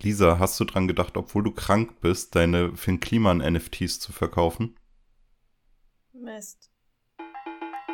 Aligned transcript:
Lisa, 0.00 0.38
hast 0.38 0.58
du 0.60 0.64
dran 0.64 0.86
gedacht, 0.86 1.16
obwohl 1.16 1.42
du 1.42 1.50
krank 1.50 2.00
bist, 2.00 2.36
deine 2.36 2.76
Finn 2.76 3.00
Kliman 3.00 3.38
NFTs 3.38 3.98
zu 3.98 4.12
verkaufen? 4.12 4.76
Mist. 6.12 6.70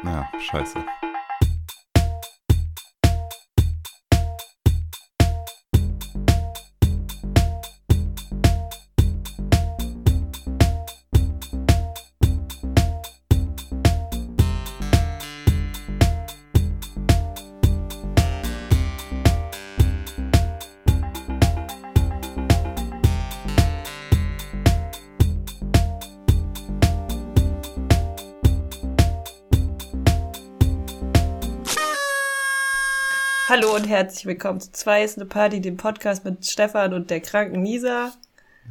Na, 0.02 0.28
scheiße. 0.38 0.84
Herzlich 33.94 34.26
willkommen 34.26 34.60
zu 34.60 34.72
Zwei 34.72 35.04
ist 35.04 35.18
eine 35.18 35.26
Party, 35.26 35.60
dem 35.60 35.76
Podcast 35.76 36.24
mit 36.24 36.44
Stefan 36.44 36.94
und 36.94 37.10
der 37.10 37.20
kranken 37.20 37.64
Lisa. 37.64 38.12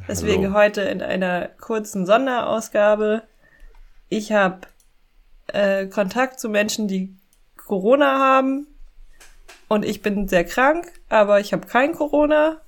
Deswegen 0.06 0.48
Hallo. 0.48 0.54
heute 0.54 0.82
in 0.82 1.00
einer 1.00 1.48
kurzen 1.48 2.04
Sonderausgabe. 2.04 3.22
Ich 4.10 4.32
habe 4.32 4.66
äh, 5.46 5.86
Kontakt 5.86 6.38
zu 6.38 6.50
Menschen, 6.50 6.88
die 6.88 7.16
Corona 7.56 8.18
haben. 8.18 8.66
Und 9.66 9.86
ich 9.86 10.02
bin 10.02 10.28
sehr 10.28 10.44
krank, 10.44 10.92
aber 11.08 11.40
ich 11.40 11.54
habe 11.54 11.66
kein 11.66 11.94
Corona. 11.94 12.60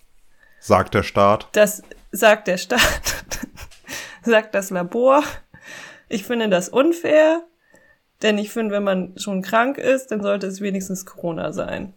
Sagt 0.59 0.95
der 0.95 1.03
Staat. 1.03 1.49
Das 1.53 1.83
sagt 2.11 2.49
der 2.49 2.57
Staat, 2.57 2.81
sagt 4.23 4.55
das 4.55 4.71
Labor. 4.71 5.23
Ich 6.09 6.25
finde 6.25 6.49
das 6.49 6.71
unfair, 6.71 7.43
denn 8.23 8.39
ich 8.39 8.51
finde, 8.51 8.77
wenn 8.77 8.85
man 8.85 9.13
schon 9.19 9.43
krank 9.43 9.77
ist, 9.77 10.11
dann 10.11 10.23
sollte 10.23 10.47
es 10.47 10.63
wenigstens 10.63 11.05
Corona 11.05 11.53
sein. 11.53 11.93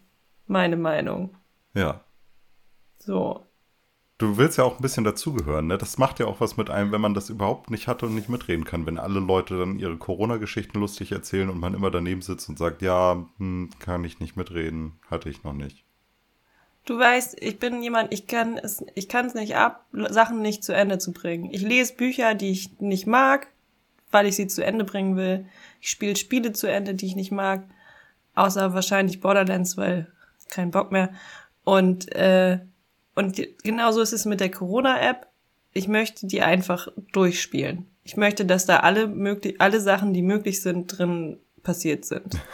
Meine 0.50 0.76
Meinung. 0.76 1.36
Ja. 1.74 2.00
So. 2.98 3.46
Du 4.18 4.36
willst 4.36 4.58
ja 4.58 4.64
auch 4.64 4.76
ein 4.76 4.82
bisschen 4.82 5.04
dazugehören, 5.04 5.68
ne? 5.68 5.78
Das 5.78 5.96
macht 5.96 6.18
ja 6.18 6.26
auch 6.26 6.40
was 6.40 6.56
mit 6.56 6.70
einem, 6.70 6.90
wenn 6.90 7.00
man 7.00 7.14
das 7.14 7.30
überhaupt 7.30 7.70
nicht 7.70 7.86
hatte 7.86 8.06
und 8.06 8.16
nicht 8.16 8.28
mitreden 8.28 8.64
kann. 8.64 8.84
Wenn 8.84 8.98
alle 8.98 9.20
Leute 9.20 9.60
dann 9.60 9.78
ihre 9.78 9.96
Corona-Geschichten 9.96 10.80
lustig 10.80 11.12
erzählen 11.12 11.50
und 11.50 11.60
man 11.60 11.72
immer 11.72 11.92
daneben 11.92 12.20
sitzt 12.20 12.48
und 12.48 12.58
sagt, 12.58 12.82
ja, 12.82 13.24
hm, 13.38 13.70
kann 13.78 14.02
ich 14.02 14.18
nicht 14.18 14.36
mitreden, 14.36 14.98
hatte 15.08 15.30
ich 15.30 15.44
noch 15.44 15.52
nicht. 15.52 15.84
Du 16.84 16.98
weißt, 16.98 17.40
ich 17.40 17.60
bin 17.60 17.80
jemand, 17.80 18.12
ich 18.12 18.26
kann 18.26 18.58
es, 18.58 18.84
ich 18.96 19.08
kann 19.08 19.26
es 19.26 19.34
nicht 19.34 19.54
ab, 19.54 19.86
Sachen 19.92 20.42
nicht 20.42 20.64
zu 20.64 20.74
Ende 20.74 20.98
zu 20.98 21.12
bringen. 21.12 21.48
Ich 21.52 21.62
lese 21.62 21.94
Bücher, 21.94 22.34
die 22.34 22.50
ich 22.50 22.80
nicht 22.80 23.06
mag, 23.06 23.46
weil 24.10 24.26
ich 24.26 24.34
sie 24.34 24.48
zu 24.48 24.64
Ende 24.64 24.84
bringen 24.84 25.14
will. 25.14 25.46
Ich 25.80 25.90
spiele 25.90 26.16
Spiele 26.16 26.52
zu 26.52 26.66
Ende, 26.66 26.96
die 26.96 27.06
ich 27.06 27.14
nicht 27.14 27.30
mag. 27.30 27.62
Außer 28.34 28.74
wahrscheinlich 28.74 29.20
Borderlands, 29.20 29.76
weil 29.76 30.10
kein 30.50 30.70
Bock 30.70 30.92
mehr. 30.92 31.12
Und, 31.64 32.12
äh, 32.14 32.60
und 33.14 33.40
genauso 33.62 34.00
ist 34.00 34.12
es 34.12 34.24
mit 34.24 34.40
der 34.40 34.50
Corona-App. 34.50 35.26
Ich 35.72 35.88
möchte 35.88 36.26
die 36.26 36.42
einfach 36.42 36.88
durchspielen. 37.12 37.86
Ich 38.02 38.16
möchte, 38.16 38.44
dass 38.44 38.66
da 38.66 38.78
alle 38.78 39.06
möglich, 39.06 39.60
alle 39.60 39.80
Sachen, 39.80 40.12
die 40.12 40.22
möglich 40.22 40.62
sind, 40.62 40.86
drin 40.86 41.38
passiert 41.62 42.04
sind. 42.04 42.38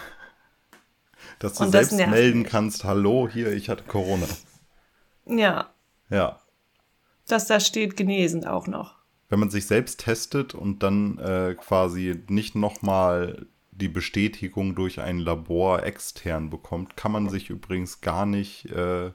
Dass 1.39 1.55
du 1.55 1.65
Und 1.65 1.75
das 1.75 1.89
selbst 1.91 1.97
nervt 1.99 2.13
melden 2.13 2.45
kannst, 2.45 2.85
hallo, 2.85 3.29
hier, 3.31 3.53
ich 3.53 3.69
hatte 3.69 3.85
Corona. 3.85 4.27
Ja, 5.27 5.71
Ja. 6.09 6.41
dass 7.29 7.47
da 7.47 7.61
steht 7.61 7.97
genesen 7.97 8.47
auch 8.47 8.67
noch. 8.67 8.95
Wenn 9.29 9.41
man 9.41 9.51
sich 9.51 9.67
selbst 9.67 10.01
testet 10.01 10.55
und 10.55 10.83
dann 10.83 11.19
äh, 11.19 11.55
quasi 11.55 12.23
nicht 12.29 12.55
nochmal 12.55 13.47
die 13.77 13.89
Bestätigung 13.89 14.75
durch 14.75 15.01
ein 15.01 15.19
Labor 15.19 15.83
extern 15.83 16.51
bekommt, 16.51 16.97
kann 16.97 17.13
man 17.13 17.29
sich 17.29 17.51
übrigens 17.51 18.01
gar 18.01 18.25
nicht 18.25 18.67
äh, 18.67 19.13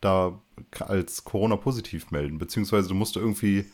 da 0.00 0.40
als 0.80 1.24
Corona-positiv 1.24 2.10
melden. 2.10 2.38
Beziehungsweise 2.38 2.88
du 2.88 2.94
musst 2.94 3.16
irgendwie 3.16 3.66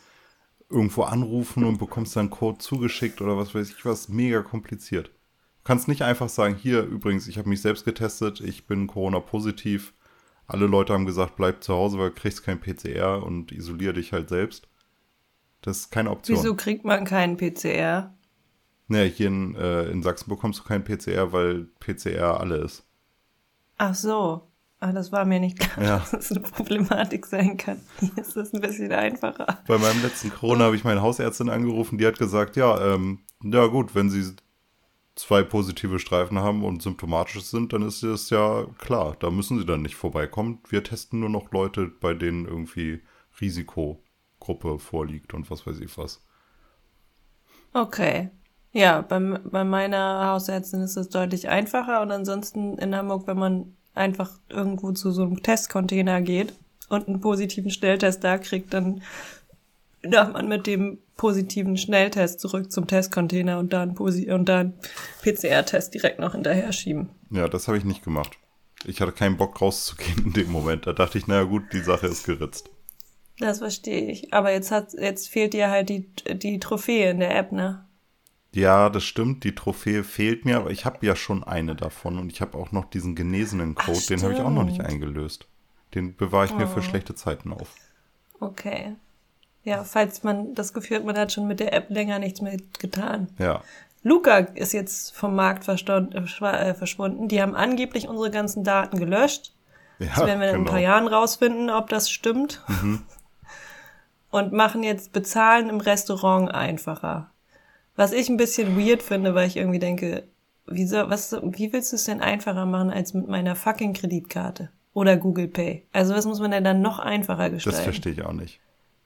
irgendwo 0.69 1.03
anrufen 1.03 1.63
und 1.63 1.77
bekommst 1.77 2.15
dann 2.15 2.29
Code 2.29 2.59
zugeschickt 2.59 3.21
oder 3.21 3.37
was 3.37 3.53
weiß 3.53 3.69
ich 3.69 3.85
was. 3.85 4.09
Mega 4.09 4.41
kompliziert. 4.41 5.07
Du 5.07 5.63
kannst 5.63 5.87
nicht 5.87 6.01
einfach 6.01 6.29
sagen, 6.29 6.55
hier 6.55 6.83
übrigens, 6.83 7.27
ich 7.27 7.37
habe 7.37 7.49
mich 7.49 7.61
selbst 7.61 7.85
getestet, 7.85 8.41
ich 8.41 8.65
bin 8.65 8.87
Corona-positiv. 8.87 9.93
Alle 10.47 10.65
Leute 10.65 10.93
haben 10.93 11.05
gesagt, 11.05 11.35
bleib 11.35 11.63
zu 11.63 11.73
Hause, 11.73 11.99
weil 11.99 12.09
du 12.09 12.15
kriegst 12.15 12.43
kein 12.43 12.59
PCR 12.59 13.23
und 13.23 13.51
isolier 13.51 13.93
dich 13.93 14.13
halt 14.13 14.29
selbst. 14.29 14.67
Das 15.61 15.77
ist 15.77 15.91
keine 15.91 16.09
Option. 16.09 16.37
Wieso 16.37 16.55
kriegt 16.55 16.85
man 16.85 17.05
keinen 17.05 17.37
PCR? 17.37 18.15
Naja, 18.89 19.09
hier 19.09 19.27
in, 19.27 19.55
äh, 19.55 19.85
in 19.85 20.03
Sachsen 20.03 20.29
bekommst 20.29 20.59
du 20.59 20.63
keinen 20.63 20.83
PCR, 20.83 21.31
weil 21.31 21.65
PCR 21.79 22.39
alle 22.39 22.57
ist. 22.57 22.83
Ach 23.77 23.95
so. 23.95 24.41
Ah, 24.81 24.93
das 24.93 25.11
war 25.11 25.25
mir 25.25 25.39
nicht 25.39 25.59
klar, 25.59 25.85
Ja. 25.85 25.97
dass 26.11 26.11
das 26.11 26.31
eine 26.31 26.39
Problematik 26.41 27.25
sein 27.25 27.57
kann. 27.57 27.81
Hier 27.99 28.17
ist 28.17 28.35
das 28.35 28.53
ein 28.53 28.61
bisschen 28.61 28.91
einfacher. 28.91 29.61
Bei 29.67 29.77
meinem 29.77 30.01
letzten 30.01 30.31
Corona 30.31 30.65
habe 30.65 30.75
ich 30.75 30.83
meine 30.83 31.01
Hausärztin 31.01 31.49
angerufen, 31.49 31.97
die 31.97 32.07
hat 32.07 32.17
gesagt, 32.17 32.55
ja, 32.55 32.93
ähm, 32.93 33.19
ja 33.43 33.65
gut, 33.67 33.93
wenn 33.93 34.09
sie 34.09 34.35
zwei 35.15 35.43
positive 35.43 35.99
Streifen 35.99 36.39
haben 36.39 36.63
und 36.63 36.81
symptomatisch 36.81 37.43
sind, 37.43 37.73
dann 37.73 37.81
ist 37.81 38.03
das 38.03 38.29
ja 38.29 38.65
klar, 38.77 39.17
da 39.19 39.29
müssen 39.29 39.59
sie 39.59 39.65
dann 39.65 39.81
nicht 39.81 39.95
vorbeikommen. 39.95 40.59
Wir 40.69 40.81
testen 40.83 41.19
nur 41.19 41.29
noch 41.29 41.51
Leute, 41.51 41.87
bei 41.87 42.13
denen 42.13 42.45
irgendwie 42.45 43.01
Risikogruppe 43.41 44.79
vorliegt 44.79 45.33
und 45.33 45.51
was 45.51 45.67
weiß 45.67 45.79
ich 45.81 45.97
was. 45.97 46.25
Okay. 47.73 48.29
Ja, 48.71 49.01
beim, 49.01 49.39
bei 49.43 49.63
meiner 49.63 50.27
Hausärztin 50.27 50.81
ist 50.81 50.95
es 50.95 51.09
deutlich 51.09 51.49
einfacher 51.49 52.01
und 52.01 52.11
ansonsten 52.11 52.77
in 52.77 52.95
Hamburg, 52.95 53.25
wenn 53.25 53.37
man 53.37 53.75
einfach 53.95 54.39
irgendwo 54.49 54.91
zu 54.91 55.11
so 55.11 55.23
einem 55.23 55.41
Testcontainer 55.41 56.21
geht 56.21 56.53
und 56.87 57.07
einen 57.07 57.19
positiven 57.19 57.71
Schnelltest 57.71 58.23
da 58.23 58.37
kriegt, 58.37 58.73
dann 58.73 59.01
darf 60.03 60.31
man 60.31 60.47
mit 60.47 60.67
dem 60.67 60.99
positiven 61.17 61.77
Schnelltest 61.77 62.39
zurück 62.39 62.71
zum 62.71 62.87
Testcontainer 62.87 63.59
und 63.59 63.73
da 63.73 63.81
einen, 63.81 63.95
Posi 63.95 64.31
und 64.31 64.47
da 64.47 64.59
einen 64.59 64.73
PCR-Test 65.23 65.93
direkt 65.93 66.19
noch 66.19 66.33
hinterher 66.33 66.71
schieben. 66.71 67.09
Ja, 67.29 67.47
das 67.49 67.67
habe 67.67 67.77
ich 67.77 67.83
nicht 67.83 68.03
gemacht. 68.03 68.37
Ich 68.85 69.01
hatte 69.01 69.11
keinen 69.11 69.35
Bock 69.35 69.59
rauszugehen 69.61 70.27
in 70.27 70.33
dem 70.33 70.51
Moment. 70.51 70.87
Da 70.87 70.93
dachte 70.93 71.17
ich, 71.17 71.27
naja 71.27 71.43
gut, 71.43 71.73
die 71.73 71.81
Sache 71.81 72.07
ist 72.07 72.25
geritzt. 72.25 72.69
Das 73.39 73.59
verstehe 73.59 74.09
ich. 74.09 74.33
Aber 74.33 74.51
jetzt 74.51 74.71
hat, 74.71 74.93
jetzt 74.93 75.27
fehlt 75.27 75.53
dir 75.53 75.69
halt 75.69 75.89
die, 75.89 76.07
die 76.33 76.59
Trophäe 76.59 77.09
in 77.09 77.19
der 77.19 77.35
App, 77.35 77.51
ne? 77.51 77.85
Ja, 78.51 78.89
das 78.89 79.03
stimmt, 79.03 79.43
die 79.43 79.53
Trophäe 79.53 80.03
fehlt 80.03 80.43
mir, 80.45 80.57
aber 80.57 80.71
ich 80.71 80.85
habe 80.85 81.05
ja 81.05 81.15
schon 81.15 81.43
eine 81.43 81.75
davon 81.75 82.17
und 82.17 82.31
ich 82.31 82.41
habe 82.41 82.57
auch 82.57 82.71
noch 82.71 82.85
diesen 82.85 83.15
genesenen 83.15 83.75
Ach, 83.77 83.85
Code, 83.85 84.05
den 84.09 84.23
habe 84.23 84.33
ich 84.33 84.39
auch 84.39 84.49
noch 84.49 84.63
nicht 84.63 84.81
eingelöst. 84.81 85.47
Den 85.93 86.15
bewahre 86.15 86.45
ich 86.45 86.53
mir 86.53 86.67
für 86.67 86.79
Oh. 86.79 86.83
schlechte 86.83 87.13
Zeiten 87.15 87.53
auf. 87.53 87.73
Okay. 88.39 88.95
Ja, 89.63 89.83
falls 89.83 90.23
man 90.23 90.55
das 90.55 90.73
Gefühl 90.73 90.97
hat, 90.97 91.05
man 91.05 91.17
hat 91.17 91.31
schon 91.31 91.47
mit 91.47 91.59
der 91.59 91.73
App 91.73 91.89
länger 91.89 92.17
nichts 92.19 92.41
mehr 92.41 92.57
getan. 92.79 93.27
Ja, 93.37 93.61
Luca 94.01 94.37
ist 94.37 94.73
jetzt 94.73 95.15
vom 95.15 95.35
Markt 95.35 95.67
äh, 95.67 95.73
äh, 95.73 96.73
verschwunden. 96.73 97.27
Die 97.27 97.41
haben 97.41 97.55
angeblich 97.55 98.07
unsere 98.07 98.31
ganzen 98.31 98.63
Daten 98.63 98.97
gelöscht. 98.97 99.53
ja 99.99 100.07
Das 100.15 100.25
werden 100.25 100.39
wir 100.39 100.49
in 100.49 100.55
ein 100.55 100.59
genau. 100.61 100.71
paar 100.71 100.79
Jahren 100.79 101.07
rausfinden, 101.07 101.69
ob 101.69 101.89
das 101.89 102.09
stimmt. 102.09 102.63
Mhm. 102.67 103.03
Und 104.31 104.53
machen 104.53 104.83
jetzt 104.83 105.11
Bezahlen 105.11 105.69
im 105.69 105.79
Restaurant 105.79 106.51
einfacher. 106.53 107.31
Was 107.99 108.13
ich 108.13 108.29
ein 108.29 108.37
bisschen 108.37 108.79
weird 108.79 109.03
finde, 109.03 109.35
weil 109.35 109.45
ich 109.45 109.57
irgendwie 109.57 109.77
denke, 109.77 110.23
wie, 110.65 110.85
soll, 110.85 111.09
was, 111.09 111.33
wie 111.33 111.73
willst 111.73 111.91
du 111.91 111.97
es 111.97 112.05
denn 112.05 112.21
einfacher 112.21 112.65
machen 112.65 112.91
als 112.91 113.13
mit 113.13 113.27
meiner 113.27 113.57
fucking 113.57 113.91
Kreditkarte? 113.91 114.69
Oder 114.93 115.17
Google 115.17 115.49
Pay? 115.49 115.83
Also 115.91 116.13
was 116.13 116.25
muss 116.25 116.39
man 116.39 116.51
denn 116.51 116.63
dann 116.63 116.81
noch 116.81 116.99
einfacher 116.99 117.49
gestalten? 117.49 117.75
Das 117.75 117.83
verstehe 117.83 118.13
ich 118.13 118.21
auch 118.21 118.31
nicht. 118.31 118.61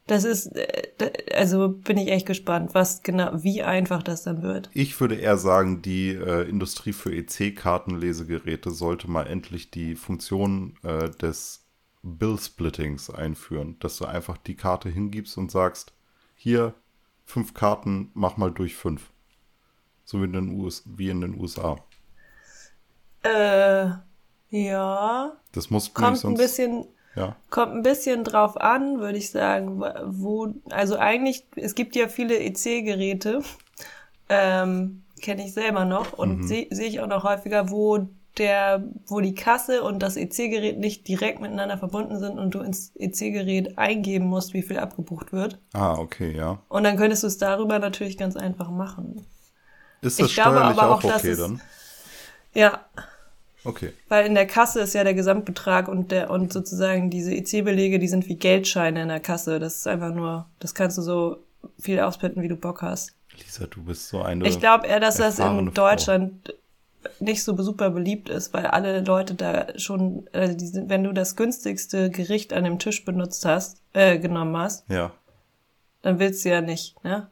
Das 0.05 0.25
ist, 0.25 0.55
äh, 0.55 0.91
also 1.35 1.69
bin 1.69 1.97
ich 1.97 2.11
echt 2.11 2.27
gespannt, 2.27 2.75
was 2.75 3.01
genau, 3.01 3.31
wie 3.41 3.63
einfach 3.63 4.03
das 4.03 4.21
dann 4.21 4.43
wird. 4.43 4.69
Ich 4.73 5.01
würde 5.01 5.15
eher 5.15 5.37
sagen, 5.37 5.81
die 5.81 6.09
äh, 6.09 6.47
Industrie 6.47 6.93
für 6.93 7.11
EC-Kartenlesegeräte 7.11 8.69
sollte 8.69 9.09
mal 9.09 9.25
endlich 9.25 9.71
die 9.71 9.95
Funktion 9.95 10.77
äh, 10.83 11.09
des 11.09 11.65
Bill-Splittings 12.03 13.09
einführen, 13.09 13.75
dass 13.79 13.97
du 13.97 14.05
einfach 14.05 14.37
die 14.37 14.55
Karte 14.55 14.89
hingibst 14.89 15.35
und 15.39 15.49
sagst, 15.49 15.93
hier 16.35 16.75
fünf 17.25 17.53
Karten, 17.53 18.11
mach 18.13 18.37
mal 18.37 18.51
durch 18.51 18.75
fünf. 18.75 19.11
So 20.05 20.19
wie 20.21 20.25
in 20.25 20.33
den, 20.33 20.59
US 20.59 20.83
wie 20.85 21.09
in 21.09 21.21
den 21.21 21.39
USA. 21.39 21.77
Äh, 23.23 23.87
ja, 24.49 25.37
Das 25.53 25.69
muss 25.69 25.93
kommt 25.93 26.11
ein 26.13 26.15
sonst. 26.15 26.39
bisschen, 26.39 26.85
ja. 27.15 27.35
kommt 27.49 27.73
ein 27.73 27.81
bisschen 27.83 28.23
drauf 28.23 28.57
an, 28.59 28.99
würde 28.99 29.17
ich 29.17 29.31
sagen, 29.31 29.81
wo, 30.05 30.53
also 30.69 30.97
eigentlich, 30.97 31.45
es 31.55 31.73
gibt 31.75 31.95
ja 31.95 32.07
viele 32.07 32.37
EC-Geräte, 32.39 33.41
ähm, 34.29 35.03
kenne 35.21 35.45
ich 35.45 35.53
selber 35.53 35.85
noch 35.85 36.13
und 36.13 36.39
Mhm. 36.39 36.43
sehe 36.43 36.67
seh 36.71 36.85
ich 36.85 36.99
auch 36.99 37.07
noch 37.07 37.23
häufiger, 37.23 37.69
wo 37.71 38.07
der, 38.37 38.83
wo 39.07 39.19
die 39.21 39.35
Kasse 39.35 39.83
und 39.83 39.99
das 40.01 40.15
EC-Gerät 40.17 40.79
nicht 40.79 41.07
direkt 41.07 41.39
miteinander 41.39 41.77
verbunden 41.77 42.17
sind 42.19 42.39
und 42.39 42.55
du 42.55 42.59
ins 42.61 42.91
EC-Gerät 42.95 43.77
eingeben 43.77 44.25
musst, 44.25 44.53
wie 44.53 44.63
viel 44.63 44.77
abgebucht 44.79 45.31
wird. 45.33 45.59
Ah, 45.73 45.93
okay, 45.99 46.35
ja. 46.35 46.59
Und 46.69 46.83
dann 46.83 46.97
könntest 46.97 47.23
du 47.23 47.27
es 47.27 47.37
darüber 47.37 47.79
natürlich 47.79 48.17
ganz 48.17 48.35
einfach 48.35 48.69
machen. 48.71 49.25
Ist 50.01 50.19
das 50.19 50.27
Ich 50.29 50.33
glaube 50.35 50.57
steuerlich 50.57 50.79
aber 50.79 50.91
auch, 50.91 51.03
auch, 51.03 51.15
okay 51.15 51.29
es- 51.31 51.37
dann? 51.39 51.61
Ja, 52.53 52.85
Okay. 53.65 53.93
weil 54.09 54.25
in 54.25 54.35
der 54.35 54.45
Kasse 54.45 54.81
ist 54.81 54.93
ja 54.93 55.03
der 55.03 55.13
Gesamtbetrag 55.13 55.87
und 55.87 56.11
der 56.11 56.29
und 56.29 56.51
sozusagen 56.51 57.09
diese 57.09 57.33
EC-Belege, 57.33 57.97
die 57.97 58.07
sind 58.09 58.27
wie 58.27 58.35
Geldscheine 58.35 59.03
in 59.03 59.07
der 59.07 59.21
Kasse. 59.21 59.59
Das 59.59 59.77
ist 59.77 59.87
einfach 59.87 60.13
nur, 60.13 60.47
das 60.59 60.73
kannst 60.75 60.97
du 60.97 61.01
so 61.01 61.37
viel 61.79 61.99
auspitten, 62.01 62.41
wie 62.41 62.49
du 62.49 62.57
Bock 62.57 62.81
hast. 62.81 63.13
Lisa, 63.37 63.65
du 63.67 63.81
bist 63.83 64.09
so 64.09 64.21
eine. 64.21 64.45
Ich 64.47 64.59
glaube 64.59 64.85
eher, 64.87 64.99
dass 64.99 65.15
das 65.17 65.39
in 65.39 65.73
Deutschland 65.73 66.53
nicht 67.19 67.43
so 67.43 67.55
super 67.61 67.89
beliebt 67.89 68.29
ist, 68.29 68.53
weil 68.53 68.65
alle 68.67 69.01
Leute 69.01 69.35
da 69.35 69.67
schon, 69.79 70.27
also 70.33 70.55
die 70.55 70.67
sind, 70.67 70.89
wenn 70.89 71.03
du 71.03 71.13
das 71.13 71.35
günstigste 71.35 72.09
Gericht 72.09 72.53
an 72.53 72.63
dem 72.63 72.79
Tisch 72.79 73.05
benutzt 73.05 73.45
hast, 73.45 73.81
äh, 73.93 74.17
genommen 74.19 74.55
hast, 74.57 74.89
Ja. 74.89 75.11
dann 76.01 76.19
willst 76.19 76.43
du 76.45 76.49
ja 76.49 76.61
nicht, 76.61 77.03
ne? 77.03 77.29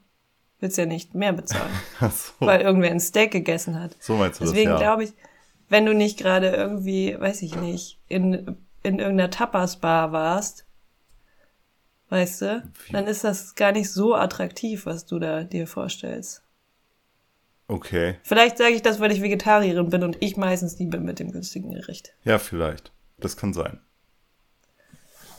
Willst 0.59 0.77
ja 0.77 0.85
nicht 0.85 1.15
mehr 1.15 1.33
bezahlen, 1.33 1.71
so. 2.01 2.45
weil 2.45 2.61
irgendwer 2.61 2.91
ein 2.91 2.99
Steak 2.99 3.31
gegessen 3.31 3.79
hat. 3.79 3.95
so 3.99 4.15
meinst 4.15 4.39
du 4.39 4.45
Deswegen 4.45 4.71
das, 4.71 4.81
ja. 4.81 4.85
glaube 4.87 5.03
ich, 5.05 5.13
wenn 5.69 5.85
du 5.85 5.93
nicht 5.93 6.17
gerade 6.19 6.49
irgendwie, 6.49 7.17
weiß 7.19 7.41
ich 7.41 7.55
nicht, 7.55 7.99
in, 8.07 8.57
in 8.83 8.99
irgendeiner 8.99 9.29
Tapas-Bar 9.31 10.11
warst, 10.11 10.65
weißt 12.09 12.41
du, 12.41 12.63
Wie? 12.87 12.93
dann 12.93 13.07
ist 13.07 13.23
das 13.23 13.55
gar 13.55 13.71
nicht 13.71 13.89
so 13.89 14.13
attraktiv, 14.15 14.85
was 14.85 15.05
du 15.05 15.17
da 15.17 15.43
dir 15.43 15.65
vorstellst. 15.65 16.43
Okay. 17.71 18.15
Vielleicht 18.23 18.57
sage 18.57 18.73
ich 18.73 18.81
das, 18.81 18.99
weil 18.99 19.13
ich 19.13 19.21
Vegetarierin 19.21 19.89
bin 19.89 20.03
und 20.03 20.17
ich 20.19 20.35
meistens 20.35 20.75
die 20.75 20.87
bin 20.87 21.03
mit 21.03 21.19
dem 21.19 21.31
günstigen 21.31 21.73
Gericht. 21.73 22.13
Ja, 22.25 22.37
vielleicht. 22.37 22.91
Das 23.17 23.37
kann 23.37 23.53
sein. 23.53 23.79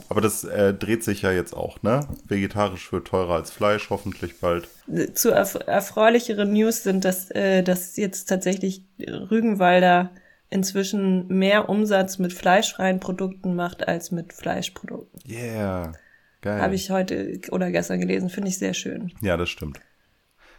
Aber 0.08 0.22
das 0.22 0.42
äh, 0.44 0.72
dreht 0.72 1.04
sich 1.04 1.20
ja 1.22 1.30
jetzt 1.30 1.54
auch, 1.54 1.82
ne? 1.82 2.08
Vegetarisch 2.26 2.90
wird 2.90 3.06
teurer 3.06 3.34
als 3.34 3.50
Fleisch, 3.50 3.90
hoffentlich 3.90 4.40
bald. 4.40 4.66
Zu 5.12 5.30
erf 5.30 5.58
erfreulicheren 5.66 6.54
News 6.54 6.82
sind, 6.82 7.04
dass, 7.04 7.30
äh, 7.32 7.62
dass 7.62 7.98
jetzt 7.98 8.30
tatsächlich 8.30 8.86
Rügenwalder 8.98 10.10
inzwischen 10.48 11.28
mehr 11.28 11.68
Umsatz 11.68 12.18
mit 12.18 12.32
fleischfreien 12.32 12.98
Produkten 12.98 13.54
macht 13.54 13.86
als 13.86 14.10
mit 14.10 14.32
Fleischprodukten. 14.32 15.20
Yeah. 15.30 15.92
Geil. 16.40 16.62
Habe 16.62 16.74
ich 16.76 16.90
heute 16.90 17.40
oder 17.50 17.70
gestern 17.70 18.00
gelesen, 18.00 18.30
finde 18.30 18.48
ich 18.48 18.58
sehr 18.58 18.74
schön. 18.74 19.12
Ja, 19.20 19.36
das 19.36 19.50
stimmt. 19.50 19.80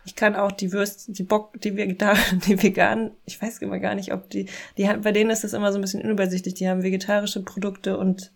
Ich 0.05 0.15
kann 0.15 0.35
auch 0.35 0.51
die 0.51 0.71
Würste, 0.73 1.11
die 1.13 1.23
Bock, 1.23 1.59
die 1.61 1.75
Vegetar 1.77 2.15
die 2.47 2.61
veganen, 2.61 3.11
ich 3.25 3.41
weiß 3.41 3.59
immer 3.59 3.79
gar 3.79 3.95
nicht, 3.95 4.13
ob 4.13 4.29
die, 4.29 4.47
die 4.77 4.83
bei 5.01 5.11
denen 5.11 5.29
ist 5.29 5.43
das 5.43 5.53
immer 5.53 5.71
so 5.71 5.77
ein 5.77 5.81
bisschen 5.81 6.01
unübersichtlich. 6.01 6.53
Die 6.55 6.67
haben 6.67 6.83
vegetarische 6.83 7.41
Produkte 7.43 7.97
und 7.97 8.31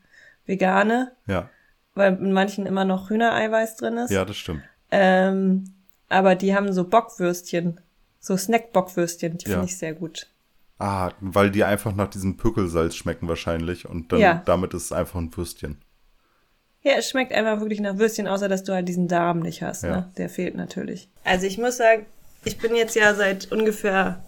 vegane, 0.46 1.12
Ja. 1.26 1.50
weil 1.94 2.14
in 2.16 2.32
manchen 2.32 2.66
immer 2.66 2.86
noch 2.86 3.10
Hühnereiweiß 3.10 3.76
drin 3.76 3.98
ist. 3.98 4.12
Ja, 4.12 4.24
das 4.26 4.38
stimmt. 4.38 4.64
Ähm, 4.92 5.74
aber 6.10 6.36
die 6.36 6.56
haben 6.56 6.72
so 6.72 6.86
Bockwürstchen, 6.86 7.82
so 8.20 8.38
Snack-Bockwürstchen, 8.38 9.38
die 9.38 9.46
Ja. 9.48 9.52
finde 9.54 9.66
ich 9.66 9.78
sehr 9.78 9.94
gut. 9.94 10.28
Ah, 10.80 11.12
weil 11.20 11.50
die 11.52 11.64
einfach 11.64 11.94
nach 11.96 12.08
diesem 12.10 12.38
Pückelsalz 12.38 12.96
schmecken 12.96 13.28
wahrscheinlich 13.28 13.90
und 13.90 14.12
dann 14.14 14.20
Ja. 14.20 14.42
damit 14.46 14.74
ist 14.74 14.86
es 14.86 14.92
einfach 14.92 15.20
ein 15.20 15.36
Würstchen. 15.36 15.78
Ja, 16.88 16.94
es 16.98 17.10
schmeckt 17.10 17.34
einfach 17.34 17.60
wirklich 17.60 17.80
nach 17.80 17.98
Würstchen, 17.98 18.28
außer 18.28 18.48
dass 18.50 18.64
du 18.64 18.74
halt 18.74 18.88
diesen 18.88 19.08
Darm 19.08 19.40
nicht 19.40 19.62
hast, 19.64 19.84
Ja. 19.84 19.90
ne? 19.90 20.12
Der 20.18 20.30
fehlt 20.30 20.56
natürlich. 20.56 21.10
Also 21.24 21.46
ich 21.46 21.58
muss 21.58 21.78
sagen, 21.78 22.06
ich 22.46 22.58
bin 22.58 22.76
jetzt 22.76 22.96
ja 22.96 23.14
seit 23.14 23.52
ungefähr 23.52 24.24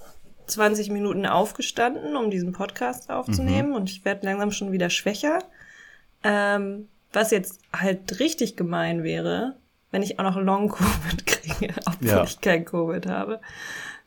20 0.47 0.89
Minuten 0.89 1.25
aufgestanden, 1.25 2.15
um 2.15 2.31
diesen 2.31 2.51
Podcast 2.53 3.09
aufzunehmen 3.09 3.73
und 3.73 3.89
ich 3.89 4.03
werde 4.03 4.25
langsam 4.25 4.51
schon 4.51 4.71
wieder 4.71 4.89
schwächer. 4.89 5.39
Ähm, 6.23 6.87
was 7.13 7.31
jetzt 7.31 7.59
halt 7.75 8.19
richtig 8.19 8.55
gemein 8.57 9.03
wäre, 9.03 9.55
wenn 9.91 10.03
ich 10.03 10.19
auch 10.19 10.23
noch 10.23 10.35
Long-Covid 10.37 11.25
kriege, 11.25 11.73
obwohl 11.85 12.07
Ja. 12.07 12.23
ich 12.23 12.41
kein 12.41 12.65
Covid 12.65 13.05
habe, 13.07 13.39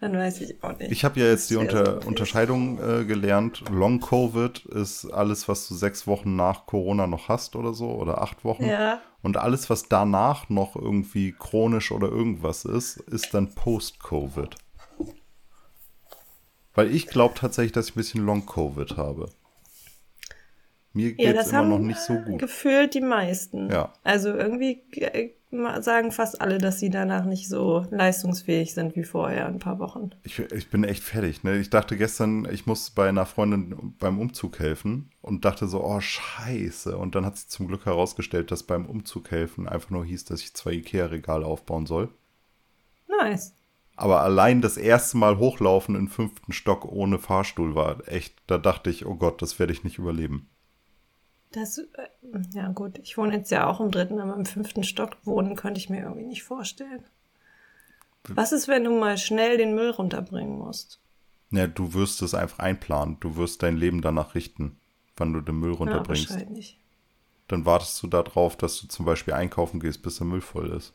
dann 0.03 0.17
weiß 0.17 0.41
ich 0.41 0.63
auch 0.65 0.77
nicht. 0.77 0.91
Ich 0.91 1.05
habe 1.05 1.21
ja 1.21 1.27
jetzt 1.27 1.49
die 1.49 1.55
Unter 1.55 2.03
so 2.03 2.09
Unterscheidung 2.09 2.81
äh, 2.81 3.05
gelernt. 3.05 3.63
Long 3.71 4.01
Covid 4.01 4.67
ist 4.67 5.05
alles, 5.07 5.49
was 5.49 5.69
du 5.69 5.75
sechs 5.75 6.09
Wochen 6.09 6.35
nach 6.35 6.67
Corona 6.67 7.07
noch 7.07 7.29
hast 7.29 7.55
oder 7.55 7.73
so, 7.73 7.89
oder 7.93 8.21
acht 8.21 8.45
Wochen. 8.45 8.65
Ja. 8.65 9.01
Und 9.23 9.37
alles, 9.37 9.71
was 9.71 9.85
danach 9.89 10.49
noch 10.49 10.75
irgendwie 10.75 11.33
chronisch 11.39 11.93
oder 11.93 12.09
irgendwas 12.09 12.65
ist, 12.65 12.97
ist 12.97 13.33
dann 13.33 13.55
Post-Covid. 13.55 14.57
Weil 16.75 16.93
ich 16.93 17.07
glaube 17.07 17.35
tatsächlich, 17.37 17.71
dass 17.71 17.91
ich 17.91 17.93
ein 17.95 17.99
bisschen 17.99 18.27
Long-Covid 18.27 18.97
habe. 18.97 19.29
Mir 20.95 21.11
Ja, 21.11 21.15
geht 21.15 21.27
es 21.29 21.45
das 21.45 21.53
immer 21.53 21.63
noch 21.63 21.79
nicht 21.79 22.01
so 22.01 22.15
gut. 22.15 22.41
gefühlt 22.41 22.95
die 22.95 23.01
meisten. 23.01 23.71
Ja. 23.71 23.93
Also 24.03 24.31
irgendwie 24.31 24.83
äh, 24.97 25.31
sagen 25.81 26.13
fast 26.13 26.41
alle, 26.41 26.59
dass 26.59 26.79
sie 26.81 26.89
danach 26.89 27.25
nicht 27.25 27.49
so 27.49 27.87
leistungsfähig 27.91 28.73
sind 28.73 28.97
wie 28.97 29.05
vorher 29.05 29.47
ein 29.47 29.59
paar 29.59 29.79
Wochen. 29.79 30.11
Ich, 30.23 30.39
ich 30.39 30.71
bin 30.71 30.83
echt 30.85 31.03
fertig. 31.03 31.45
Ne? 31.45 31.59
Ich 31.59 31.69
dachte 31.69 31.97
gestern, 31.97 32.49
ich 32.51 32.67
muss 32.67 32.91
bei 32.91 33.09
einer 33.09 33.27
Freundin 33.27 33.95
beim 33.99 34.19
Umzug 34.19 34.59
helfen 34.59 35.11
und 35.21 35.45
dachte 35.45 35.69
so, 35.69 35.85
oh 35.85 36.01
scheiße. 36.01 36.97
Und 36.97 37.15
dann 37.15 37.27
hat 37.27 37.37
sich 37.37 37.49
zum 37.49 37.69
Glück 37.69 37.85
herausgestellt, 37.85 38.51
dass 38.51 38.63
beim 38.63 38.87
Umzug 38.87 39.31
helfen 39.31 39.69
einfach 39.69 39.91
nur 39.91 40.05
hieß, 40.05 40.25
dass 40.25 40.41
ich 40.41 40.55
zwei 40.55 40.73
Ikea-Regale 40.73 41.45
aufbauen 41.45 41.87
soll. 41.87 42.09
Nice. 43.07 43.55
Aber 43.95 44.23
allein 44.23 44.63
das 44.63 44.79
erste 44.79 45.19
Mal 45.19 45.39
hochlaufen 45.39 45.95
im 45.95 46.09
fünften 46.09 46.53
Stock 46.53 46.87
ohne 46.87 47.19
Fahrstuhl 47.19 47.75
war 47.75 48.09
echt, 48.09 48.35
da 48.47 48.57
dachte 48.57 48.89
ich, 48.89 49.05
oh 49.05 49.15
Gott, 49.17 49.43
das 49.43 49.59
werde 49.59 49.73
ich 49.73 49.85
nicht 49.85 49.99
überleben. 49.99 50.49
Das, 51.53 51.79
äh, 51.79 51.85
ja 52.55 52.69
gut, 52.69 52.99
ich 52.99 53.19
wohne 53.19 53.37
jetzt 53.37 53.51
ja 53.51 53.67
auch 53.67 53.81
im 53.81 53.91
dritten, 53.91 54.19
aber 54.21 54.35
im 54.35 54.47
fünften 54.47 54.85
Stock 54.85 55.17
wohnen 55.25 55.57
könnte 55.57 55.79
ich 55.79 55.91
mir 55.91 56.01
irgendwie 56.03 56.25
nicht 56.25 56.43
vorstellen. 56.43 57.05
Was 58.29 58.53
ist, 58.53 58.69
wenn 58.69 58.85
du 58.85 58.91
mal 58.99 59.19
schnell 59.19 59.59
den 59.59 59.75
Müll 59.75 59.91
runterbringen 59.91 60.59
musst? 60.59 61.01
Ja, 61.51 61.67
du 61.67 61.93
wirst 61.93 62.23
es 62.23 62.35
einfach 62.35 62.61
einplanen. 62.61 63.19
Du 63.21 63.37
wirst 63.37 63.63
dein 63.63 63.77
Leben 63.77 64.01
danach 64.01 64.35
richten, 64.35 64.79
wann 65.17 65.33
du 65.33 65.41
den 65.41 65.59
Müll 65.59 65.73
Ja, 65.73 65.79
runterbringst. 65.79 66.31
wahrscheinlich. 66.31 66.79
Dann 67.49 67.67
wartest 67.67 68.03
du 68.03 68.07
darauf, 68.07 68.57
dass 68.57 68.81
du 68.81 68.87
zum 68.89 69.05
Beispiel 69.05 69.35
einkaufen 69.35 69.81
gehst, 69.81 70.03
bis 70.03 70.17
der 70.17 70.27
Müll 70.27 70.41
voll 70.41 70.71
ist. 70.71 70.95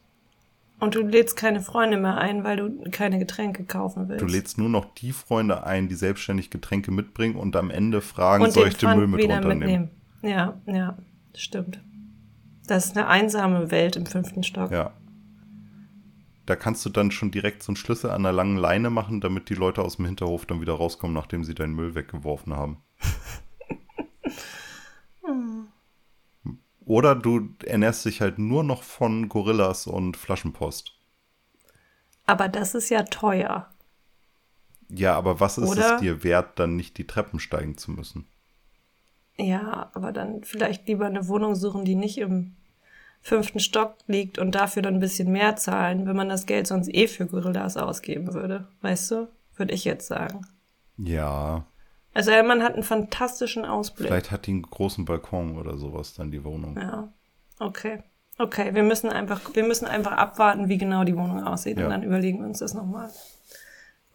Und 0.80 0.96
du 0.96 1.02
lädst 1.02 1.36
keine 1.36 1.62
Freunde 1.62 1.98
mehr 1.98 2.18
ein, 2.18 2.44
weil 2.44 2.58
du 2.58 2.90
keine 2.92 3.20
Getränke 3.20 3.66
kaufen 3.66 4.10
willst. 4.10 4.22
Du 4.22 4.28
lädst 4.28 4.58
nur 4.58 4.70
noch 4.70 4.86
die 4.96 5.12
Freunde 5.12 5.64
ein, 5.66 5.90
die 5.90 5.96
selbstständig 5.96 6.50
Getränke 6.50 6.92
mitbringen 6.92 7.36
und 7.36 7.56
am 7.56 7.70
Ende 7.72 8.02
fragen, 8.02 8.44
und 8.44 8.52
soll 8.52 8.68
ich 8.68 8.78
den 8.78 8.96
Müll 8.96 9.08
mit 9.08 9.24
runternehmen? 9.24 9.60
mitnehmen. 9.60 9.90
Ja, 10.22 10.60
ja, 10.66 10.98
stimmt. 11.36 11.82
Das 12.68 12.86
ist 12.86 12.98
eine 12.98 13.08
einsame 13.08 13.72
Welt 13.72 13.96
im 13.96 14.06
fünften 14.06 14.44
Stock. 14.44 14.72
Ja. 14.72 14.94
Da 16.46 16.56
kannst 16.56 16.86
du 16.86 16.90
dann 16.90 17.12
schon 17.12 17.32
direkt 17.32 17.64
so 17.64 17.72
einen 17.72 17.78
Schlüssel 17.78 18.10
an 18.10 18.26
einer 18.26 18.32
langen 18.32 18.58
Leine 18.58 18.90
machen, 18.90 19.22
damit 19.22 19.50
die 19.50 19.56
Leute 19.56 19.82
aus 19.82 19.98
dem 19.98 20.06
Hinterhof 20.06 20.46
dann 20.46 20.62
wieder 20.62 20.74
rauskommen, 20.74 21.14
nachdem 21.14 21.44
sie 21.44 21.56
deinen 21.56 21.74
Müll 21.74 21.96
weggeworfen 21.96 22.56
haben. 22.56 22.78
Oder 26.86 27.16
du 27.16 27.50
ernährst 27.66 28.06
dich 28.06 28.22
halt 28.22 28.40
nur 28.40 28.64
noch 28.64 28.84
von 28.84 29.28
Gorillas 29.28 29.88
und 29.88 30.16
Flaschenpost. 30.16 30.94
Aber 32.26 32.48
das 32.48 32.76
ist 32.76 32.90
ja 32.90 33.04
teuer. 33.04 33.70
Ja, 34.90 35.18
aber 35.18 35.42
was 35.42 35.58
ist 35.58 35.70
Oder- 35.70 35.96
es 35.96 36.02
dir 36.02 36.24
wert, 36.24 36.60
dann 36.60 36.78
nicht 36.78 36.98
die 36.98 37.06
Treppen 37.06 37.40
steigen 37.40 37.78
zu 37.78 37.92
müssen? 37.92 38.26
Ja, 39.40 39.92
aber 39.94 40.12
dann 40.12 40.44
vielleicht 40.44 40.88
lieber 40.88 41.06
eine 41.06 41.28
Wohnung 41.28 41.56
suchen, 41.56 41.86
die 41.86 41.96
nicht 41.96 42.18
im 42.18 42.56
fünften 43.22 43.60
Stock 43.60 43.96
liegt 44.08 44.40
und 44.40 44.56
dafür 44.56 44.82
dann 44.82 44.96
ein 44.96 45.00
bisschen 45.00 45.32
mehr 45.32 45.56
zahlen, 45.58 46.06
wenn 46.08 46.16
man 46.16 46.30
das 46.30 46.46
Geld 46.46 46.66
sonst 46.68 46.88
eh 46.94 47.08
für 47.08 47.26
Gorillas 47.28 47.78
ausgeben 47.78 48.34
würde. 48.34 48.68
Weißt 48.82 49.12
du? 49.12 49.28
Würde 49.56 49.74
ich 49.74 49.86
jetzt 49.86 50.08
sagen. 50.08 50.42
Ja, 50.98 51.66
Also 52.14 52.32
der 52.32 52.44
Mann 52.44 52.64
hat 52.64 52.74
einen 52.74 52.84
fantastischen 52.84 53.64
Ausblick. 53.66 54.08
vielleicht 54.08 54.32
hat 54.32 54.48
die 54.48 54.52
einen 54.52 54.62
großen 54.64 55.06
Balkon 55.06 55.58
oder 55.58 55.78
sowas 55.78 56.16
dann 56.16 56.32
die 56.32 56.44
Wohnung. 56.44 56.76
Ja. 56.76 57.12
Okay. 57.60 58.02
Okay, 58.40 58.74
wir 58.74 58.84
müssen 58.84 59.10
einfach, 59.10 59.42
wir 59.54 59.64
müssen 59.64 59.86
einfach 59.86 60.14
abwarten, 60.14 60.68
wie 60.70 60.78
genau 60.80 61.04
die 61.04 61.16
Wohnung 61.16 61.44
aussieht 61.44 61.78
Ja. 61.78 61.86
und 61.86 61.92
dann 61.92 62.04
überlegen 62.04 62.40
wir 62.40 62.48
uns 62.48 62.60
das 62.60 62.74
nochmal. 62.74 63.10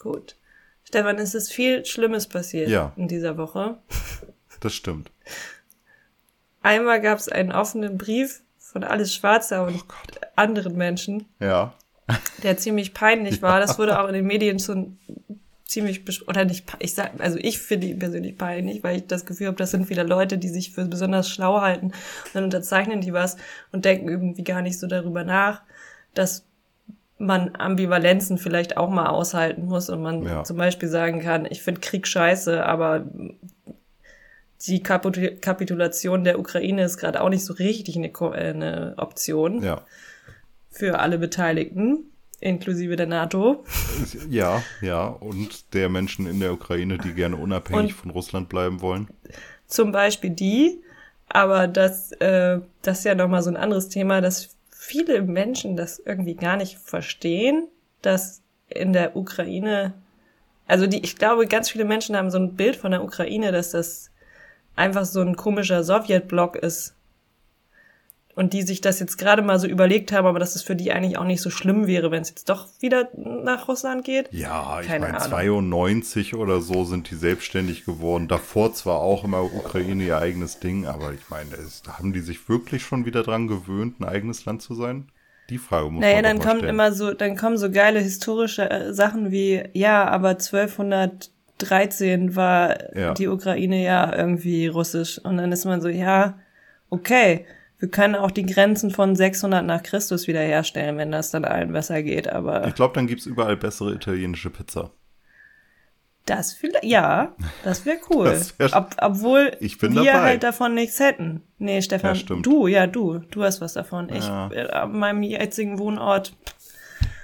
Gut. 0.00 0.36
Stefan, 0.84 1.18
es 1.18 1.34
ist 1.34 1.52
viel 1.52 1.84
Schlimmes 1.84 2.26
passiert 2.28 2.68
Ja. 2.68 2.92
in 2.96 3.06
dieser 3.08 3.36
Woche. 3.36 3.78
Das 4.60 4.74
stimmt. 4.74 5.11
Einmal 6.62 7.00
gab 7.00 7.18
es 7.18 7.28
einen 7.28 7.52
offenen 7.52 7.98
Brief 7.98 8.42
von 8.58 8.84
Alles 8.84 9.14
Schwarzer 9.14 9.66
und 9.66 9.82
anderen 10.36 10.76
Menschen, 10.76 11.26
Ja. 11.40 11.74
der 12.42 12.56
ziemlich 12.56 12.94
peinlich 12.94 13.42
war. 13.42 13.60
Das 13.60 13.78
wurde 13.78 14.00
auch 14.00 14.08
in 14.08 14.14
den 14.14 14.26
Medien 14.26 14.58
schon 14.58 14.98
ziemlich 15.64 16.00
besch- 16.00 16.26
oder 16.28 16.44
nicht 16.44 16.66
ich 16.80 16.94
sag 16.94 17.12
also 17.18 17.38
ich 17.40 17.58
finde 17.58 17.86
ihn 17.86 17.98
persönlich 17.98 18.36
peinlich, 18.36 18.82
weil 18.84 18.96
ich 18.98 19.06
das 19.06 19.24
Gefühl 19.24 19.46
habe, 19.46 19.56
das 19.56 19.70
sind 19.70 19.88
wieder 19.88 20.04
Leute, 20.04 20.36
die 20.36 20.48
sich 20.50 20.72
für 20.72 20.84
besonders 20.84 21.30
schlau 21.30 21.62
halten 21.62 21.86
und 21.86 21.94
dann 22.34 22.44
unterzeichnen 22.44 23.00
die 23.00 23.14
was 23.14 23.38
und 23.72 23.86
denken 23.86 24.08
irgendwie 24.08 24.44
gar 24.44 24.60
nicht 24.60 24.78
so 24.78 24.86
darüber 24.86 25.24
nach, 25.24 25.62
dass 26.12 26.44
man 27.16 27.54
Ambivalenzen 27.56 28.36
vielleicht 28.36 28.76
auch 28.76 28.90
mal 28.90 29.06
aushalten 29.06 29.64
muss 29.64 29.88
und 29.88 30.02
man 30.02 30.22
Ja. 30.24 30.44
zum 30.44 30.58
Beispiel 30.58 30.88
sagen 30.90 31.20
kann, 31.20 31.46
ich 31.48 31.62
finde 31.62 31.80
Krieg 31.80 32.06
scheiße, 32.06 32.66
aber 32.66 33.06
die 34.66 34.82
Kapitu- 34.82 35.38
Kapitulation 35.40 36.24
der 36.24 36.38
Ukraine 36.38 36.84
ist 36.84 36.96
gerade 36.98 37.20
auch 37.20 37.28
nicht 37.28 37.44
so 37.44 37.52
richtig 37.54 37.96
eine, 37.96 38.08
äh, 38.08 38.50
eine 38.50 38.94
Option 38.96 39.62
Ja. 39.62 39.84
für 40.70 40.98
alle 41.00 41.18
Beteiligten, 41.18 42.10
inklusive 42.40 42.96
der 42.96 43.06
NATO. 43.06 43.64
Ja, 44.28 44.62
ja. 44.80 45.06
Und 45.06 45.74
der 45.74 45.88
Menschen 45.88 46.26
in 46.26 46.40
der 46.40 46.52
Ukraine, 46.52 46.98
die 46.98 47.12
gerne 47.12 47.36
unabhängig 47.36 47.92
Und- 47.92 48.00
von 48.00 48.10
Russland 48.10 48.48
bleiben 48.48 48.80
wollen. 48.80 49.08
Zum 49.66 49.90
Beispiel 49.92 50.30
die, 50.30 50.80
aber 51.28 51.66
das, 51.66 52.12
äh, 52.12 52.60
das 52.82 52.98
ist 52.98 53.04
ja 53.04 53.14
nochmal 53.14 53.42
so 53.42 53.50
ein 53.50 53.56
anderes 53.56 53.88
Thema, 53.88 54.20
dass 54.20 54.56
viele 54.70 55.22
Menschen 55.22 55.76
das 55.76 55.98
irgendwie 56.04 56.34
gar 56.34 56.56
nicht 56.56 56.78
verstehen, 56.78 57.68
dass 58.02 58.42
in 58.68 58.92
der 58.92 59.16
Ukraine, 59.16 59.94
also 60.66 60.86
die, 60.86 61.02
ich 61.02 61.16
glaube, 61.16 61.46
ganz 61.46 61.70
viele 61.70 61.84
Menschen 61.84 62.16
haben 62.16 62.30
so 62.30 62.38
ein 62.38 62.54
Bild 62.54 62.76
von 62.76 62.90
der 62.90 63.02
Ukraine, 63.04 63.50
dass 63.52 63.70
das 63.70 64.10
einfach 64.76 65.04
so 65.04 65.20
ein 65.20 65.36
komischer 65.36 65.84
Sowjetblock 65.84 66.56
ist. 66.56 66.94
Und 68.34 68.54
die 68.54 68.62
sich 68.62 68.80
das 68.80 68.98
jetzt 68.98 69.18
gerade 69.18 69.42
mal 69.42 69.58
so 69.58 69.66
überlegt 69.66 70.10
haben, 70.10 70.26
aber 70.26 70.38
dass 70.38 70.56
es 70.56 70.62
für 70.62 70.74
die 70.74 70.90
eigentlich 70.90 71.18
auch 71.18 71.24
nicht 71.24 71.42
so 71.42 71.50
schlimm 71.50 71.86
wäre, 71.86 72.10
wenn 72.10 72.22
es 72.22 72.30
jetzt 72.30 72.48
doch 72.48 72.66
wieder 72.80 73.10
nach 73.14 73.68
Russland 73.68 74.06
geht. 74.06 74.32
Ja, 74.32 74.80
ich 74.80 74.86
Keine 74.86 75.04
meine, 75.04 75.18
Ahnung. 75.18 75.28
92 75.28 76.34
oder 76.34 76.62
so 76.62 76.84
sind 76.84 77.10
die 77.10 77.14
selbstständig 77.14 77.84
geworden. 77.84 78.28
Davor 78.28 78.72
zwar 78.72 79.00
auch 79.00 79.24
immer 79.24 79.42
Ukraine 79.42 80.02
ihr 80.04 80.16
eigenes 80.16 80.60
Ding, 80.60 80.86
aber 80.86 81.12
ich 81.12 81.28
meine, 81.28 81.54
es, 81.56 81.82
haben 81.86 82.14
die 82.14 82.20
sich 82.20 82.48
wirklich 82.48 82.84
schon 82.84 83.04
wieder 83.04 83.22
dran 83.22 83.48
gewöhnt, 83.48 84.00
ein 84.00 84.04
eigenes 84.04 84.46
Land 84.46 84.62
zu 84.62 84.74
sein? 84.74 85.12
Die 85.50 85.58
Frage 85.58 85.90
muss 85.90 86.00
Naja, 86.00 86.22
man 86.22 86.24
dann 86.24 86.40
stellen. 86.60 86.74
immer 86.74 86.92
so, 86.92 87.12
dann 87.12 87.36
kommen 87.36 87.58
so 87.58 87.70
geile 87.70 88.00
historische 88.00 88.70
äh, 88.70 88.94
Sachen 88.94 89.30
wie, 89.30 89.62
ja, 89.74 90.08
aber 90.08 90.38
1213 91.66 92.36
war 92.36 92.96
Ja. 92.96 93.14
die 93.14 93.28
Ukraine 93.28 93.82
ja 93.82 94.14
irgendwie 94.14 94.66
russisch. 94.66 95.18
Und 95.18 95.36
dann 95.38 95.52
ist 95.52 95.64
man 95.64 95.80
so, 95.80 95.88
ja, 95.88 96.38
okay, 96.90 97.46
wir 97.78 97.88
können 97.90 98.14
auch 98.14 98.30
die 98.30 98.46
Grenzen 98.46 98.90
von 98.90 99.16
600 99.16 99.64
nach 99.64 99.82
Christus 99.82 100.28
wiederherstellen, 100.28 100.96
wenn 100.98 101.10
das 101.10 101.30
dann 101.32 101.44
allen 101.44 101.72
besser 101.72 102.02
geht. 102.02 102.28
Aber 102.28 102.66
Ich 102.68 102.74
glaube, 102.74 102.94
dann 102.94 103.06
gibt's 103.08 103.26
überall 103.26 103.56
bessere 103.56 103.92
italienische 103.94 104.50
Pizza. 104.50 104.90
das 106.26 106.52
vielleicht, 106.52 106.84
ja, 106.84 107.34
das 107.64 107.84
wäre 107.84 107.98
cool. 108.10 108.26
Das 108.26 108.56
wär- 108.58 108.76
Ob, 108.76 108.94
obwohl 109.00 109.50
wir 109.58 109.88
dabei. 109.90 110.12
halt 110.20 110.42
davon 110.44 110.74
nichts 110.74 111.00
hätten. 111.00 111.42
Nee, 111.58 111.82
Stefan, 111.82 112.14
Ja, 112.14 112.36
du, 112.36 112.66
ja, 112.68 112.86
du, 112.86 113.18
du 113.18 113.42
hast 113.42 113.60
was 113.60 113.72
davon. 113.72 114.08
Ja. 114.08 114.48
Ich, 114.52 114.72
an 114.72 114.98
meinem 114.98 115.22
jetzigen 115.24 115.78
Wohnort, 115.78 116.36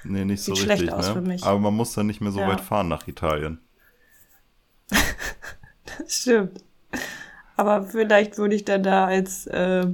Nee, 0.05 0.23
nicht 0.25 0.41
so 0.43 0.55
Sieht 0.55 0.63
schlecht 0.63 0.81
richtig, 0.83 0.97
aus 0.97 1.07
ne? 1.09 1.13
für 1.13 1.21
mich. 1.21 1.43
Aber 1.43 1.59
man 1.59 1.73
muss 1.73 1.93
dann 1.93 2.07
nicht 2.07 2.19
mehr 2.21 2.31
so 2.31 2.39
Ja. 2.39 2.47
weit 2.49 2.61
fahren 2.61 2.87
nach 2.87 3.07
Italien. 3.07 3.59
Stimmt. 6.07 6.63
Aber 7.55 7.83
vielleicht 7.83 8.37
würde 8.37 8.55
ich 8.55 8.65
dann 8.65 8.83
da 8.83 9.05
als, 9.05 9.47
äh, 9.47 9.85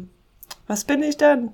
was 0.68 0.84
bin 0.86 1.04
ich 1.04 1.18
dann? 1.18 1.52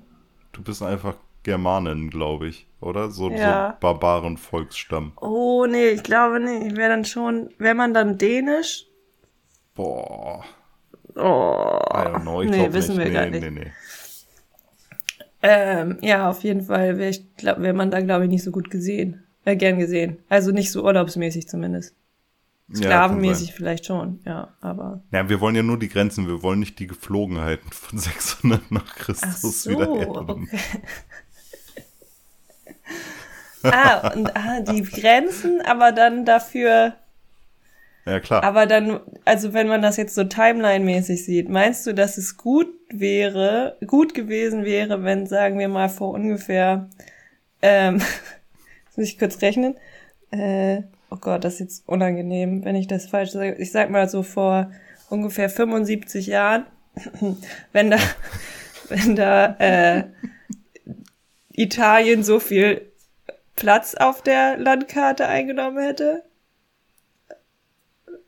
Du 0.52 0.62
bist 0.62 0.82
einfach 0.82 1.16
Germanin, 1.42 2.10
glaube 2.10 2.48
ich, 2.48 2.66
oder? 2.80 3.10
So, 3.10 3.30
Ja. 3.30 3.72
so 3.72 3.80
barbaren 3.80 4.36
Volksstamm. 4.36 5.12
Oh, 5.20 5.66
nee, 5.66 5.88
ich 5.88 6.02
glaube 6.02 6.38
nicht. 6.40 6.72
Ich 6.72 6.76
wäre 6.76 6.90
dann 6.90 7.04
schon, 7.04 7.50
wäre 7.58 7.74
man 7.74 7.94
dann 7.94 8.18
dänisch? 8.18 8.86
Boah, 9.74 10.44
Oh, 11.14 11.78
I 11.92 12.06
don't 12.06 12.22
know, 12.22 12.40
ich 12.42 12.50
nee, 12.50 12.72
wissen 12.72 12.96
nicht. 12.96 13.04
wir 13.04 13.04
nee, 13.06 13.12
gar 13.12 13.26
nicht. 13.26 13.42
nee, 13.42 13.50
nee. 13.50 13.72
Ähm, 15.42 15.98
ja, 16.00 16.30
auf 16.30 16.42
jeden 16.44 16.62
Fall 16.62 16.98
wäre 16.98 17.14
wäre 17.62 17.74
man 17.74 17.90
da, 17.90 18.00
glaube 18.00 18.24
ich, 18.24 18.30
nicht 18.30 18.44
so 18.44 18.50
gut 18.50 18.70
gesehen. 18.70 19.24
Äh, 19.44 19.56
gern 19.56 19.78
gesehen. 19.78 20.18
Also 20.28 20.52
nicht 20.52 20.70
so 20.70 20.82
urlaubsmäßig 20.84 21.48
zumindest. 21.48 21.94
Ja, 22.74 22.78
Sklavenmäßig 22.78 23.48
sein. 23.48 23.56
vielleicht 23.56 23.86
schon, 23.86 24.20
ja, 24.24 24.48
aber. 24.60 25.02
Ja, 25.10 25.28
wir 25.28 25.40
wollen 25.40 25.54
ja 25.54 25.62
nur 25.62 25.78
die 25.78 25.88
Grenzen, 25.88 26.26
wir 26.26 26.42
wollen 26.42 26.60
nicht 26.60 26.78
die 26.78 26.86
Geflogenheiten 26.86 27.70
von 27.70 27.98
600 28.00 28.70
nach 28.70 28.84
Ach 28.88 28.96
Christus 28.96 29.62
so, 29.64 29.70
wieder 29.70 29.88
erden. 29.94 30.48
okay. 33.62 33.70
ah, 33.74 34.08
und 34.14 34.36
ah, 34.36 34.60
die 34.60 34.82
Grenzen, 34.82 35.60
aber 35.60 35.92
dann 35.92 36.24
dafür 36.24 36.94
Ja, 38.06 38.20
klar. 38.20 38.42
Aber 38.42 38.66
dann, 38.66 39.00
also 39.24 39.52
wenn 39.52 39.68
man 39.68 39.82
das 39.82 39.96
jetzt 39.96 40.14
so 40.14 40.24
timeline-mäßig 40.24 41.24
sieht, 41.24 41.48
meinst 41.48 41.86
du, 41.86 41.92
dass 41.94 42.16
es 42.16 42.36
gut 42.36 42.68
wäre, 42.90 43.76
gut 43.86 44.14
gewesen 44.14 44.64
wäre, 44.64 45.04
wenn, 45.04 45.26
sagen 45.26 45.58
wir 45.58 45.68
mal, 45.68 45.88
vor 45.88 46.12
ungefähr, 46.12 46.88
ähm, 47.60 47.96
jetzt 48.86 48.96
muss 48.96 49.06
ich 49.06 49.18
kurz 49.18 49.42
rechnen, 49.42 49.76
äh, 50.30 50.82
oh 51.12 51.18
Gott, 51.20 51.44
das 51.44 51.54
ist 51.54 51.60
jetzt 51.60 51.88
unangenehm, 51.88 52.64
wenn 52.64 52.74
ich 52.74 52.86
das 52.86 53.06
falsch 53.06 53.32
sage. 53.32 53.54
Ich 53.56 53.70
sag 53.70 53.90
mal 53.90 54.08
so 54.08 54.22
vor 54.22 54.70
ungefähr 55.10 55.50
75 55.50 56.26
Jahren, 56.26 56.66
wenn 57.72 57.90
da, 57.90 57.98
wenn 58.88 59.14
da 59.14 59.56
äh, 59.58 60.04
Italien 61.50 62.24
so 62.24 62.40
viel 62.40 62.92
Platz 63.56 63.94
auf 63.94 64.22
der 64.22 64.56
Landkarte 64.56 65.28
eingenommen 65.28 65.84
hätte, 65.84 66.24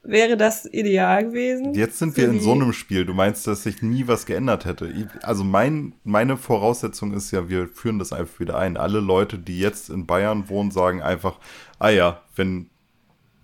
wäre 0.02 0.36
das 0.36 0.66
ideal 0.66 1.24
gewesen. 1.24 1.72
Jetzt 1.72 1.98
sind 1.98 2.14
wir 2.18 2.28
in 2.28 2.40
so 2.40 2.52
einem 2.52 2.74
Spiel. 2.74 3.06
Du 3.06 3.14
meinst, 3.14 3.46
dass 3.46 3.62
sich 3.62 3.80
nie 3.80 4.06
was 4.06 4.26
geändert 4.26 4.66
hätte. 4.66 5.08
Also 5.22 5.42
mein, 5.42 5.94
meine 6.04 6.36
Voraussetzung 6.36 7.14
ist 7.14 7.30
ja, 7.30 7.48
wir 7.48 7.68
führen 7.68 7.98
das 7.98 8.12
einfach 8.12 8.38
wieder 8.38 8.58
ein. 8.58 8.76
Alle 8.76 9.00
Leute, 9.00 9.38
die 9.38 9.58
jetzt 9.58 9.88
in 9.88 10.04
Bayern 10.04 10.50
wohnen, 10.50 10.70
sagen 10.70 11.00
einfach, 11.00 11.38
ah 11.78 11.88
ja, 11.88 12.20
wenn, 12.36 12.68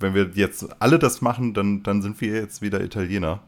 wenn 0.00 0.14
wir 0.14 0.30
jetzt 0.35 0.66
alle 0.80 0.99
das 0.99 1.21
machen, 1.21 1.54
dann, 1.54 1.83
dann 1.83 2.02
sind 2.02 2.21
wir 2.21 2.33
jetzt 2.35 2.62
wieder 2.62 2.83
Italiener. 2.83 3.40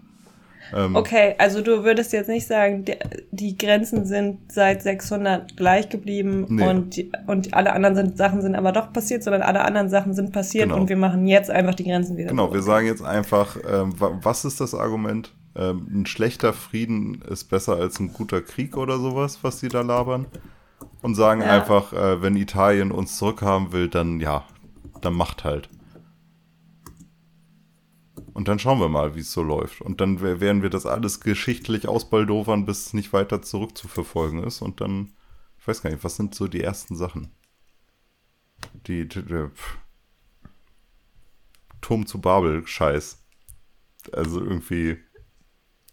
Ähm, 0.74 0.94
Okay, 0.96 1.34
also 1.38 1.60
du 1.60 1.82
würdest 1.84 2.12
jetzt 2.12 2.28
nicht 2.28 2.46
sagen, 2.46 2.84
die, 2.84 2.94
die 3.30 3.58
Grenzen 3.58 4.06
sind 4.06 4.38
seit 4.52 4.82
600 4.82 5.56
gleich 5.56 5.88
geblieben 5.88 6.46
Nee. 6.48 6.66
und, 6.68 6.96
und 7.26 7.52
alle 7.52 7.72
anderen 7.72 7.94
sind, 7.96 8.16
Sachen 8.16 8.40
sind 8.42 8.54
aber 8.54 8.72
doch 8.72 8.92
passiert, 8.92 9.22
sondern 9.24 9.42
alle 9.42 9.62
anderen 9.64 9.88
Sachen 9.90 10.14
sind 10.14 10.32
passiert 10.32 10.68
Genau. 10.68 10.80
und 10.80 10.88
wir 10.88 10.96
machen 10.96 11.26
jetzt 11.26 11.50
einfach 11.50 11.74
die 11.74 11.84
Grenzen 11.84 12.16
wieder. 12.16 12.28
Genau, 12.28 12.44
zurück. 12.44 12.54
wir 12.58 12.62
sagen 12.62 12.86
jetzt 12.86 13.02
einfach, 13.02 13.56
ähm, 13.70 13.98
wa- 14.00 14.18
was 14.22 14.44
ist 14.44 14.60
das 14.60 14.74
Argument? 14.74 15.32
Ähm, 15.54 15.86
ein 15.92 16.06
schlechter 16.06 16.52
Frieden 16.54 17.20
ist 17.28 17.44
besser 17.50 17.76
als 17.76 18.00
ein 18.00 18.12
guter 18.14 18.40
Krieg 18.40 18.76
oder 18.78 18.98
sowas, 18.98 19.40
was 19.42 19.60
sie 19.60 19.68
da 19.68 19.82
labern. 19.82 20.24
Und 21.02 21.14
sagen 21.16 21.40
Ja. 21.42 21.48
einfach, 21.48 21.92
äh, 21.92 22.22
wenn 22.22 22.36
Italien 22.36 22.92
uns 22.92 23.18
zurückhaben 23.18 23.72
will, 23.72 23.88
dann 23.88 24.20
ja, 24.20 24.44
dann 25.02 25.12
macht 25.14 25.44
halt. 25.44 25.68
Und 28.34 28.48
dann 28.48 28.58
schauen 28.58 28.80
wir 28.80 28.88
mal, 28.88 29.14
wie 29.14 29.20
es 29.20 29.32
so 29.32 29.42
läuft. 29.42 29.80
Und 29.80 30.00
dann 30.00 30.20
we- 30.20 30.40
werden 30.40 30.62
wir 30.62 30.70
das 30.70 30.86
alles 30.86 31.20
geschichtlich 31.20 31.88
ausbaldowern, 31.88 32.66
bis 32.66 32.86
es 32.86 32.92
nicht 32.94 33.12
weiter 33.12 33.42
zurückzuverfolgen 33.42 34.42
ist. 34.44 34.60
Und 34.62 34.80
dann, 34.80 35.12
ich 35.58 35.66
weiß 35.66 35.82
gar 35.82 35.90
nicht, 35.90 36.04
was 36.04 36.16
sind 36.16 36.34
so 36.34 36.46
die 36.48 36.62
ersten 36.62 36.96
Sachen? 36.96 37.30
Die, 38.86 39.08
die, 39.08 39.22
die. 39.24 39.46
Turm 41.80 42.06
zu 42.06 42.20
Babel, 42.20 42.66
Scheiß. 42.66 43.18
Also 44.12 44.40
irgendwie 44.40 44.98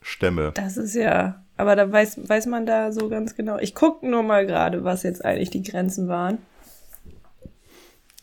Stämme. 0.01 0.51
Das 0.55 0.77
ist 0.77 0.95
ja, 0.95 1.43
aber 1.57 1.75
da 1.75 1.91
weiß, 1.91 2.29
weiß 2.29 2.45
man 2.47 2.65
da 2.65 2.91
so 2.91 3.09
ganz 3.09 3.35
genau. 3.35 3.57
Ich 3.57 3.75
gucke 3.75 4.07
nur 4.07 4.23
mal 4.23 4.45
gerade, 4.45 4.83
was 4.83 5.03
jetzt 5.03 5.23
eigentlich 5.25 5.49
die 5.49 5.63
Grenzen 5.63 6.07
waren. 6.07 6.37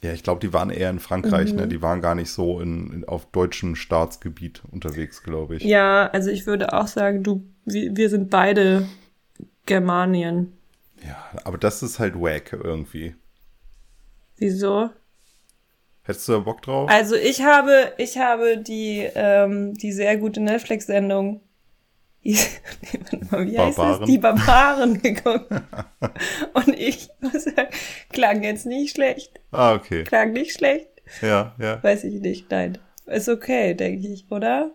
Ja, 0.07 0.13
ich 0.13 0.23
glaube, 0.23 0.41
die 0.41 0.53
waren 0.53 0.71
eher 0.71 0.89
in 0.91 1.01
Frankreich, 1.01 1.51
Mhm. 1.53 1.59
ne? 1.59 1.67
Die 1.69 1.83
waren 1.83 2.01
gar 2.01 2.15
nicht 2.15 2.31
so 2.31 2.61
in, 2.61 2.93
in, 2.93 3.05
auf 3.05 3.27
deutschem 3.27 3.75
Staatsgebiet 3.75 4.63
unterwegs, 4.71 5.25
glaube 5.25 5.57
ich. 5.57 5.65
Ja, 5.65 6.07
also 6.13 6.31
ich 6.31 6.47
würde 6.47 6.73
auch 6.73 6.87
sagen, 6.87 7.25
du, 7.25 7.43
wir, 7.65 7.97
wir 7.97 8.09
sind 8.09 8.31
beide 8.31 8.87
Germanien. 9.67 10.53
Ja, 11.05 11.17
aber 11.45 11.59
das 11.59 11.83
ist 11.83 11.99
halt 11.99 12.15
wack 12.15 12.53
irgendwie. 12.53 13.17
Wieso? 14.37 14.91
Hättest 16.05 16.29
du 16.29 16.33
da 16.35 16.39
Bock 16.39 16.63
drauf? 16.63 16.89
Also 16.89 17.17
ich 17.17 17.43
habe, 17.43 17.93
ich 17.99 18.17
habe 18.19 18.59
die, 18.59 19.09
ähm, 19.17 19.75
die 19.75 19.91
sehr 19.91 20.17
gute 20.19 20.41
Netflix-Sendung, 20.41 21.41
wie 23.31 23.59
heißt 23.59 23.77
Barbaren. 23.77 24.03
es? 24.03 24.09
Die 24.09 24.19
Barbaren 24.19 25.03
geguckt. 25.03 25.51
Und 26.55 26.79
ich 26.79 27.09
muss 27.21 27.45
sagen, 27.45 27.69
klang 28.11 28.43
jetzt 28.43 28.67
nicht 28.67 28.95
schlecht. 28.95 29.41
Ah, 29.53 29.75
okay. 29.75 30.05
Klang 30.05 30.33
nicht 30.33 30.53
schlecht. 30.53 30.89
Ja, 31.23 31.55
ja. 31.59 31.83
Weiß 31.83 32.05
ich 32.05 32.21
nicht, 32.21 32.51
nein. 32.51 32.79
Ist 33.07 33.29
okay, 33.29 33.75
denke 33.75 34.09
ich, 34.09 34.27
oder? 34.31 34.73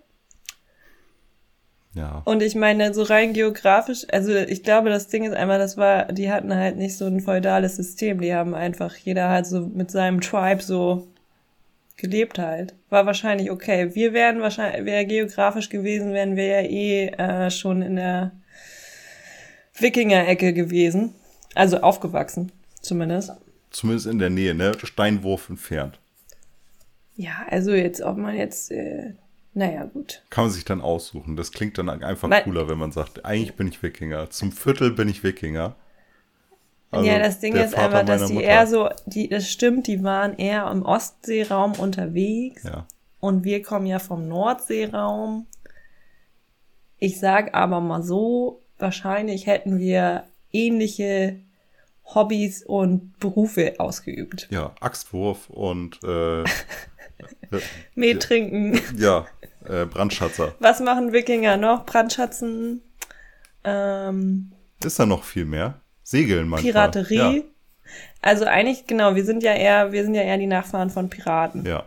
Ja. 1.94 2.22
Und 2.24 2.42
ich 2.42 2.56
meine, 2.56 2.94
so 2.94 3.04
rein 3.04 3.34
geografisch, 3.34 4.06
also 4.12 4.34
ich 4.34 4.64
glaube, 4.64 4.90
das 4.90 5.08
Ding 5.10 5.26
ist 5.26 5.34
einfach, 5.34 5.58
das 5.58 5.76
war, 5.76 6.06
die 6.06 6.32
hatten 6.32 6.56
halt 6.56 6.78
nicht 6.78 6.98
so 6.98 7.06
ein 7.06 7.20
feudales 7.20 7.76
System. 7.76 8.22
Die 8.22 8.34
haben 8.34 8.56
einfach, 8.56 8.96
jeder 8.96 9.30
hat 9.30 9.46
so 9.46 9.62
mit 9.68 9.92
seinem 9.92 10.22
Tribe 10.22 10.62
so 10.62 11.11
gelebt 11.98 12.40
halt. 12.40 12.76
War 12.90 13.06
wahrscheinlich 13.06 13.52
okay. 13.52 13.94
Wir 13.96 14.14
wären 14.14 14.42
wahrscheinlich, 14.42 14.86
wäre 14.86 15.06
geografisch 15.06 15.70
gewesen, 15.70 16.14
wären 16.14 16.36
wir 16.36 16.46
ja 16.46 16.62
eh 16.62 17.08
äh, 17.08 17.52
schon 17.52 17.82
in 17.82 17.96
der 17.96 18.32
Wikinger-Ecke 19.78 20.54
gewesen. 20.54 21.14
Also 21.56 21.78
aufgewachsen, 21.82 22.52
zumindest. 22.82 23.32
zumindest 23.72 24.08
in 24.08 24.20
der 24.20 24.30
Nähe, 24.30 24.54
ne? 24.56 24.72
Steinwurf 24.82 25.50
entfernt. 25.50 26.00
Ja, 27.16 27.46
also 27.50 27.72
jetzt, 27.72 28.02
ob 28.02 28.18
man 28.18 28.36
jetzt, 28.36 28.72
äh, 28.72 29.14
naja, 29.54 29.84
gut. 29.84 30.24
Kann 30.30 30.46
man 30.46 30.54
sich 30.54 30.64
dann 30.64 30.80
aussuchen. 30.82 31.36
Das 31.36 31.52
klingt 31.52 31.78
dann 31.78 31.90
einfach 31.90 32.30
Weil- 32.30 32.44
cooler, 32.44 32.70
wenn 32.70 32.78
man 32.78 32.92
sagt, 32.94 33.26
eigentlich 33.26 33.56
bin 33.56 33.68
ich 33.68 33.84
Wikinger. 33.84 34.30
Zum 34.30 34.52
Viertel 34.54 34.92
bin 34.92 35.10
ich 35.10 35.24
Wikinger. 35.24 35.76
Also 36.92 37.08
ja, 37.08 37.20
das 37.20 37.40
Ding 37.40 37.56
ist 37.56 37.74
Vater 37.74 38.00
einfach, 38.00 38.06
dass 38.06 38.28
die 38.28 38.34
Mutter. 38.34 38.46
eher 38.46 38.68
so, 38.68 38.90
die, 39.06 39.30
das 39.30 39.50
stimmt, 39.50 39.88
die 39.88 40.04
waren 40.04 40.38
eher 40.38 40.70
im 40.70 40.84
Ostseeraum 40.84 41.74
unterwegs. 41.74 42.64
Ja. 42.64 42.86
Und 43.20 43.44
wir 43.46 43.62
kommen 43.62 43.86
ja 43.86 44.00
vom 44.00 44.28
Nordseeraum. 44.28 45.48
Ich 46.98 47.20
sag 47.20 47.54
aber 47.56 47.80
mal 47.80 48.04
so, 48.04 48.62
wahrscheinlich 48.78 49.48
hätten 49.48 49.80
wir 49.80 50.26
ähnliche 50.52 51.40
Hobbys 52.14 52.64
und 52.64 53.18
Berufe 53.20 53.76
ausgeübt. 53.78 54.48
Ja, 54.52 54.76
Axtwurf 54.82 55.50
und 55.50 56.00
äh, 56.04 56.44
Mehl 57.96 58.20
trinken. 58.20 58.82
ja, 58.98 59.26
äh, 59.66 59.86
Brandschatzer. 59.86 60.56
Was 60.60 60.82
machen 60.82 61.14
Wikinger 61.14 61.56
noch? 61.58 61.86
Brandschatzen, 61.86 62.82
ähm, 63.64 64.52
Ist 64.84 65.00
da 65.00 65.06
noch 65.06 65.24
viel 65.24 65.46
mehr? 65.46 65.80
Segeln 66.12 66.48
manchmal. 66.48 66.72
Piraterie. 66.72 67.38
Ja. 67.38 67.44
Also 68.22 68.46
eigentlich, 68.46 68.86
genau, 68.86 69.16
wir 69.16 69.26
sind 69.26 69.44
ja 69.44 69.54
eher, 69.54 69.92
wir 69.92 70.04
sind 70.04 70.14
ja 70.14 70.22
eher 70.22 70.38
die 70.38 70.48
Nachfahren 70.48 70.90
von 70.90 71.10
Piraten. 71.10 71.66
ja. 71.66 71.86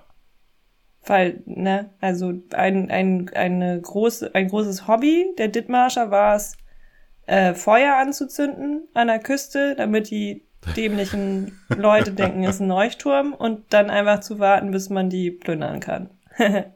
Weil, 1.07 1.43
ne, 1.45 1.90
also 2.00 2.33
ein, 2.54 2.90
ein, 2.90 3.31
eine 3.35 3.78
große, 3.78 4.35
ein 4.35 4.49
großes 4.49 4.88
Hobby 4.88 5.26
der 5.37 5.49
Dithmarscher 5.49 6.11
war 6.11 6.35
es, 6.35 6.57
äh, 7.26 7.52
Feuer 7.52 7.97
anzuzünden 7.97 8.88
an 8.95 9.09
der 9.09 9.19
Küste, 9.19 9.75
damit 9.76 10.09
die 10.09 10.47
dämlichen 10.76 11.61
Leute 11.69 12.12
denken, 12.12 12.45
es 12.45 12.57
ist 12.57 12.61
ein 12.62 12.69
Leuchtturm 12.69 13.35
und 13.35 13.73
dann 13.75 13.90
einfach 13.90 14.21
zu 14.21 14.38
warten, 14.38 14.71
bis 14.71 14.88
man 14.88 15.11
die 15.11 15.31
plündern 15.31 15.81
kann. 15.81 16.09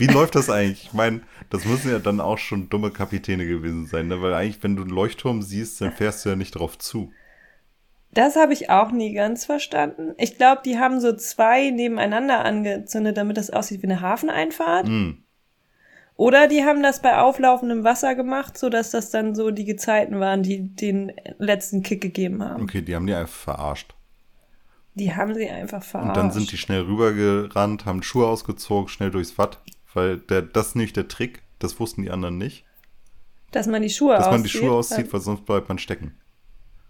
Wie 0.00 0.06
läuft 0.06 0.34
das 0.34 0.48
eigentlich? 0.48 0.86
Ich 0.86 0.92
meine, 0.94 1.20
das 1.50 1.66
müssen 1.66 1.90
ja 1.90 1.98
dann 1.98 2.20
auch 2.20 2.38
schon 2.38 2.70
dumme 2.70 2.90
Kapitäne 2.90 3.46
gewesen 3.46 3.86
sein, 3.86 4.08
ne? 4.08 4.22
weil 4.22 4.32
eigentlich, 4.32 4.62
wenn 4.62 4.74
du 4.74 4.82
einen 4.82 4.90
Leuchtturm 4.90 5.42
siehst, 5.42 5.80
dann 5.80 5.92
fährst 5.92 6.24
du 6.24 6.30
ja 6.30 6.36
nicht 6.36 6.52
drauf 6.52 6.78
zu. 6.78 7.12
Das 8.12 8.34
habe 8.34 8.52
ich 8.52 8.70
auch 8.70 8.90
nie 8.90 9.12
ganz 9.12 9.44
verstanden. 9.44 10.14
Ich 10.16 10.36
glaube, 10.36 10.62
die 10.64 10.78
haben 10.78 11.00
so 11.00 11.14
zwei 11.14 11.70
nebeneinander 11.70 12.44
angezündet, 12.44 13.16
damit 13.16 13.36
das 13.36 13.50
aussieht 13.50 13.82
wie 13.82 13.86
eine 13.86 14.00
Hafeneinfahrt. 14.00 14.88
Hm. 14.88 15.22
Oder 16.16 16.48
die 16.48 16.64
haben 16.64 16.82
das 16.82 17.00
bei 17.00 17.18
auflaufendem 17.18 17.84
Wasser 17.84 18.14
gemacht, 18.14 18.58
so 18.58 18.68
dass 18.68 18.90
das 18.90 19.10
dann 19.10 19.34
so 19.34 19.50
die 19.50 19.64
Gezeiten 19.64 20.18
waren, 20.18 20.42
die 20.42 20.74
den 20.74 21.12
letzten 21.38 21.82
Kick 21.82 22.00
gegeben 22.00 22.42
haben. 22.42 22.62
Okay, 22.64 22.82
die 22.82 22.94
haben 22.94 23.06
die 23.06 23.14
einfach 23.14 23.32
verarscht. 23.32 23.94
Die 24.94 25.14
haben 25.14 25.34
sie 25.34 25.48
einfach 25.48 25.82
verarscht. 25.82 26.08
Und 26.08 26.16
dann 26.16 26.30
sind 26.30 26.50
die 26.52 26.58
schnell 26.58 26.82
rübergerannt, 26.82 27.86
haben 27.86 28.02
Schuhe 28.02 28.26
ausgezogen, 28.26 28.88
schnell 28.88 29.10
durchs 29.10 29.38
Watt. 29.38 29.60
Weil 29.94 30.18
der, 30.18 30.42
das 30.42 30.68
ist 30.68 30.76
nämlich 30.76 30.92
der 30.92 31.08
Trick, 31.08 31.42
das 31.58 31.78
wussten 31.80 32.02
die 32.02 32.10
anderen 32.10 32.38
nicht. 32.38 32.64
dass 33.52 33.66
man 33.66 33.82
die 33.82 33.90
Schuhe 33.90 34.14
Dass 34.16 34.26
man 34.26 34.42
die 34.42 34.48
auszieht, 34.48 34.60
Schuhe 34.60 34.72
auszieht, 34.72 35.12
weil 35.12 35.20
sonst 35.20 35.44
bleibt 35.44 35.68
man 35.68 35.78
stecken. 35.78 36.16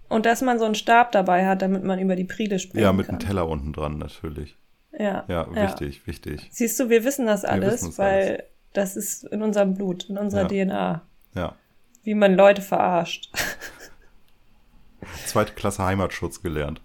Und 0.09 0.27
dass 0.27 0.43
man 0.43 0.59
so 0.59 0.65
einen 0.65 0.75
Stab 0.75 1.13
dabei 1.13 1.47
hat, 1.47 1.63
damit 1.63 1.85
man 1.85 1.99
über 2.01 2.17
die 2.17 2.25
Priele 2.25 2.59
springen 2.59 2.83
Ja, 2.83 2.93
mit 2.93 3.07
kann. 3.07 3.17
einem 3.17 3.27
Teller 3.27 3.49
unten 3.49 3.73
dran 3.73 3.97
natürlich. 3.99 4.57
Ja, 4.99 5.25
Ja, 5.29 5.47
wichtig, 5.55 6.07
wichtig. 6.07 6.49
Siehst 6.51 6.79
du, 6.81 6.89
wir 6.91 7.05
wissen 7.05 7.27
das 7.27 7.45
alles, 7.45 7.75
wissen 7.75 7.87
das 7.91 7.99
weil 7.99 8.29
alles. 8.29 8.43
das 8.73 8.97
ist 8.97 9.25
in 9.25 9.41
unserem 9.43 9.75
Blut, 9.75 10.11
in 10.11 10.19
unserer 10.19 10.51
Ja. 10.53 10.65
DNA. 10.67 11.03
Ja. 11.35 11.55
Wie 12.03 12.15
man 12.15 12.35
Leute 12.35 12.61
verarscht. 12.61 13.31
Zweite 15.27 15.53
Klasse 15.55 15.85
Heimatschutz 15.85 16.43
gelernt. 16.43 16.83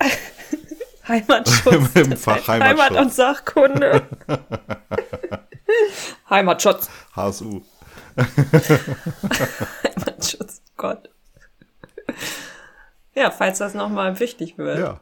Heimatschutz. 1.08 1.90
Im 1.94 2.16
Fach 2.16 2.48
Heimatschutz. 2.48 2.80
Heimat- 2.90 2.96
und 3.02 3.12
Sachkunde. 3.12 4.02
Heimatschutz. 6.30 6.88
HSU. 7.14 7.60
Heimatschutz. 9.84 10.62
Gott. 10.76 11.08
Ja, 13.14 13.30
falls 13.30 13.58
das 13.58 13.74
nochmal 13.74 14.18
wichtig 14.20 14.58
wird. 14.58 14.78
Ja. 14.78 15.00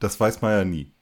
Das 0.00 0.18
weiß 0.20 0.42
man 0.42 0.52
ja 0.52 0.64
nie. 0.64 0.92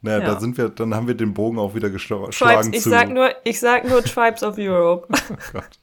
Naja, 0.00 0.18
Ja. 0.20 0.26
da 0.34 0.40
sind 0.40 0.56
wir, 0.56 0.68
dann 0.68 0.94
haben 0.94 1.06
wir 1.06 1.14
den 1.14 1.34
Bogen 1.34 1.58
auch 1.58 1.74
wieder 1.74 1.90
geschlagen 1.90 2.30
Tribes, 2.30 2.68
ich 2.68 2.82
zu. 2.82 2.90
sag 2.90 3.10
nur, 3.10 3.30
ich 3.44 3.60
sag 3.60 3.84
nur 3.84 4.02
Tribes 4.02 4.42
of 4.42 4.56
Europe. 4.58 5.08
Oh 5.30 5.36
Gott. 5.52 5.78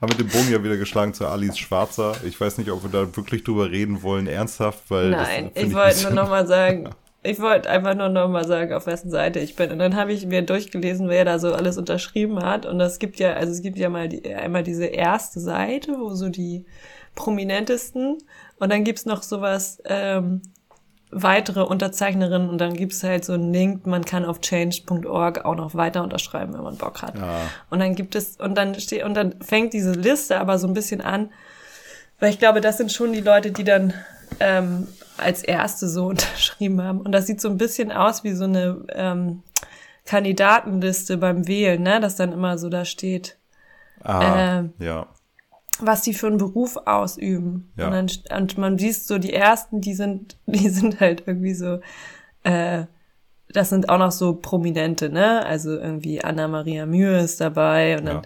Haben 0.00 0.12
wir 0.18 0.18
den 0.24 0.28
Bogen 0.28 0.50
ja 0.50 0.64
wieder 0.64 0.76
geschlagen 0.76 1.14
zu 1.14 1.28
Alice 1.28 1.56
Schwarzer. 1.58 2.16
Ich 2.24 2.40
weiß 2.40 2.58
nicht, 2.58 2.70
ob 2.72 2.82
wir 2.82 2.90
da 2.90 3.16
wirklich 3.16 3.44
drüber 3.44 3.70
reden 3.70 4.02
wollen, 4.02 4.26
ernsthaft, 4.26 4.90
weil. 4.90 5.12
das 5.12 5.28
Nein, 5.28 5.44
find 5.44 5.56
ich 5.58 5.64
ein 5.64 5.74
wollte 5.74 6.02
nur 6.02 6.10
nochmal 6.12 6.44
sagen, 6.48 6.90
ich 7.22 7.40
wollte 7.40 7.70
einfach 7.70 7.94
nur 7.94 8.08
nochmal 8.08 8.46
sagen, 8.46 8.72
auf 8.72 8.86
wessen 8.86 9.10
Seite 9.10 9.38
ich 9.38 9.54
bin. 9.54 9.70
Und 9.70 9.78
dann 9.78 9.94
habe 9.94 10.12
ich 10.12 10.26
mir 10.26 10.42
durchgelesen, 10.42 11.08
wer 11.08 11.24
da 11.24 11.38
so 11.38 11.54
alles 11.54 11.78
unterschrieben 11.78 12.42
hat. 12.42 12.66
Und 12.66 12.80
es 12.80 12.98
gibt 12.98 13.18
ja, 13.20 13.34
also 13.34 13.52
es 13.52 13.62
gibt 13.62 13.78
ja 13.78 13.88
mal 13.88 14.08
die, 14.08 14.34
einmal 14.34 14.64
diese 14.64 14.86
erste 14.86 15.38
Seite, 15.38 15.96
wo 15.98 16.14
so 16.14 16.28
die 16.28 16.66
prominentesten. 17.14 18.18
Und 18.58 18.72
dann 18.72 18.82
gibt's 18.82 19.06
noch 19.06 19.22
sowas, 19.22 19.80
ähm, 19.84 20.42
weitere 21.12 21.60
Unterzeichnerinnen 21.60 22.48
und 22.48 22.58
dann 22.58 22.72
gibt's 22.72 23.04
halt 23.04 23.24
so 23.24 23.34
einen 23.34 23.52
Link, 23.52 23.86
man 23.86 24.04
kann 24.04 24.24
auf 24.24 24.40
change.org 24.40 25.44
auch 25.44 25.54
noch 25.54 25.74
weiter 25.74 26.02
unterschreiben, 26.02 26.54
wenn 26.54 26.62
man 26.62 26.78
Bock 26.78 27.02
hat. 27.02 27.18
Ja. 27.18 27.50
Und 27.68 27.80
dann 27.80 27.94
gibt 27.94 28.14
es, 28.14 28.38
und 28.38 28.56
dann 28.56 28.74
steht, 28.80 29.04
und 29.04 29.12
dann 29.14 29.34
fängt 29.42 29.74
diese 29.74 29.92
Liste 29.92 30.40
aber 30.40 30.58
so 30.58 30.66
ein 30.66 30.72
bisschen 30.72 31.02
an, 31.02 31.30
weil 32.18 32.30
ich 32.30 32.38
glaube, 32.38 32.62
das 32.62 32.78
sind 32.78 32.90
schon 32.90 33.12
die 33.12 33.20
Leute, 33.20 33.52
die 33.52 33.64
dann 33.64 33.92
ähm, 34.40 34.88
als 35.22 35.42
erste 35.42 35.88
so 35.88 36.06
unterschrieben 36.08 36.82
haben. 36.82 37.00
Und 37.00 37.12
das 37.12 37.26
sieht 37.26 37.40
so 37.40 37.48
ein 37.48 37.58
bisschen 37.58 37.90
aus 37.92 38.24
wie 38.24 38.32
so 38.32 38.44
eine 38.44 38.84
ähm, 38.94 39.42
Kandidatenliste 40.04 41.16
beim 41.16 41.46
Wählen, 41.48 41.82
ne? 41.82 42.00
Dass 42.00 42.16
dann 42.16 42.32
immer 42.32 42.58
so 42.58 42.68
da 42.68 42.84
steht, 42.84 43.38
Ah, 44.04 44.58
Ähm, 44.58 44.72
ja. 44.80 45.06
was 45.78 46.02
die 46.02 46.12
für 46.14 46.26
einen 46.26 46.38
Beruf 46.38 46.76
ausüben. 46.76 47.72
Ja. 47.76 47.86
Und, 47.86 48.30
dann, 48.30 48.42
und 48.42 48.58
man 48.58 48.78
sieht 48.78 48.96
so, 48.96 49.18
die 49.18 49.32
ersten, 49.32 49.80
die 49.80 49.94
sind, 49.94 50.36
die 50.46 50.68
sind 50.68 51.00
halt 51.00 51.24
irgendwie 51.26 51.54
so, 51.54 51.80
äh, 52.44 52.84
das 53.48 53.68
sind 53.68 53.88
auch 53.90 53.98
noch 53.98 54.10
so 54.12 54.34
Prominente, 54.34 55.08
ne? 55.10 55.44
Also 55.46 55.70
irgendwie 55.78 56.22
Anna-Maria 56.24 56.86
Mühe 56.86 57.18
ist 57.20 57.40
dabei 57.40 57.98
und 57.98 58.06
dann 58.06 58.16
Ja. 58.16 58.22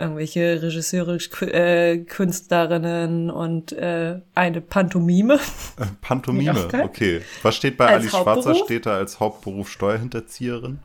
Irgendwelche 0.00 0.62
Regisseure, 0.62 1.18
äh, 1.42 1.98
Künstlerinnen 1.98 3.30
und 3.30 3.72
äh, 3.72 4.20
eine 4.34 4.60
Pantomime. 4.60 5.34
Äh, 5.78 5.86
Pantomime, 6.00 6.68
okay. 6.82 7.20
Was 7.42 7.56
steht 7.56 7.76
bei 7.76 7.86
Als 7.86 7.96
Alice 8.04 8.10
Schwarzer? 8.16 8.54
Steht 8.54 8.86
da 8.86 8.96
als 8.96 9.20
Hauptberuf 9.20 9.70
Steuerhinterzieherin? 9.70 10.80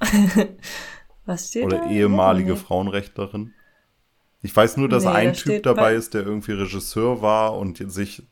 Was 1.26 1.48
steht 1.48 1.64
Oder 1.64 1.78
da? 1.78 1.90
ehemalige 1.90 2.52
Nee. 2.52 2.56
Frauenrechtlerin? 2.58 3.52
Ich 4.42 4.56
weiß 4.56 4.78
nur, 4.78 4.88
dass 4.88 5.04
Nee, 5.04 5.10
ein 5.10 5.26
da 5.28 5.32
Typ 5.38 5.62
dabei 5.64 5.82
bei- 5.82 5.94
ist, 5.94 6.14
der 6.14 6.22
irgendwie 6.24 6.52
Regisseur 6.52 7.20
war 7.20 7.56
und 7.58 7.90
sich 7.92 8.22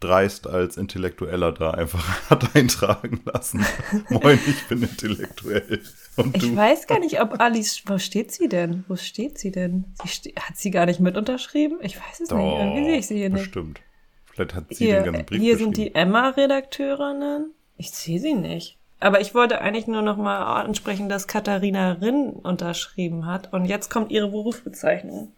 dreist 0.00 0.46
als 0.46 0.76
Intellektueller 0.76 1.52
da 1.52 1.70
einfach 1.72 2.04
hat 2.30 2.54
eintragen 2.54 3.20
lassen. 3.24 3.64
Moin, 4.10 4.38
ich 4.46 4.68
bin 4.68 4.82
intellektuell. 4.82 5.80
Und 6.16 6.36
Ich 6.36 6.42
du? 6.42 6.56
weiß 6.56 6.86
gar 6.86 6.98
nicht, 7.00 7.20
ob 7.20 7.40
Alice, 7.40 7.82
wo 7.86 7.98
steht 7.98 8.30
sie 8.32 8.48
denn? 8.48 8.84
Wo 8.88 8.96
steht 8.96 9.38
sie 9.38 9.50
denn? 9.50 9.84
Sie 10.02 10.08
ste 10.08 10.32
hat 10.40 10.56
sie 10.56 10.70
gar 10.70 10.86
nicht 10.86 11.00
mit 11.00 11.16
unterschrieben? 11.16 11.78
Ich 11.82 11.96
weiß 11.98 12.20
es 12.20 12.30
nicht. 12.30 12.38
Irgendwie 12.40 12.84
sehe 12.84 12.98
ich 12.98 13.06
sie 13.06 13.16
hier 13.16 13.30
nicht. 13.30 13.44
bestimmt. 13.44 13.80
Vielleicht 14.26 14.54
hat 14.54 14.64
sie 14.74 14.84
Hier, 14.84 14.96
den 15.02 15.04
ganzen 15.12 15.24
Brief 15.26 15.40
hier 15.40 15.56
sind 15.56 15.76
die 15.78 15.94
Emma-Redakteurinnen. 15.94 17.52
Ich 17.78 17.90
sehe 17.90 18.20
sie 18.20 18.34
nicht. 18.34 18.78
Aber 19.00 19.20
ich 19.20 19.34
wollte 19.34 19.60
eigentlich 19.60 19.86
nur 19.86 20.02
noch 20.02 20.16
mal 20.16 20.62
ansprechen, 20.62 21.08
dass 21.08 21.26
Katharina 21.26 21.92
Rinn 21.92 22.30
unterschrieben 22.30 23.26
hat. 23.26 23.52
Und 23.52 23.66
jetzt 23.66 23.90
kommt 23.90 24.10
ihre 24.10 24.28
Berufsbezeichnung. 24.30 25.32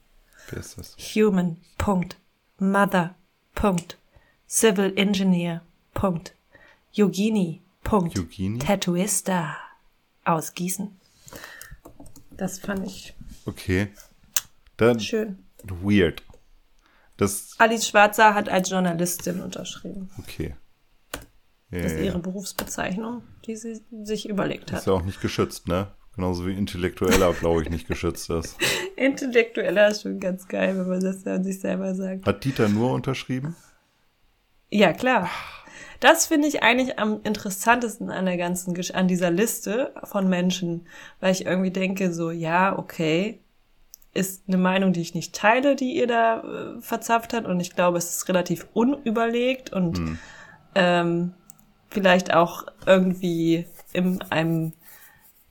Wer 0.50 0.58
ist 0.60 0.78
das? 0.78 0.96
Human. 1.14 1.56
Punkt. 1.76 2.16
Mother. 2.58 3.14
Punkt. 3.54 3.97
Civil 4.48 4.92
Engineer. 4.96 5.62
Punkt. 5.94 6.34
Yogini. 6.92 7.60
Punkt. 7.84 8.16
Yogini? 8.16 8.58
Tattooista. 8.58 9.56
Aus 10.24 10.54
Gießen. 10.54 10.90
Das 12.36 12.58
fand 12.58 12.86
ich 12.86 13.14
Okay. 13.46 13.88
Dann 14.76 15.00
schön. 15.00 15.38
weird. 15.64 16.22
Das, 17.16 17.54
Alice 17.58 17.88
Schwarzer 17.88 18.34
hat 18.34 18.48
als 18.48 18.70
Journalistin 18.70 19.40
unterschrieben. 19.40 20.08
okay. 20.18 20.54
Ja, 21.70 21.82
Das 21.82 21.92
ist 21.92 22.00
ihre. 22.00 22.18
Berufsbezeichnung, 22.20 23.22
die 23.44 23.56
sie 23.56 23.80
sich 24.04 24.28
überlegt 24.28 24.70
hat. 24.72 24.80
Ist 24.80 24.86
ja 24.86 24.92
auch 24.94 25.04
nicht 25.04 25.20
geschützt, 25.20 25.66
ne? 25.68 25.88
Genauso 26.14 26.46
wie 26.46 26.54
Intellektueller, 26.54 27.32
glaube 27.34 27.62
ich, 27.62 27.70
nicht 27.70 27.86
geschützt 27.88 28.30
ist. 28.30 28.56
Intellektueller 28.96 29.88
ist 29.88 30.02
schon 30.02 30.18
ganz 30.20 30.46
geil, 30.48 30.78
wenn 30.78 30.88
man 30.88 31.00
das 31.00 31.26
an 31.26 31.44
sich 31.44 31.60
selber 31.60 31.94
sagt. 31.94 32.26
Hat 32.26 32.44
Dieter 32.44 32.68
nur 32.68 32.92
unterschrieben? 32.92 33.54
Ja, 34.70 34.92
klar. 34.92 35.30
Das 36.00 36.26
finde 36.26 36.46
ich 36.46 36.62
eigentlich 36.62 36.98
am 36.98 37.20
interessantesten 37.24 38.10
an 38.10 38.26
der 38.26 38.36
ganzen, 38.36 38.72
Gesch 38.74 38.92
an 38.92 39.08
dieser 39.08 39.30
Liste 39.30 39.92
von 40.04 40.28
Menschen, 40.28 40.86
weil 41.20 41.32
ich 41.32 41.44
irgendwie 41.46 41.70
denke 41.72 42.12
so, 42.12 42.30
ja, 42.30 42.78
okay, 42.78 43.40
ist 44.14 44.44
eine 44.48 44.58
Meinung, 44.58 44.92
die 44.92 45.00
ich 45.00 45.14
nicht 45.14 45.34
teile, 45.34 45.76
die 45.76 45.96
ihr 45.96 46.06
da 46.06 46.40
äh, 46.40 46.80
verzapft 46.80 47.32
hat. 47.32 47.46
Und 47.46 47.60
ich 47.60 47.74
glaube, 47.74 47.98
es 47.98 48.10
ist 48.16 48.28
relativ 48.28 48.66
unüberlegt 48.74 49.72
und 49.72 49.98
Hm. 49.98 50.18
ähm, 50.74 51.34
vielleicht 51.90 52.34
auch 52.34 52.64
irgendwie 52.86 53.66
in 53.92 54.20
einem 54.30 54.72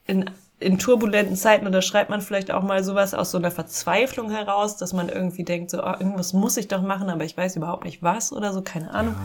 in, 0.05 0.29
in 0.59 0.79
turbulenten 0.79 1.35
Zeiten 1.35 1.67
unterschreibt 1.67 2.09
man 2.09 2.21
vielleicht 2.21 2.51
auch 2.51 2.63
mal 2.63 2.83
sowas 2.83 3.13
aus 3.13 3.31
so 3.31 3.37
einer 3.37 3.51
Verzweiflung 3.51 4.31
heraus, 4.31 4.77
dass 4.77 4.93
man 4.93 5.09
irgendwie 5.09 5.43
denkt, 5.43 5.69
so, 5.69 5.83
oh, 5.83 5.93
irgendwas 5.99 6.33
muss 6.33 6.57
ich 6.57 6.67
doch 6.67 6.81
machen, 6.81 7.09
aber 7.09 7.25
ich 7.25 7.37
weiß 7.37 7.55
überhaupt 7.55 7.85
nicht 7.85 8.01
was 8.01 8.33
oder 8.33 8.53
so, 8.53 8.61
keine 8.61 8.91
Ahnung. 8.91 9.15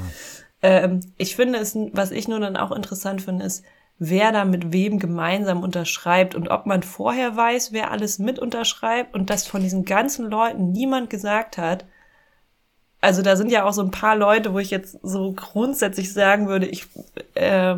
Ähm, 0.60 1.00
ich 1.16 1.34
finde 1.34 1.58
es, 1.58 1.76
was 1.92 2.10
ich 2.10 2.28
nur 2.28 2.40
dann 2.40 2.56
auch 2.56 2.70
interessant 2.70 3.22
finde, 3.22 3.46
ist, 3.46 3.64
wer 3.98 4.32
da 4.32 4.44
mit 4.44 4.72
wem 4.72 4.98
gemeinsam 4.98 5.62
unterschreibt 5.62 6.34
und 6.34 6.48
ob 6.48 6.66
man 6.66 6.82
vorher 6.82 7.36
weiß, 7.36 7.72
wer 7.72 7.90
alles 7.90 8.18
mit 8.18 8.38
unterschreibt 8.38 9.14
und 9.14 9.30
dass 9.30 9.46
von 9.46 9.62
diesen 9.62 9.84
ganzen 9.84 10.28
Leuten 10.28 10.72
niemand 10.72 11.08
gesagt 11.08 11.56
hat, 11.56 11.84
also 13.00 13.22
da 13.22 13.36
sind 13.36 13.50
ja 13.50 13.64
auch 13.64 13.72
so 13.72 13.82
ein 13.82 13.90
paar 13.90 14.16
Leute, 14.16 14.54
wo 14.54 14.58
ich 14.58 14.70
jetzt 14.70 14.98
so 15.02 15.32
grundsätzlich 15.32 16.12
sagen 16.12 16.46
würde, 16.46 16.66
ich, 16.66 16.86
äh, 17.34 17.76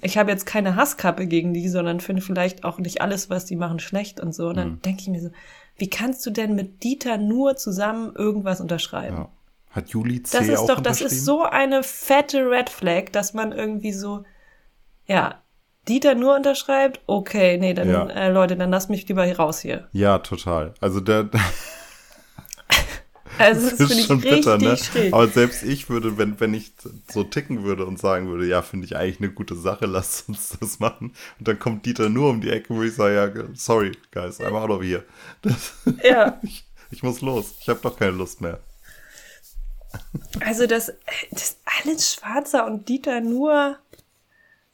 ich 0.00 0.16
habe 0.18 0.30
jetzt 0.30 0.46
keine 0.46 0.76
Hasskappe 0.76 1.26
gegen 1.26 1.52
die, 1.54 1.68
sondern 1.68 2.00
finde 2.00 2.22
vielleicht 2.22 2.64
auch 2.64 2.78
nicht 2.78 3.00
alles, 3.02 3.30
was 3.30 3.44
die 3.46 3.56
machen, 3.56 3.78
schlecht 3.80 4.20
und 4.20 4.34
so. 4.34 4.48
Und 4.48 4.56
dann 4.56 4.80
denke 4.82 5.02
ich 5.02 5.08
mir 5.08 5.20
so, 5.20 5.30
wie 5.76 5.90
kannst 5.90 6.24
du 6.26 6.30
denn 6.30 6.54
mit 6.54 6.82
Dieter 6.84 7.18
nur 7.18 7.56
zusammen 7.56 8.14
irgendwas 8.14 8.60
unterschreiben? 8.60 9.16
Ja. 9.16 9.28
Hat 9.70 9.90
Juli 9.90 10.22
C. 10.22 10.38
Das 10.38 10.48
ist 10.48 10.58
auch 10.60 10.66
doch, 10.66 10.80
das 10.80 11.00
ist 11.00 11.24
so 11.24 11.42
eine 11.42 11.82
fette 11.82 12.48
Red 12.50 12.70
Flag, 12.70 13.12
dass 13.12 13.34
man 13.34 13.52
irgendwie 13.52 13.92
so, 13.92 14.24
ja, 15.06 15.42
Dieter 15.88 16.14
nur 16.14 16.36
unterschreibt, 16.36 17.00
okay, 17.06 17.56
nee, 17.58 17.74
dann, 17.74 17.88
Ja. 17.90 18.06
äh, 18.08 18.30
Leute, 18.30 18.56
dann 18.56 18.70
lasst 18.70 18.90
mich 18.90 19.08
lieber 19.08 19.24
hier 19.24 19.38
raus 19.38 19.60
hier. 19.60 19.88
Ja, 19.92 20.18
total. 20.18 20.74
Also 20.80 21.00
der, 21.00 21.28
Also 23.38 23.70
das, 23.70 23.78
das 23.78 23.90
ist 23.90 24.06
schon 24.06 24.20
bitter, 24.20 24.58
ne? 24.58 24.76
schräg. 24.76 25.12
Aber 25.12 25.28
selbst 25.28 25.62
ich 25.62 25.88
würde, 25.88 26.18
wenn, 26.18 26.38
wenn 26.40 26.54
ich 26.54 26.72
so 27.08 27.24
ticken 27.24 27.62
würde 27.64 27.86
und 27.86 27.98
sagen 27.98 28.28
würde, 28.28 28.46
ja, 28.46 28.62
finde 28.62 28.86
ich 28.86 28.96
eigentlich 28.96 29.18
eine 29.20 29.30
gute 29.30 29.54
Sache, 29.54 29.86
lasst 29.86 30.28
uns 30.28 30.56
das 30.60 30.80
machen. 30.80 31.12
Und 31.38 31.48
dann 31.48 31.58
kommt 31.58 31.86
Dieter 31.86 32.08
nur 32.08 32.30
um 32.30 32.40
die 32.40 32.50
Ecke, 32.50 32.74
wo 32.74 32.82
ich 32.82 32.94
sage, 32.94 33.14
ja, 33.14 33.48
sorry, 33.54 33.92
guys, 34.10 34.40
I'm 34.40 34.54
out 34.54 34.70
of 34.70 34.82
here. 34.82 35.04
Das, 35.42 35.72
Ja, 36.04 36.38
ich, 36.42 36.64
ich 36.90 37.02
muss 37.02 37.20
los. 37.20 37.54
Ich 37.60 37.68
habe 37.68 37.80
doch 37.82 37.96
keine 37.96 38.12
Lust 38.12 38.40
mehr. 38.40 38.60
also 40.40 40.66
das, 40.66 40.92
das 41.30 41.58
alles 41.82 42.14
Schwarzer 42.14 42.66
und 42.66 42.88
Dieter 42.88 43.20
nur. 43.20 43.78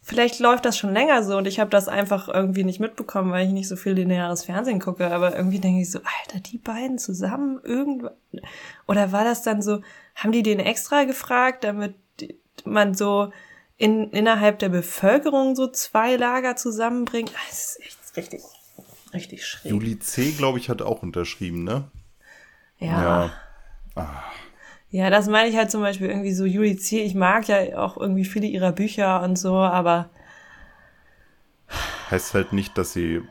Vielleicht 0.07 0.39
läuft 0.39 0.67
das 0.67 0.77
schon 0.77 0.93
länger 0.93 1.23
so 1.23 1.39
und 1.39 1.47
ich 1.47 1.59
habe 1.59 1.71
das 1.71 1.89
einfach 1.89 2.29
irgendwie 2.29 2.63
nicht 2.63 2.79
mitbekommen, 2.79 3.33
weil 3.33 3.47
ich 3.47 3.53
nicht 3.53 3.69
so 3.69 3.75
viel 3.77 3.95
lineares 3.95 4.45
Fernsehen 4.45 4.79
gucke. 4.79 5.11
Aber 5.11 5.35
irgendwie 5.35 5.61
denke 5.61 5.81
ich 5.81 5.91
so, 5.91 5.99
Alter, 6.01 6.41
die 6.41 6.59
beiden 6.59 6.99
zusammen 6.99 7.59
irgendwo. 7.65 8.11
Oder 8.87 9.13
war 9.13 9.25
das 9.25 9.43
dann 9.43 9.63
so, 9.63 9.81
haben 10.15 10.33
die 10.33 10.43
den 10.43 10.61
extra 10.61 11.05
gefragt, 11.05 11.65
damit 11.65 11.95
man 12.67 12.93
so 12.93 13.33
in, 13.79 14.11
innerhalb 14.11 14.59
der 14.59 14.69
Bevölkerung 14.69 15.57
so 15.57 15.69
zwei 15.69 16.17
Lager 16.17 16.55
zusammenbringt? 16.57 17.33
Ah, 17.35 17.41
Das 17.49 17.79
ist 17.79 17.81
echt 17.87 18.17
richtig, 18.19 18.43
richtig 19.15 19.47
schräg. 19.47 19.73
Juli 19.73 19.99
C., 19.99 20.33
glaube 20.33 20.59
ich, 20.59 20.69
hat 20.69 20.83
auch 20.83 21.03
unterschrieben, 21.03 21.65
ne? 21.65 21.85
ja. 22.79 23.31
Ja. 23.97 24.25
Ja, 24.95 25.11
das 25.11 25.27
meine 25.29 25.49
ich 25.49 25.57
halt 25.57 25.73
zum 25.73 25.81
Beispiel 25.81 26.09
irgendwie 26.09 26.33
so 26.33 26.45
Juli 26.45 26.77
C. 26.77 27.01
Ich 27.03 27.15
mag 27.17 27.49
ja 27.49 27.79
auch 27.79 27.97
irgendwie 27.97 28.25
viele 28.25 28.47
ihrer 28.47 28.71
Bücher 28.71 29.23
und 29.23 29.37
so, 29.37 29.55
aber 29.57 30.09
Heißt 32.11 32.35
halt 32.35 32.53
nicht, 32.53 32.77
dass 32.79 32.93
sie 32.93 33.23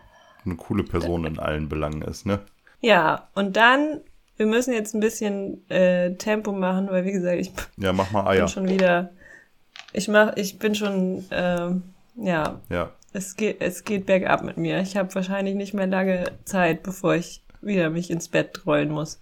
eine 0.45 0.55
coole 0.55 0.83
Person 0.83 1.25
in 1.25 1.39
allen 1.39 1.69
Belangen 1.69 2.01
ist, 2.01 2.25
ne? 2.25 2.39
ja. 2.81 3.29
Und 3.33 3.55
dann, 3.55 4.01
wir 4.37 4.45
müssen 4.45 4.73
jetzt 4.73 4.93
ein 4.93 4.99
bisschen 4.99 5.69
äh, 5.69 6.15
Tempo 6.15 6.51
machen, 6.51 6.87
weil 6.89 7.05
wie 7.05 7.11
gesagt, 7.13 7.39
ich 7.39 7.51
Ja, 7.77 7.93
mach 7.93 8.11
mal 8.11 8.23
bin 8.23 8.29
Eier. 8.31 8.47
schon 8.47 8.67
wieder, 8.67 9.11
ich 9.93 10.07
mach, 10.07 10.35
ich 10.37 10.59
bin 10.59 10.75
schon, 10.75 11.25
ähm, 11.31 11.83
ja, 12.15 12.61
Ja. 12.69 12.91
es 13.13 13.35
geht, 13.37 13.61
es 13.61 13.83
geht 13.85 14.05
bergab 14.05 14.43
mit 14.43 14.57
mir. 14.57 14.81
Ich 14.81 14.97
habe 14.97 15.13
wahrscheinlich 15.15 15.55
nicht 15.55 15.73
mehr 15.73 15.87
lange 15.87 16.25
Zeit, 16.45 16.83
bevor 16.83 17.15
ich 17.15 17.43
wieder 17.61 17.89
mich 17.89 18.11
ins 18.11 18.27
Bett 18.29 18.65
rollen 18.65 18.91
muss. 18.91 19.21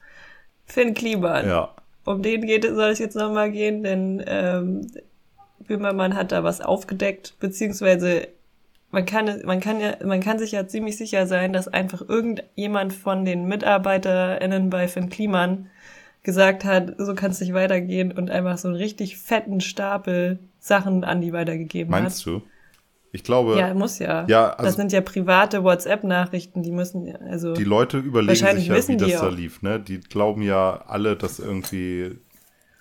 Finn 0.65 0.93
Kliman. 0.93 1.47
Ja. 1.47 1.75
Um 2.03 2.21
den 2.21 2.45
geht 2.45 2.65
es, 2.65 2.75
soll 2.75 2.89
es 2.89 2.99
jetzt 2.99 3.15
nochmal 3.15 3.51
gehen, 3.51 3.83
denn 3.83 4.23
ähm, 4.25 4.87
Böhmermann 5.59 6.15
hat 6.15 6.31
da 6.31 6.43
was 6.43 6.61
aufgedeckt, 6.61 7.35
beziehungsweise 7.39 8.27
man 8.91 9.05
kann, 9.05 9.41
man 9.45 9.59
kann 9.59 9.79
ja, 9.79 9.95
man 10.03 10.19
kann 10.19 10.37
sich 10.37 10.51
ja 10.51 10.67
ziemlich 10.67 10.97
sicher 10.97 11.25
sein, 11.27 11.53
dass 11.53 11.67
einfach 11.67 12.01
irgendjemand 12.07 12.93
von 12.93 13.23
den 13.23 13.45
MitarbeiterInnen 13.45 14.69
bei 14.69 14.87
Finn 14.87 15.09
Kliman 15.09 15.69
gesagt 16.23 16.65
hat, 16.65 16.95
so 16.97 17.15
kann 17.15 17.31
es 17.31 17.39
nicht 17.39 17.53
weitergehen 17.53 18.11
und 18.11 18.29
einfach 18.29 18.57
so 18.57 18.67
einen 18.67 18.77
richtig 18.77 19.17
fetten 19.17 19.61
Stapel 19.61 20.39
Sachen 20.59 21.03
an 21.03 21.21
die 21.21 21.33
weitergegeben 21.33 21.91
Meinst 21.91 22.19
hat. 22.19 22.25
du? 22.25 22.41
Ich 23.13 23.23
glaube, 23.23 23.57
Ja, 23.57 23.73
muss 23.73 23.99
ja. 23.99 24.25
Ja, 24.27 24.51
also- 24.51 24.63
das 24.63 24.75
sind 24.75 24.91
ja 24.91 25.01
private 25.01 25.63
WhatsApp-Nachrichten, 25.63 26.63
die 26.63 26.71
müssen, 26.71 27.13
also. 27.17 27.53
die 27.53 27.63
Leute 27.63 27.97
überlegen 27.97 28.35
sich 28.35 28.67
ja, 28.67 28.87
wie 28.87 28.97
das 28.97 29.11
da 29.11 29.27
auch. 29.27 29.31
lief, 29.31 29.61
ne? 29.61 29.79
Die 29.79 29.99
glauben 29.99 30.41
ja 30.41 30.83
alle, 30.87 31.17
dass 31.17 31.39
irgendwie 31.39 32.19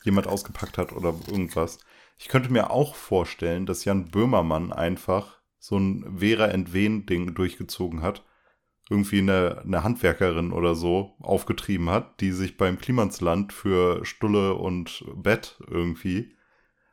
jemand 0.04 0.26
ausgepackt 0.26 0.78
hat 0.78 0.92
oder 0.92 1.14
irgendwas. 1.28 1.78
Ich 2.18 2.28
könnte 2.28 2.52
mir 2.52 2.70
auch 2.70 2.94
vorstellen, 2.94 3.66
dass 3.66 3.84
Jan 3.84 4.10
Böhmermann 4.10 4.72
einfach 4.72 5.40
so 5.58 5.76
ein 5.78 6.18
Vera 6.18 6.46
Entwen-Ding 6.46 7.34
durchgezogen 7.34 8.02
hat. 8.02 8.24
Irgendwie 8.88 9.18
eine, 9.20 9.62
eine 9.64 9.84
Handwerkerin 9.84 10.52
oder 10.52 10.74
so 10.74 11.14
aufgetrieben 11.20 11.90
hat, 11.90 12.20
die 12.20 12.32
sich 12.32 12.56
beim 12.56 12.78
Klimansland 12.78 13.52
für 13.52 14.04
Stulle 14.04 14.54
und 14.54 15.04
Bett 15.14 15.58
irgendwie 15.68 16.34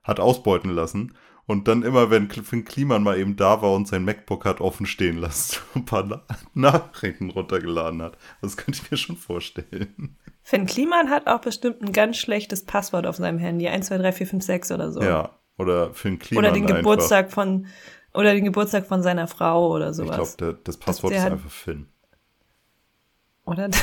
hat 0.04 0.19
ausbeuten 0.19 0.69
lassen. 0.71 1.15
Und 1.48 1.70
dann 1.70 1.82
immer, 1.82 2.10
wenn 2.12 2.30
Finn 2.30 2.66
Kliman 2.66 3.04
mal 3.04 3.18
eben 3.18 3.38
da 3.38 3.62
war 3.62 3.74
und 3.74 3.88
sein 3.88 4.04
MacBook 4.04 4.44
hat 4.44 4.60
offen 4.60 4.86
stehen 4.86 5.18
lassen, 5.18 5.58
ein 5.76 5.86
paar 5.86 6.04
Na 6.04 6.22
Nachrichten 6.54 7.30
runtergeladen 7.30 8.02
hat. 8.02 8.18
Das 8.42 8.58
könnte 8.58 8.82
ich 8.84 8.92
mir 8.92 8.98
schon 8.98 9.16
vorstellen. 9.16 10.18
Finn 10.44 10.66
Kliman 10.66 11.10
hat 11.10 11.28
auch 11.28 11.40
bestimmt 11.40 11.82
ein 11.82 11.94
ganz 11.94 12.18
schlechtes 12.18 12.66
Passwort 12.66 13.08
auf 13.08 13.16
seinem 13.16 13.40
Handy. 13.40 13.68
1, 13.70 13.88
2, 13.88 13.98
3, 13.98 14.12
4, 14.12 14.28
5, 14.28 14.44
6 14.44 14.72
oder 14.74 14.92
so. 14.92 15.02
Ja. 15.02 15.32
Oder 15.58 15.94
Finn 15.94 16.20
Kliman 16.20 16.44
Oder 16.46 16.54
den 16.54 16.64
einfach. 16.66 16.78
Geburtstag 16.78 17.32
von, 17.32 17.68
oder 18.14 18.34
den 18.34 18.44
Geburtstag 18.44 18.86
von 18.86 19.02
seiner 19.02 19.28
Frau 19.28 19.72
oder 19.74 19.92
Ich 19.92 19.96
sowas. 19.96 20.36
glaube, 20.38 20.60
das 20.66 20.78
Passwort 20.78 21.14
ist 21.14 21.24
einfach 21.24 21.50
Finn. 21.50 21.88
Oder? 23.46 23.70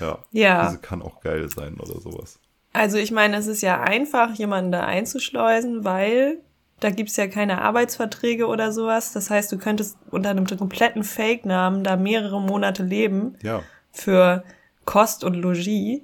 Ja. 0.00 0.18
Ja. 0.32 0.66
Diese 0.66 0.80
kann 0.80 1.00
auch 1.00 1.20
geil 1.20 1.48
sein 1.48 1.78
oder 1.78 2.00
sowas. 2.00 2.40
Also 2.72 2.96
ich 2.98 3.10
meine, 3.10 3.36
es 3.36 3.46
ist 3.46 3.60
ja 3.62 3.80
einfach, 3.82 4.32
jemanden 4.34 4.72
da 4.72 4.84
einzuschleusen, 4.86 5.84
weil 5.84 6.38
da 6.80 6.90
gibt's 6.90 7.16
ja 7.16 7.28
keine 7.28 7.60
Arbeitsverträge 7.62 8.46
oder 8.46 8.72
sowas. 8.72 9.12
Das 9.12 9.30
heißt, 9.30 9.52
du 9.52 9.58
könntest 9.58 9.96
unter 10.10 10.30
einem 10.30 10.46
kompletten 10.46 11.04
Fake-Namen 11.04 11.84
da 11.84 11.96
mehrere 11.96 12.40
Monate 12.40 12.82
leben 12.82 13.36
Ja. 13.42 13.62
für 13.92 14.42
Kost 14.84 15.22
und 15.22 15.34
Logis 15.34 16.00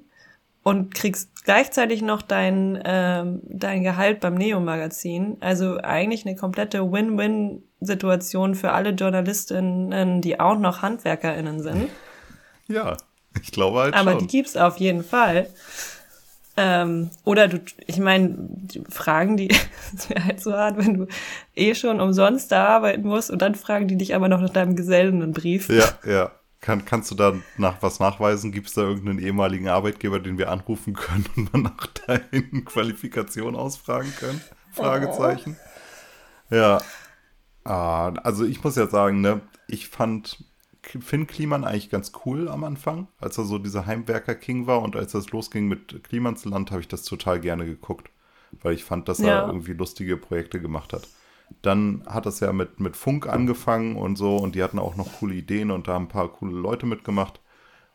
und 0.63 0.95
kriegst 0.95 1.45
gleichzeitig 1.45 2.03
noch 2.03 2.21
dein, 2.23 2.81
ähm, 2.85 3.41
dein 3.45 3.83
Gehalt 3.83 4.21
beim 4.21 4.35
Neo-Magazin. 4.35 5.39
Also 5.41 5.79
eigentlich 5.83 6.27
eine 6.27 6.37
komplette 6.37 6.93
Win-Win-Situation 6.93 8.55
für 8.55 8.73
alle 8.73 8.91
JournalistInnen, 8.91 10.21
die 10.21 10.39
auch 10.39 10.59
noch 10.59 10.83
HandwerkerInnen 10.83 11.63
sind. 11.63 11.89
Ja. 12.69 12.97
Ich 13.43 13.53
glaube 13.53 13.79
halt 13.81 13.95
Aber 13.95 14.13
schon. 14.13 14.21
die 14.21 14.27
gibt's 14.27 14.57
auf 14.57 14.77
jeden 14.79 15.03
Fall. 15.05 15.49
Ähm, 16.61 17.11
oder 17.23 17.47
du, 17.47 17.61
ich 17.87 17.99
meine, 17.99 18.37
Fragen, 18.89 19.37
die 19.37 19.49
es 19.97 20.11
wäre 20.11 20.25
halt 20.25 20.41
so 20.41 20.53
hart, 20.53 20.77
wenn 20.77 20.95
du 20.95 21.07
eh 21.55 21.77
schon 21.77 22.01
umsonst 22.01 22.51
da 22.51 22.67
arbeiten 22.67 23.07
musst 23.07 23.31
und 23.31 23.41
dann 23.41 23.55
fragen 23.55 23.87
die 23.87 23.97
dich 23.97 24.17
aber 24.17 24.29
noch 24.29 24.41
nach 24.41 24.51
deinem 24.51 24.75
Gesellenbrief. 24.75 25.69
Ja, 25.69 25.89
ja. 26.05 26.33
Kann, 26.61 26.85
kannst 26.85 27.13
du 27.13 27.15
da 27.15 27.35
nach 27.57 27.77
was 27.83 28.01
nachweisen? 28.01 28.51
Gibt 28.51 28.67
es 28.67 28.75
da 28.75 28.81
irgendeinen 28.81 29.21
ehemaligen 29.21 29.69
Arbeitgeber, 29.69 30.19
den 30.19 30.39
wir 30.39 30.51
anrufen 30.51 30.95
können 30.95 31.25
und 31.37 31.53
mal 31.53 31.63
nach 31.63 31.87
deinen 31.87 32.65
Qualifikationen 32.65 33.55
ausfragen 33.55 34.13
können? 34.19 34.41
Fragezeichen. 34.73 35.57
Ja. 36.51 36.81
Ah, 37.63 38.09
also 38.25 38.45
ich 38.45 38.65
muss 38.65 38.75
ja 38.75 38.89
sagen, 38.89 39.21
ne, 39.21 39.41
ich 39.69 39.89
fand 39.89 40.45
Finn 41.01 41.27
Kliman 41.27 41.65
eigentlich 41.65 41.91
ganz 41.91 42.13
cool 42.25 42.49
am 42.49 42.65
Anfang, 42.65 43.09
als 43.21 43.39
er 43.39 43.45
so 43.45 43.59
dieser 43.59 43.87
Heimwerker-King 43.87 44.67
war 44.67 44.83
und 44.83 44.97
als 44.97 45.13
das 45.13 45.31
losging 45.31 45.69
mit 45.69 46.03
Klimansland, 46.05 46.71
habe 46.71 46.81
ich 46.81 46.89
das 46.89 47.03
total 47.03 47.41
gerne 47.41 47.67
geguckt, 47.67 48.11
weil 48.63 48.75
ich 48.75 48.85
fand, 48.85 49.09
dass 49.09 49.19
Ja. 49.19 49.41
er 49.41 49.47
irgendwie 49.49 49.73
lustige 49.75 50.17
Projekte 50.17 50.61
gemacht 50.61 50.93
hat. 50.93 51.07
Dann 51.63 52.03
hat 52.07 52.27
es 52.27 52.41
ja 52.41 52.53
mit, 52.53 52.79
mit 52.81 52.97
Funk 52.97 53.27
angefangen 53.27 53.97
und 53.97 54.17
so 54.17 54.37
und 54.37 54.55
die 54.55 54.63
hatten 54.63 54.79
auch 54.79 54.97
noch 54.97 55.13
coole 55.19 55.35
Ideen 55.35 55.71
und 55.71 55.89
da 55.89 55.95
haben 55.95 56.05
ein 56.05 56.09
paar 56.09 56.29
coole 56.29 56.53
Leute 56.57 56.87
mitgemacht. 56.87 57.41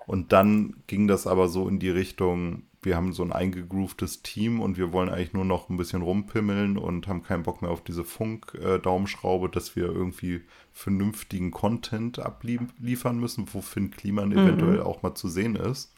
Und 0.06 0.34
dann 0.34 0.76
ging 0.88 1.08
das 1.08 1.28
aber 1.28 1.48
so 1.48 1.68
in 1.70 1.80
die 1.80 1.90
Richtung, 1.90 2.64
wir 2.86 2.96
haben 2.96 3.14
so 3.14 3.24
ein 3.24 3.32
eingegrooftes 3.32 4.22
Team 4.22 4.60
und 4.60 4.78
wir 4.78 4.92
wollen 4.92 5.10
eigentlich 5.10 5.34
nur 5.34 5.46
noch 5.46 5.70
ein 5.70 5.78
bisschen 5.78 6.02
rumpimmeln 6.02 6.78
und 6.78 7.08
haben 7.08 7.24
keinen 7.24 7.44
Bock 7.44 7.62
mehr 7.62 7.72
auf 7.72 7.84
diese 7.84 8.04
Funk-Daumenschraube, 8.04 9.50
dass 9.50 9.76
wir 9.76 9.86
irgendwie 9.86 10.42
vernünftigen 10.72 11.52
Content 11.52 12.20
abliefern 12.20 13.20
müssen, 13.20 13.48
wo 13.54 13.62
Finn 13.62 13.92
Kliman 13.92 14.30
mhm. 14.30 14.38
eventuell 14.38 14.82
auch 14.82 15.04
mal 15.04 15.16
zu 15.16 15.30
sehen 15.30 15.56
ist. 15.56 15.94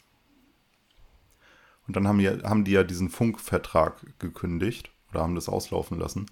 Und 1.88 1.96
dann 1.96 2.08
haben 2.08 2.20
die, 2.20 2.30
haben 2.30 2.64
die 2.64 2.72
ja 2.72 2.84
diesen 2.84 3.10
Funkvertrag 3.10 4.20
gekündigt 4.20 4.92
oder 5.12 5.22
haben 5.22 5.36
das 5.36 5.50
auslaufen 5.50 6.00
lassen. 6.00 6.26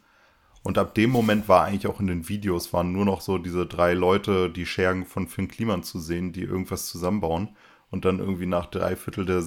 Und 0.63 0.78
ab 0.78 0.96
dem 0.96 1.10
Moment 1.10 1.50
war 1.50 1.66
eigentlich 1.66 1.88
auch 1.88 2.00
in 2.00 2.08
den 2.08 2.30
Videos, 2.30 2.72
waren 2.72 2.94
nur 2.94 3.06
noch 3.06 3.22
so 3.22 3.38
diese 3.38 3.66
drei 3.66 3.94
Leute, 3.94 4.50
die 4.50 4.66
Schergen 4.66 5.06
von 5.06 5.28
Finn 5.28 5.50
Kliman 5.50 5.84
zu 5.84 6.00
sehen, 6.00 6.32
die 6.32 6.42
irgendwas 6.42 6.88
zusammenbauen. 6.88 7.50
Und 7.92 8.06
dann 8.06 8.20
irgendwie 8.20 8.48
nach 8.48 8.66
drei 8.68 8.96
Viertel 8.96 9.26
der, 9.26 9.44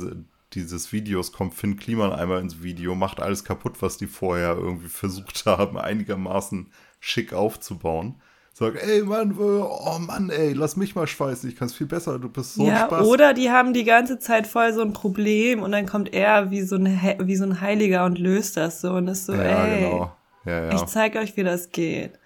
dieses 0.52 0.92
Videos 0.92 1.32
kommt 1.32 1.54
Finn 1.54 1.76
Kliman 1.76 2.12
einmal 2.12 2.40
ins 2.40 2.62
Video, 2.62 2.94
macht 2.94 3.20
alles 3.20 3.44
kaputt, 3.44 3.80
was 3.80 3.96
die 3.96 4.06
vorher 4.06 4.56
irgendwie 4.56 4.88
versucht 4.88 5.44
haben, 5.46 5.78
einigermaßen 5.78 6.70
schick 7.00 7.32
aufzubauen. 7.32 8.20
Sagt, 8.52 8.82
ey 8.82 9.02
Mann, 9.02 9.32
äh, 9.32 9.42
oh 9.42 9.98
Mann, 9.98 10.30
ey, 10.30 10.54
lass 10.54 10.76
mich 10.76 10.94
mal 10.94 11.06
schweißen, 11.06 11.46
ich 11.50 11.56
kann 11.56 11.66
es 11.66 11.74
viel 11.74 11.87
besser, 11.87 12.18
du 12.18 12.30
bist 12.30 12.54
so 12.54 12.66
ja, 12.66 12.87
Spaß. 12.87 13.06
Oder 13.06 13.35
die 13.35 13.50
haben 13.50 13.74
die 13.74 13.85
ganze 13.85 14.18
Zeit 14.18 14.46
voll 14.46 14.72
so 14.72 14.80
ein 14.80 14.94
Problem 14.94 15.62
und 15.62 15.72
dann 15.72 15.85
kommt 15.85 16.14
er 16.14 16.50
wie 16.50 16.62
so 16.62 16.76
ein, 16.76 16.87
wie 17.20 17.37
so 17.37 17.44
ein 17.44 17.61
Heiliger 17.61 18.06
und 18.06 18.18
löst 18.18 18.56
das 18.56 18.80
so 18.80 18.92
und 18.92 19.09
ist 19.09 19.26
so, 19.26 19.35
ja, 19.35 19.66
ey, 19.66 19.90
genau. 19.90 20.16
ja, 20.46 20.64
ja. 20.64 20.74
ich 20.74 20.87
zeig 20.87 21.16
euch, 21.16 21.37
wie 21.37 21.42
das 21.42 21.70
geht. 21.70 22.18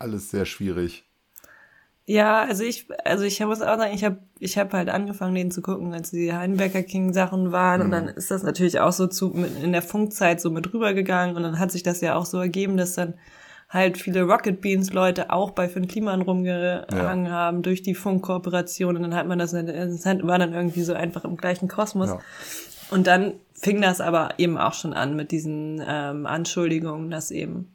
Alles 0.00 0.30
sehr 0.30 0.46
schwierig. 0.46 1.04
Ja, 2.06 2.42
also 2.42 2.64
ich, 2.64 2.86
also 3.04 3.24
ich 3.24 3.40
muss 3.40 3.62
auch 3.62 3.78
sagen, 3.78 3.94
ich 3.94 4.04
habe 4.04 4.18
ich 4.38 4.58
hab 4.58 4.74
halt 4.74 4.90
angefangen, 4.90 5.34
den 5.34 5.50
zu 5.50 5.62
gucken, 5.62 5.94
als 5.94 6.10
die 6.10 6.34
Heidenberger 6.34 6.82
King 6.82 7.14
Sachen 7.14 7.50
waren. 7.50 7.80
Mhm. 7.80 7.84
Und 7.86 7.90
dann 7.92 8.08
ist 8.08 8.30
das 8.30 8.42
natürlich 8.42 8.78
auch 8.80 8.92
so 8.92 9.06
zu, 9.06 9.32
in 9.32 9.72
der 9.72 9.82
Funkzeit 9.82 10.40
so 10.40 10.50
mit 10.50 10.72
rübergegangen. 10.72 11.36
Und 11.36 11.42
dann 11.42 11.58
hat 11.58 11.72
sich 11.72 11.82
das 11.82 12.02
ja 12.02 12.14
auch 12.14 12.26
so 12.26 12.38
ergeben, 12.38 12.76
dass 12.76 12.94
dann 12.94 13.14
halt 13.70 13.96
viele 13.96 14.22
Rocket 14.22 14.60
Beans 14.60 14.92
Leute 14.92 15.30
auch 15.30 15.50
bei 15.50 15.68
Finn 15.68 15.88
Kliman 15.88 16.20
rumgehangen 16.20 17.26
ja. 17.26 17.32
haben 17.32 17.62
durch 17.62 17.80
die 17.80 17.94
Funkkooperation. 17.94 18.96
Und 18.96 19.02
dann 19.02 19.14
hat 19.14 19.26
man 19.26 19.38
das, 19.38 19.52
das 19.52 20.04
war 20.04 20.38
dann 20.38 20.52
irgendwie 20.52 20.82
so 20.82 20.92
einfach 20.92 21.24
im 21.24 21.38
gleichen 21.38 21.68
Kosmos. 21.68 22.10
Ja. 22.10 22.20
Und 22.90 23.06
dann 23.06 23.32
fing 23.54 23.80
das 23.80 24.02
aber 24.02 24.34
eben 24.36 24.58
auch 24.58 24.74
schon 24.74 24.92
an 24.92 25.16
mit 25.16 25.30
diesen 25.30 25.82
ähm, 25.86 26.26
Anschuldigungen, 26.26 27.10
dass 27.10 27.30
eben, 27.30 27.74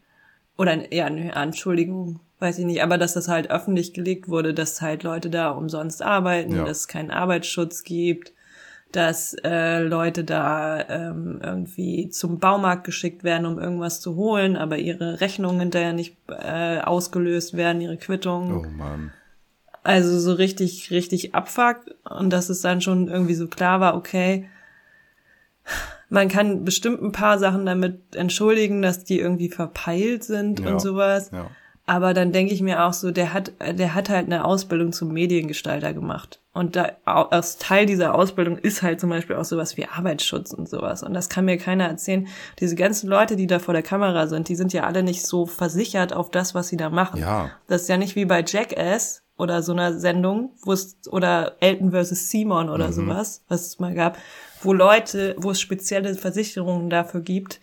oder 0.56 0.94
ja, 0.94 1.06
eine 1.06 1.36
Anschuldigung, 1.36 2.20
weiß 2.40 2.60
ich 2.60 2.66
nicht, 2.66 2.82
aber 2.82 2.98
dass 2.98 3.14
das 3.14 3.28
halt 3.28 3.52
öffentlich 3.52 3.94
gelegt 3.94 4.30
wurde, 4.30 4.54
dass 4.54 4.82
halt 4.82 5.04
Leute 5.04 5.30
da 5.30 5.52
umsonst 5.52 6.02
arbeiten, 6.02 6.56
ja. 6.56 6.66
dass 6.66 6.80
es 6.80 6.88
keinen 6.88 7.12
Arbeitsschutz 7.12 7.84
gibt, 7.84 8.34
dass 8.92 9.36
äh, 9.44 9.82
Leute 9.82 10.24
da 10.24 10.82
ähm, 10.90 11.40
irgendwie 11.44 12.10
zum 12.10 12.40
Baumarkt 12.40 12.86
geschickt 12.86 13.24
werden, 13.24 13.46
um 13.46 13.60
irgendwas 13.60 14.02
zu 14.02 14.16
holen, 14.16 14.58
aber 14.58 14.78
ihre 14.78 15.22
Rechnungen 15.22 15.60
hinterher 15.60 15.94
nicht 15.94 16.18
äh, 16.28 16.80
ausgelöst 16.80 17.56
werden, 17.56 17.82
ihre 17.82 17.98
Quittungen. 17.98 18.56
Oh 18.56 18.70
Mann. 18.70 19.12
Also 19.84 20.20
so 20.20 20.34
richtig, 20.34 20.92
richtig 20.92 21.36
Abfuck. 21.36 21.82
Und 22.04 22.32
dass 22.32 22.50
es 22.50 22.62
dann 22.62 22.82
schon 22.82 23.08
irgendwie 23.08 23.36
so 23.36 23.48
klar 23.48 23.80
war, 23.80 23.96
okay, 23.96 24.50
man 26.10 26.28
kann 26.28 26.66
bestimmt 26.66 27.02
ein 27.02 27.12
paar 27.12 27.38
Sachen 27.38 27.66
damit 27.66 28.16
entschuldigen, 28.16 28.82
dass 28.82 29.04
die 29.04 29.20
irgendwie 29.20 29.50
verpeilt 29.50 30.24
sind 30.24 30.60
ja, 30.60 30.72
und 30.72 30.80
sowas. 30.82 31.30
Ja. 31.32 31.50
Aber 31.90 32.14
dann 32.14 32.32
denke 32.32 32.54
ich 32.54 32.62
mir 32.62 32.86
auch 32.86 32.94
so, 32.94 33.10
der 33.10 33.34
hat, 33.34 33.52
der 33.60 33.96
hat 33.96 34.10
halt 34.10 34.28
eine 34.28 34.46
Ausbildung 34.46 34.94
zum 34.94 35.12
Mediengestalter 35.12 35.92
gemacht. 35.92 36.40
Und 36.54 36.76
da, 36.76 36.92
als 37.04 37.58
Teil 37.58 37.88
dieser 37.88 38.14
Ausbildung 38.14 38.60
ist 38.60 38.84
halt 38.84 39.00
zum 39.00 39.10
Beispiel 39.10 39.36
auch 39.38 39.44
sowas 39.44 39.76
wie 39.76 39.88
Arbeitsschutz 39.88 40.54
und 40.54 40.70
sowas. 40.70 41.02
Und 41.02 41.16
das 41.16 41.30
kann 41.30 41.46
mir 41.46 41.58
keiner 41.58 41.86
erzählen. 41.86 42.28
Diese 42.60 42.76
ganzen 42.76 43.10
Leute, 43.10 43.36
die 43.36 43.48
da 43.48 43.58
vor 43.58 43.74
der 43.74 43.82
Kamera 43.82 44.28
sind, 44.28 44.50
die 44.50 44.56
sind 44.56 44.72
ja 44.72 44.84
alle 44.84 45.02
nicht 45.02 45.26
so 45.26 45.48
versichert 45.48 46.14
auf 46.14 46.30
das, 46.30 46.54
was 46.54 46.68
sie 46.68 46.78
da 46.78 46.92
machen. 46.92 47.22
Ja. 47.22 47.50
Das 47.66 47.82
ist 47.82 47.88
ja 47.88 47.98
nicht 47.98 48.16
wie 48.16 48.26
bei 48.26 48.44
Jackass 48.46 49.24
oder 49.36 49.64
so 49.64 49.72
einer 49.72 49.98
Sendung, 49.98 50.52
wo 50.62 50.74
es, 50.74 51.00
oder 51.10 51.56
Elton 51.60 51.90
versus 51.90 52.30
Simon 52.30 52.70
oder 52.70 52.90
mhm. 52.90 52.94
sowas, 52.94 53.44
was 53.48 53.66
es 53.66 53.80
mal 53.80 53.96
gab, 53.96 54.20
wo 54.62 54.74
Leute, 54.74 55.36
wo 55.40 55.50
es 55.50 55.60
spezielle 55.60 56.14
Versicherungen 56.14 56.92
dafür 56.92 57.22
gibt, 57.22 57.60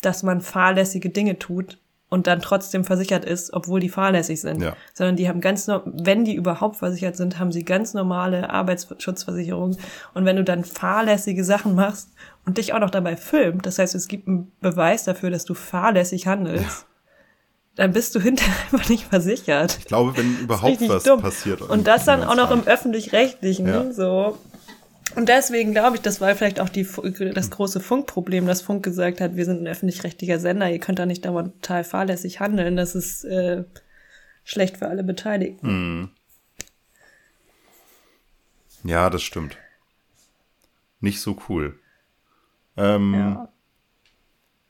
dass 0.00 0.22
man 0.22 0.40
fahrlässige 0.40 1.10
Dinge 1.10 1.38
tut 1.38 1.76
und 2.16 2.26
dann 2.26 2.40
trotzdem 2.40 2.82
versichert 2.82 3.26
ist, 3.26 3.52
obwohl 3.52 3.78
die 3.78 3.90
fahrlässig 3.90 4.40
sind. 4.40 4.62
Ja. 4.62 4.74
Sondern 4.94 5.16
die 5.16 5.28
haben 5.28 5.42
ganz, 5.42 5.68
wenn 5.84 6.24
die 6.24 6.34
überhaupt 6.34 6.76
versichert 6.76 7.14
sind, 7.14 7.38
haben 7.38 7.52
sie 7.52 7.62
ganz 7.62 7.92
normale 7.92 8.48
Arbeitsschutzversicherungen. 8.48 9.76
Und 10.14 10.24
wenn 10.24 10.36
du 10.36 10.42
dann 10.42 10.64
fahrlässige 10.64 11.44
Sachen 11.44 11.74
machst 11.74 12.08
und 12.46 12.56
dich 12.56 12.72
auch 12.72 12.78
noch 12.78 12.88
dabei 12.88 13.18
filmt, 13.18 13.66
das 13.66 13.78
heißt, 13.78 13.94
es 13.94 14.08
gibt 14.08 14.28
einen 14.28 14.50
Beweis 14.62 15.04
dafür, 15.04 15.28
dass 15.28 15.44
du 15.44 15.52
fahrlässig 15.52 16.26
handelst, 16.26 16.64
ja. 16.64 16.86
dann 17.74 17.92
bist 17.92 18.14
du 18.14 18.20
hinterher 18.20 18.54
einfach 18.72 18.88
nicht 18.88 19.04
versichert. 19.04 19.76
Ich 19.78 19.84
glaube, 19.84 20.16
wenn 20.16 20.38
überhaupt 20.38 20.88
was 20.88 21.04
dumm. 21.04 21.20
passiert. 21.20 21.60
Und 21.60 21.86
das 21.86 22.06
dann 22.06 22.24
auch 22.24 22.36
noch 22.36 22.50
im 22.50 22.66
öffentlich-rechtlichen, 22.66 23.66
ja. 23.66 23.92
so, 23.92 24.38
und 25.16 25.28
deswegen 25.28 25.72
glaube 25.72 25.96
ich, 25.96 26.02
das 26.02 26.20
war 26.20 26.34
vielleicht 26.34 26.60
auch 26.60 26.68
die, 26.68 26.86
das 27.34 27.50
große 27.50 27.80
Funkproblem, 27.80 28.46
dass 28.46 28.62
Funk 28.62 28.84
gesagt 28.84 29.20
hat, 29.20 29.34
wir 29.34 29.44
sind 29.44 29.62
ein 29.62 29.66
öffentlich-rechtlicher 29.66 30.38
Sender, 30.38 30.70
ihr 30.70 30.78
könnt 30.78 30.98
da 30.98 31.06
nicht 31.06 31.24
dauernd 31.24 31.62
total 31.62 31.84
fahrlässig 31.84 32.38
handeln. 32.40 32.76
Das 32.76 32.94
ist 32.94 33.24
äh, 33.24 33.64
schlecht 34.44 34.76
für 34.76 34.88
alle 34.88 35.02
Beteiligten. 35.02 35.66
Mhm. 35.66 36.10
Ja, 38.84 39.10
das 39.10 39.22
stimmt. 39.22 39.56
Nicht 41.00 41.20
so 41.20 41.36
cool. 41.48 41.78
Ähm, 42.76 43.14
ja. 43.14 43.48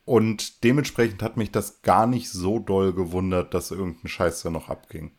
Und 0.05 0.63
dementsprechend 0.63 1.23
hat 1.23 1.37
mich 1.37 1.51
das 1.51 1.83
gar 1.83 2.07
nicht 2.07 2.31
so 2.31 2.61
doll 2.61 2.93
gewundert, 2.93 3.53
dass 3.53 3.73
irgendein 3.73 4.09
Scheiß 4.09 4.43
da 4.43 4.51
noch 4.51 4.69
abging. 4.69 5.11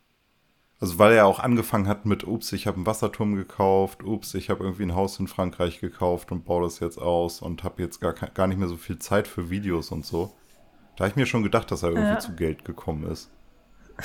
Also 0.79 0.99
weil 0.99 1.13
er 1.13 1.25
auch 1.25 1.39
angefangen 1.39 1.87
hat 1.87 2.05
mit, 2.05 2.23
ups, 2.23 2.51
ich 2.53 2.67
habe 2.67 2.77
einen 2.77 2.85
Wasserturm 2.85 3.35
gekauft, 3.35 4.03
ups, 4.03 4.35
ich 4.35 4.49
habe 4.49 4.63
irgendwie 4.63 4.83
ein 4.83 4.95
Haus 4.95 5.19
in 5.19 5.27
Frankreich 5.27 5.79
gekauft 5.79 6.31
und 6.31 6.45
baue 6.45 6.63
das 6.63 6.79
jetzt 6.79 6.99
aus 6.99 7.41
und 7.41 7.63
habe 7.63 7.81
jetzt 7.81 7.99
gar, 7.99 8.13
gar 8.13 8.45
nicht 8.47 8.59
mehr 8.59 8.67
so 8.67 8.77
viel 8.77 8.99
Zeit 8.99 9.27
für 9.27 9.49
Videos 9.49 9.91
und 9.91 10.05
so. 10.05 10.33
Da 10.95 11.03
habe 11.03 11.09
ich 11.09 11.15
mir 11.15 11.25
schon 11.25 11.43
gedacht, 11.43 11.71
dass 11.71 11.83
er 11.83 11.89
irgendwie 11.89 12.09
ja. 12.09 12.19
zu 12.19 12.35
Geld 12.35 12.63
gekommen 12.63 13.09
ist. 13.09 13.29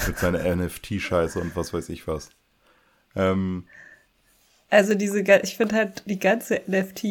Mit 0.07 0.19
seiner 0.19 0.39
NFT-Scheiße 0.57 1.39
und 1.39 1.55
was 1.57 1.75
weiß 1.75 1.91
ich 1.91 2.07
was. 2.07 2.31
Ähm, 3.15 3.67
also 4.71 4.95
diese, 4.95 5.21
ich 5.21 5.57
finde 5.59 5.75
halt 5.75 6.03
die 6.07 6.19
ganze 6.19 6.63
NFT, 6.67 7.05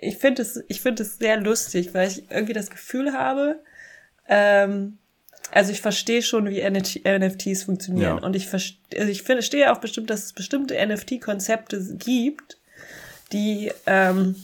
ich 0.00 0.18
finde 0.18 0.42
es, 0.42 0.62
ich 0.68 0.82
finde 0.82 1.02
es 1.02 1.16
sehr 1.16 1.40
lustig, 1.40 1.94
weil 1.94 2.08
ich 2.08 2.30
irgendwie 2.30 2.52
das 2.52 2.68
Gefühl 2.68 3.14
habe, 3.14 3.62
ähm, 4.28 4.98
also 5.56 5.72
ich 5.72 5.80
verstehe 5.80 6.22
schon, 6.22 6.48
wie 6.50 6.62
NFTs 6.62 7.62
funktionieren. 7.64 8.18
Ja. 8.18 8.24
Und 8.24 8.36
ich 8.36 8.46
verstehe, 8.46 9.00
also 9.00 9.10
ich 9.10 9.22
verstehe 9.22 9.72
auch 9.72 9.78
bestimmt, 9.78 10.10
dass 10.10 10.24
es 10.24 10.32
bestimmte 10.34 10.74
NFT-Konzepte 10.74 11.96
gibt, 11.96 12.58
die, 13.32 13.72
ähm, 13.86 14.36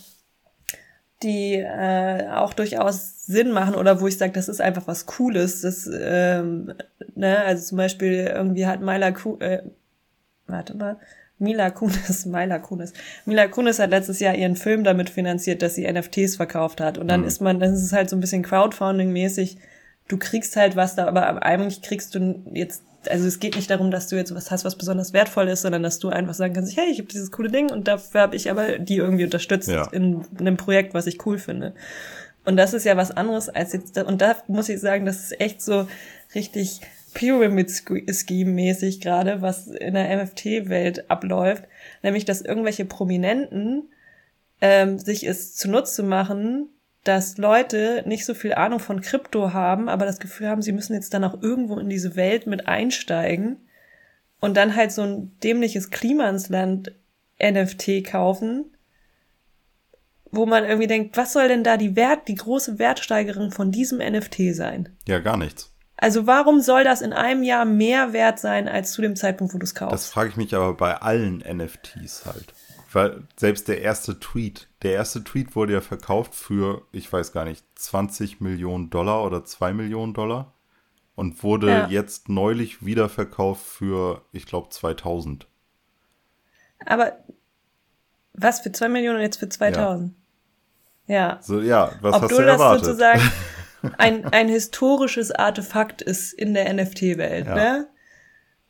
die 1.23 1.57
äh, 1.57 2.29
auch 2.31 2.55
durchaus 2.55 3.27
Sinn 3.27 3.53
machen 3.53 3.75
oder 3.75 4.01
wo 4.01 4.07
ich 4.07 4.17
sage, 4.17 4.33
das 4.33 4.49
ist 4.49 4.63
einfach 4.63 4.87
was 4.87 5.05
Cooles. 5.05 5.61
Das, 5.61 5.89
ähm, 5.93 6.73
ne, 7.15 7.39
also 7.39 7.63
zum 7.63 7.77
Beispiel 7.77 8.31
irgendwie 8.35 8.67
hat 8.67 8.81
Myla 8.81 9.13
Ku 9.13 9.37
äh, 9.41 9.63
warte 10.47 10.75
mal, 10.75 10.97
Mila 11.39 11.71
Kunis, 11.71 12.25
Mila 12.27 12.59
Kunis. 12.59 12.95
Mila 13.27 13.49
Kunis 13.49 13.79
hat 13.79 13.91
letztes 13.91 14.21
Jahr 14.21 14.35
ihren 14.35 14.57
Film 14.57 14.83
damit 14.83 15.11
finanziert, 15.11 15.61
dass 15.61 15.75
sie 15.75 15.91
NFTs 15.91 16.37
verkauft 16.37 16.81
hat. 16.81 16.97
Und 16.97 17.09
dann 17.09 17.21
mhm. 17.23 17.27
ist 17.27 17.41
man, 17.43 17.61
dann 17.61 17.75
ist 17.75 17.83
es 17.83 17.93
halt 17.93 18.09
so 18.09 18.17
ein 18.17 18.21
bisschen 18.21 18.45
Crowdfunding-mäßig 18.45 19.59
du 20.09 20.19
kriegst 20.19 20.57
halt 20.57 20.77
was 20.77 20.95
da, 20.95 21.07
aber 21.07 21.43
eigentlich 21.43 21.83
kriegst 21.83 22.15
du 22.15 22.43
jetzt, 22.53 22.83
also 23.09 23.27
es 23.27 23.41
geht 23.41 23.57
nicht 23.57 23.71
darum, 23.71 23.91
dass 23.91 24.09
du 24.09 24.17
jetzt 24.17 24.35
was 24.35 24.51
hast, 24.51 24.65
was 24.65 24.77
besonders 24.77 25.13
wertvoll 25.13 25.49
ist, 25.49 25.63
sondern 25.63 25.83
dass 25.83 25.99
du 25.99 26.09
einfach 26.09 26.35
sagen 26.35 26.55
kannst, 26.55 26.77
hey, 26.77 26.91
ich 26.91 26.99
habe 26.99 27.09
dieses 27.09 27.31
coole 27.31 27.51
Ding 27.51 27.71
und 27.71 27.89
dafür 27.89 28.23
habe 28.23 28.37
ich 28.37 28.51
aber 28.51 28.79
die 28.79 28.97
irgendwie 28.97 29.25
unterstützt 29.25 29.69
ja. 29.69 29.89
in, 29.93 30.25
in 30.39 30.47
einem 30.47 30.57
Projekt, 30.57 30.95
was 30.95 31.07
ich 31.07 31.25
cool 31.27 31.39
finde. 31.39 31.75
Und 32.45 32.57
das 32.57 32.75
ist 32.75 32.85
ja 32.85 32.97
was 32.97 33.11
anderes 33.13 33.49
als 33.49 33.73
jetzt, 33.73 33.97
und 33.99 34.21
da 34.21 34.37
muss 34.49 34.69
ich 34.69 34.81
sagen, 34.81 35.07
das 35.07 35.23
ist 35.23 35.41
echt 35.41 35.63
so 35.63 35.87
richtig 36.35 36.81
Pyramid-Scheme-mäßig 37.15 39.01
gerade, 39.01 39.43
was 39.43 39.69
in 39.69 39.95
der 39.95 40.17
MFT-Welt 40.17 41.11
abläuft, 41.11 41.65
nämlich 42.03 42.25
dass 42.25 42.41
irgendwelche 42.41 42.85
Prominenten 42.85 43.91
ähm, 44.61 44.99
sich 44.99 45.25
es 45.25 45.55
zunutze 45.55 46.03
machen, 46.03 46.69
dass 47.05 47.37
Leute 47.37 48.05
nicht 48.07 48.25
so 48.25 48.35
viel 48.35 48.55
Ahnung 48.55 48.79
von 48.79 49.01
Krypto 49.01 49.53
haben, 49.53 49.89
aber 49.89 50.07
das 50.07 50.21
Gefühl 50.21 50.49
haben, 50.49 50.63
sie 50.63 50.73
müssen 50.73 50.95
jetzt 50.95 51.13
dann 51.15 51.25
auch 51.25 51.43
irgendwo 51.43 51.79
in 51.79 51.89
diese 51.89 52.15
Welt 52.15 52.47
mit 52.47 52.69
einsteigen 52.69 53.57
und 54.41 54.57
dann 54.57 54.77
halt 54.77 54.93
so 54.93 55.03
ein 55.03 55.39
dämliches 55.41 55.91
Klima 55.91 56.29
ins 56.29 56.49
Land 56.49 56.93
NFT 57.43 58.05
kaufen, 58.05 58.67
wo 60.31 60.47
man 60.47 60.65
irgendwie 60.65 60.87
denkt, 60.87 61.17
was 61.17 61.33
soll 61.33 61.49
denn 61.49 61.65
da 61.65 61.77
die 61.77 61.97
Wert, 61.97 62.29
die 62.29 62.37
große 62.37 62.79
Wertsteigerung 62.79 63.51
von 63.51 63.73
diesem 63.73 63.99
NFT 63.99 64.55
sein? 64.55 64.97
Ja, 65.07 65.19
gar 65.19 65.37
nichts. 65.37 65.73
Also 65.97 66.27
warum 66.27 66.61
soll 66.61 66.85
das 66.85 67.01
in 67.01 67.13
einem 67.13 67.43
Jahr 67.43 67.65
mehr 67.65 68.13
wert 68.13 68.41
sein 68.41 68.69
als 68.69 68.93
zu 68.93 69.03
dem 69.03 69.15
Zeitpunkt, 69.15 69.55
wo 69.55 69.59
du 69.59 69.65
es 69.65 69.75
kaufst? 69.75 69.93
Das 69.93 70.07
frage 70.07 70.31
ich 70.31 70.37
mich 70.37 70.55
aber 70.55 70.75
bei 70.75 70.97
allen 70.97 71.39
NFTs 71.39 72.27
halt. 72.27 72.53
Weil 72.95 73.23
selbst 73.37 73.69
der 73.69 73.81
erste 73.81 74.19
Tweet, 74.19 74.69
der 74.83 74.93
erste 74.93 75.25
Tweet 75.25 75.55
wurde 75.57 75.75
ja 75.75 75.81
verkauft 75.81 76.35
für, 76.35 76.83
ich 76.93 77.13
weiß 77.13 77.33
gar 77.33 77.45
nicht, 77.45 77.65
20 77.75 78.41
Millionen 78.41 78.91
Dollar 78.91 79.25
oder 79.25 79.45
2 79.45 79.73
Millionen 79.73 80.15
Dollar 80.15 80.53
und 81.15 81.43
wurde 81.43 81.69
ja. 81.69 81.89
jetzt 81.89 82.29
neulich 82.29 82.85
wieder 82.85 83.09
verkauft 83.09 83.65
für, 83.65 84.23
ich 84.33 84.47
glaube, 84.47 84.71
2000. 84.71 85.47
Aber 86.87 87.13
was 88.33 88.61
für 88.61 88.73
2 88.73 88.89
Millionen 88.89 89.17
und 89.17 89.23
jetzt 89.23 89.39
für 89.39 89.49
2000? 89.49 90.15
Ja. 91.07 91.15
ja. 91.15 91.39
So, 91.43 91.61
ja, 91.61 91.93
was 92.01 92.15
Ob 92.15 92.23
hast 92.23 92.33
du 92.33 92.37
erwartet? 92.37 92.81
das 92.81 92.87
sozusagen 92.87 93.33
ein, 93.99 94.25
ein 94.27 94.49
historisches 94.49 95.31
Artefakt 95.31 96.03
ist 96.03 96.33
in 96.33 96.55
der 96.55 96.73
NFT-Welt, 96.73 97.47
ja. 97.47 97.55
ne? 97.55 97.89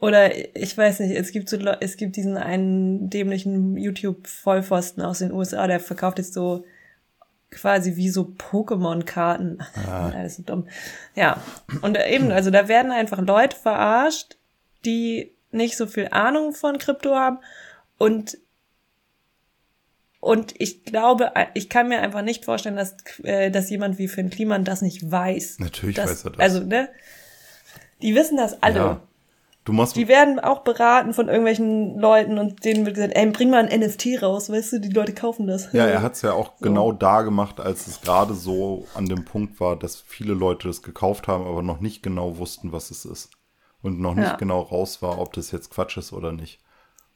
Oder 0.03 0.57
ich 0.57 0.77
weiß 0.77 0.99
nicht, 0.99 1.15
es 1.15 1.31
gibt 1.31 1.49
so 1.49 1.57
es 1.79 1.97
gibt 1.97 2.17
diesen 2.17 2.37
einen 2.37 3.09
dämlichen 3.09 3.77
YouTube-Vollpfosten 3.77 5.01
aus 5.01 5.21
den 5.21 5.31
USA, 5.31 5.69
der 5.69 5.79
verkauft 5.79 6.19
jetzt 6.19 6.35
so 6.35 6.65
quasi 7.53 7.95
wie 7.95 8.09
so 8.09 8.23
Pokémon-Karten. 8.37 9.59
Ah. 9.87 10.11
Das 10.13 10.41
ist 10.41 10.51
dumm. 10.51 10.67
Ja. 11.15 11.41
Und 11.83 11.97
eben, 12.05 12.33
also 12.33 12.51
da 12.51 12.67
werden 12.67 12.91
einfach 12.91 13.21
Leute 13.21 13.57
verarscht, 13.57 14.39
die 14.85 15.31
nicht 15.53 15.77
so 15.77 15.87
viel 15.87 16.09
Ahnung 16.11 16.53
von 16.53 16.79
Krypto 16.79 17.15
haben 17.15 17.39
und 17.97 18.39
und 20.19 20.55
ich 20.59 20.85
glaube, 20.85 21.33
ich 21.55 21.69
kann 21.69 21.89
mir 21.89 22.01
einfach 22.01 22.23
nicht 22.23 22.45
vorstellen, 22.45 22.77
dass, 22.77 22.97
äh, 23.23 23.53
dass 23.53 23.71
jemand 23.71 23.99
wie 23.99 24.09
Finn 24.09 24.31
Kliman 24.31 24.65
das 24.65 24.83
nicht 24.83 25.09
weiß. 25.09 25.59
Natürlich 25.61 25.97
dass, 25.97 26.11
weiß 26.11 26.25
er 26.25 26.31
das. 26.31 26.41
Also, 26.41 26.61
ne? 26.61 26.89
Die 28.03 28.15
wissen 28.17 28.37
das 28.37 28.63
alle. 28.63 28.77
Ja. 28.77 29.03
Du 29.65 29.73
musst 29.73 29.95
die 29.95 30.09
werden 30.09 30.41
auch 30.41 30.61
beraten 30.61 31.15
von 31.15 31.29
irgendwelchen 31.29 31.97
Leuten 31.97 32.39
und 32.39 32.65
denen 32.65 32.85
wird 32.85 32.97
gesagt, 32.97 33.15
ey, 33.15 33.31
bring 33.31 33.51
mal 33.51 33.65
ein 33.65 33.81
NFT 33.81 34.21
raus, 34.21 34.51
weißt 34.51 34.73
du, 34.73 34.81
die 34.81 34.89
Leute 34.89 35.15
kaufen 35.15 35.47
das. 35.47 35.73
Ja, 35.73 35.87
er 35.87 36.03
hat 36.03 36.15
es 36.15 36.23
ja 36.23 36.33
auch 36.33 36.55
so. 36.57 36.65
genau 36.65 36.91
da 36.91 37.23
gemacht, 37.23 37.61
als 37.61 37.87
es 37.87 38.01
gerade 38.01 38.35
so 38.35 38.87
an 38.95 39.07
dem 39.07 39.25
Punkt 39.25 39.61
war, 39.61 39.77
dass 39.77 40.01
viele 40.01 40.35
Leute 40.35 40.67
das 40.67 40.83
gekauft 40.83 41.29
haben, 41.29 41.47
aber 41.47 41.63
noch 41.63 41.81
nicht 41.81 42.03
genau 42.03 42.39
wussten, 42.39 42.73
was 42.73 42.91
es 42.91 43.05
ist. 43.05 43.31
Und 43.83 44.01
noch 44.01 44.15
nicht 44.15 44.29
ja. 44.29 44.37
genau 44.37 44.61
raus 44.61 45.01
war, 45.01 45.19
ob 45.19 45.33
das 45.33 45.53
jetzt 45.53 45.71
Quatsch 45.71 45.97
ist 45.97 46.13
oder 46.13 46.33
nicht. 46.33 46.61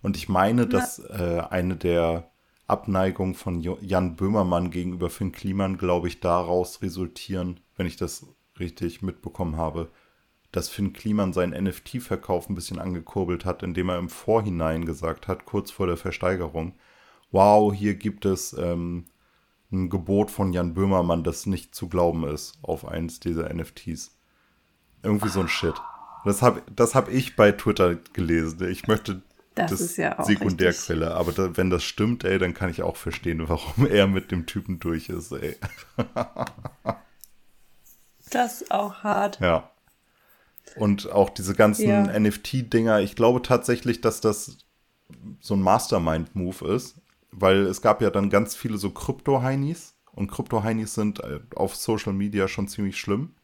Und 0.03 0.17
ich 0.17 0.29
meine, 0.29 0.67
dass 0.67 1.01
äh, 1.01 1.43
eine 1.51 1.77
der 1.77 2.31
Abneigung 2.69 3.35
von 3.35 3.61
Jan 3.61 4.17
Böhmermann 4.17 4.71
gegenüber 4.71 5.11
Finn 5.11 5.33
Kliman, 5.33 5.79
glaube 5.79 6.09
ich, 6.09 6.21
daraus 6.21 6.83
resultieren, 6.83 7.61
wenn 7.77 7.87
ich 7.87 7.97
das 7.97 8.27
richtig 8.59 9.03
mitbekommen 9.03 9.57
habe, 9.57 9.91
dass 10.57 10.71
Finn 10.71 10.95
Kliman 10.95 11.35
seinen 11.35 11.65
NFT-Verkauf 11.65 12.49
ein 12.49 12.55
bisschen 12.55 12.79
angekurbelt 12.79 13.45
hat, 13.45 13.63
indem 13.63 13.91
er 13.91 13.99
im 13.99 14.09
Vorhinein 14.09 14.87
gesagt 14.87 15.29
hat, 15.29 15.45
kurz 15.45 15.71
vor 15.71 15.87
der 15.87 15.99
Versteigerung, 15.99 16.73
wow, 17.31 17.75
hier 17.75 17.95
gibt 17.95 18.25
es 18.25 18.55
ähm, 18.55 19.05
ein 19.71 19.91
Gebot 19.91 20.31
von 20.31 20.55
Jan 20.55 20.73
Böhmermann, 20.73 21.25
das 21.25 21.45
nicht 21.45 21.75
zu 21.75 21.91
glauben 21.91 22.27
ist 22.27 22.59
auf 22.63 22.89
eins 22.89 23.21
dieser 23.21 23.53
NFTs. 23.53 24.17
Irgendwie 25.03 25.29
so 25.29 25.41
ein 25.41 25.49
Shit. 25.49 25.75
Das 26.25 26.41
habe 26.41 26.63
das 26.75 26.95
hab 26.95 27.11
ich 27.11 27.37
bei 27.37 27.53
Twitter 27.53 27.97
gelesen. 28.15 28.67
Ich 28.71 28.89
möchte 28.89 29.21
das, 29.55 29.71
das 29.73 29.81
ist 29.83 29.99
ja 29.99 30.19
auch 30.19 30.25
Sekundärquelle. 30.25 31.07
Richtig. 31.07 31.19
Aber 31.19 31.33
da, 31.33 31.57
wenn 31.59 31.69
das 31.69 31.85
stimmt, 31.85 32.25
ey, 32.25 32.39
dann 32.39 32.55
kann 32.55 32.71
ich 32.71 32.83
auch 32.83 32.97
verstehen, 32.97 33.47
warum 33.47 33.87
er 33.91 34.07
mit 34.07 34.31
dem 34.31 34.47
Typen 34.47 34.79
durch 34.79 35.11
ist, 35.11 35.33
ey. 35.33 35.57
das 38.31 38.63
ist 38.63 38.71
auch 38.71 39.03
hart. 39.05 39.39
Ja. 39.41 39.71
Und 40.75 41.11
auch 41.11 41.31
diese 41.31 41.55
ganzen 41.55 41.89
ja. 41.89 42.19
NFT-Dinger, 42.19 43.01
ich 43.01 43.15
glaube 43.15 43.43
tatsächlich, 43.43 44.01
dass 44.01 44.21
das 44.21 44.59
so 45.41 45.55
ein 45.55 45.63
Mastermind-Move 45.63 46.75
ist, 46.75 47.01
weil 47.31 47.59
es 47.67 47.81
gab 47.81 48.03
ja 48.03 48.11
dann 48.11 48.31
ganz 48.31 48.57
viele 48.57 48.77
so 48.79 48.91
Krypto-Heinis 48.91 49.95
und 50.13 50.31
Krypto-Heinis 50.31 50.95
sind 50.95 51.21
äh, 51.21 51.41
auf 51.55 51.77
Social 51.77 52.13
Media 52.13 52.49
schon 52.49 52.69
ziemlich 52.69 52.99
schlimm. 52.99 53.35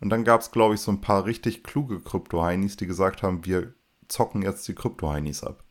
Und 0.00 0.10
dann 0.10 0.24
gab 0.24 0.40
es, 0.40 0.50
glaube 0.50 0.74
ich, 0.74 0.80
so 0.80 0.90
ein 0.90 1.00
paar 1.00 1.24
richtig 1.24 1.62
kluge 1.62 2.00
Krypto-Heinis, 2.00 2.76
die 2.76 2.86
gesagt 2.86 3.22
haben, 3.22 3.44
wir 3.44 3.74
zocken 4.08 4.42
jetzt 4.42 4.66
die 4.66 4.74
Krypto-Heinis 4.74 5.44
ab. 5.44 5.64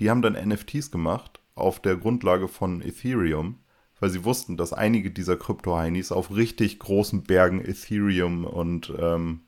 Die 0.00 0.10
haben 0.10 0.22
dann 0.22 0.32
NFTs 0.32 0.90
gemacht 0.90 1.40
auf 1.54 1.80
der 1.80 1.96
Grundlage 1.96 2.48
von 2.48 2.82
Ethereum, 2.82 3.60
weil 4.00 4.10
sie 4.10 4.24
wussten, 4.24 4.56
dass 4.56 4.72
einige 4.72 5.10
dieser 5.10 5.36
Krypto-Heinis 5.36 6.12
auf 6.12 6.34
richtig 6.34 6.78
großen 6.78 7.24
Bergen 7.24 7.60
Ethereum 7.64 8.44
und 8.44 8.92
ähm, 8.98 9.42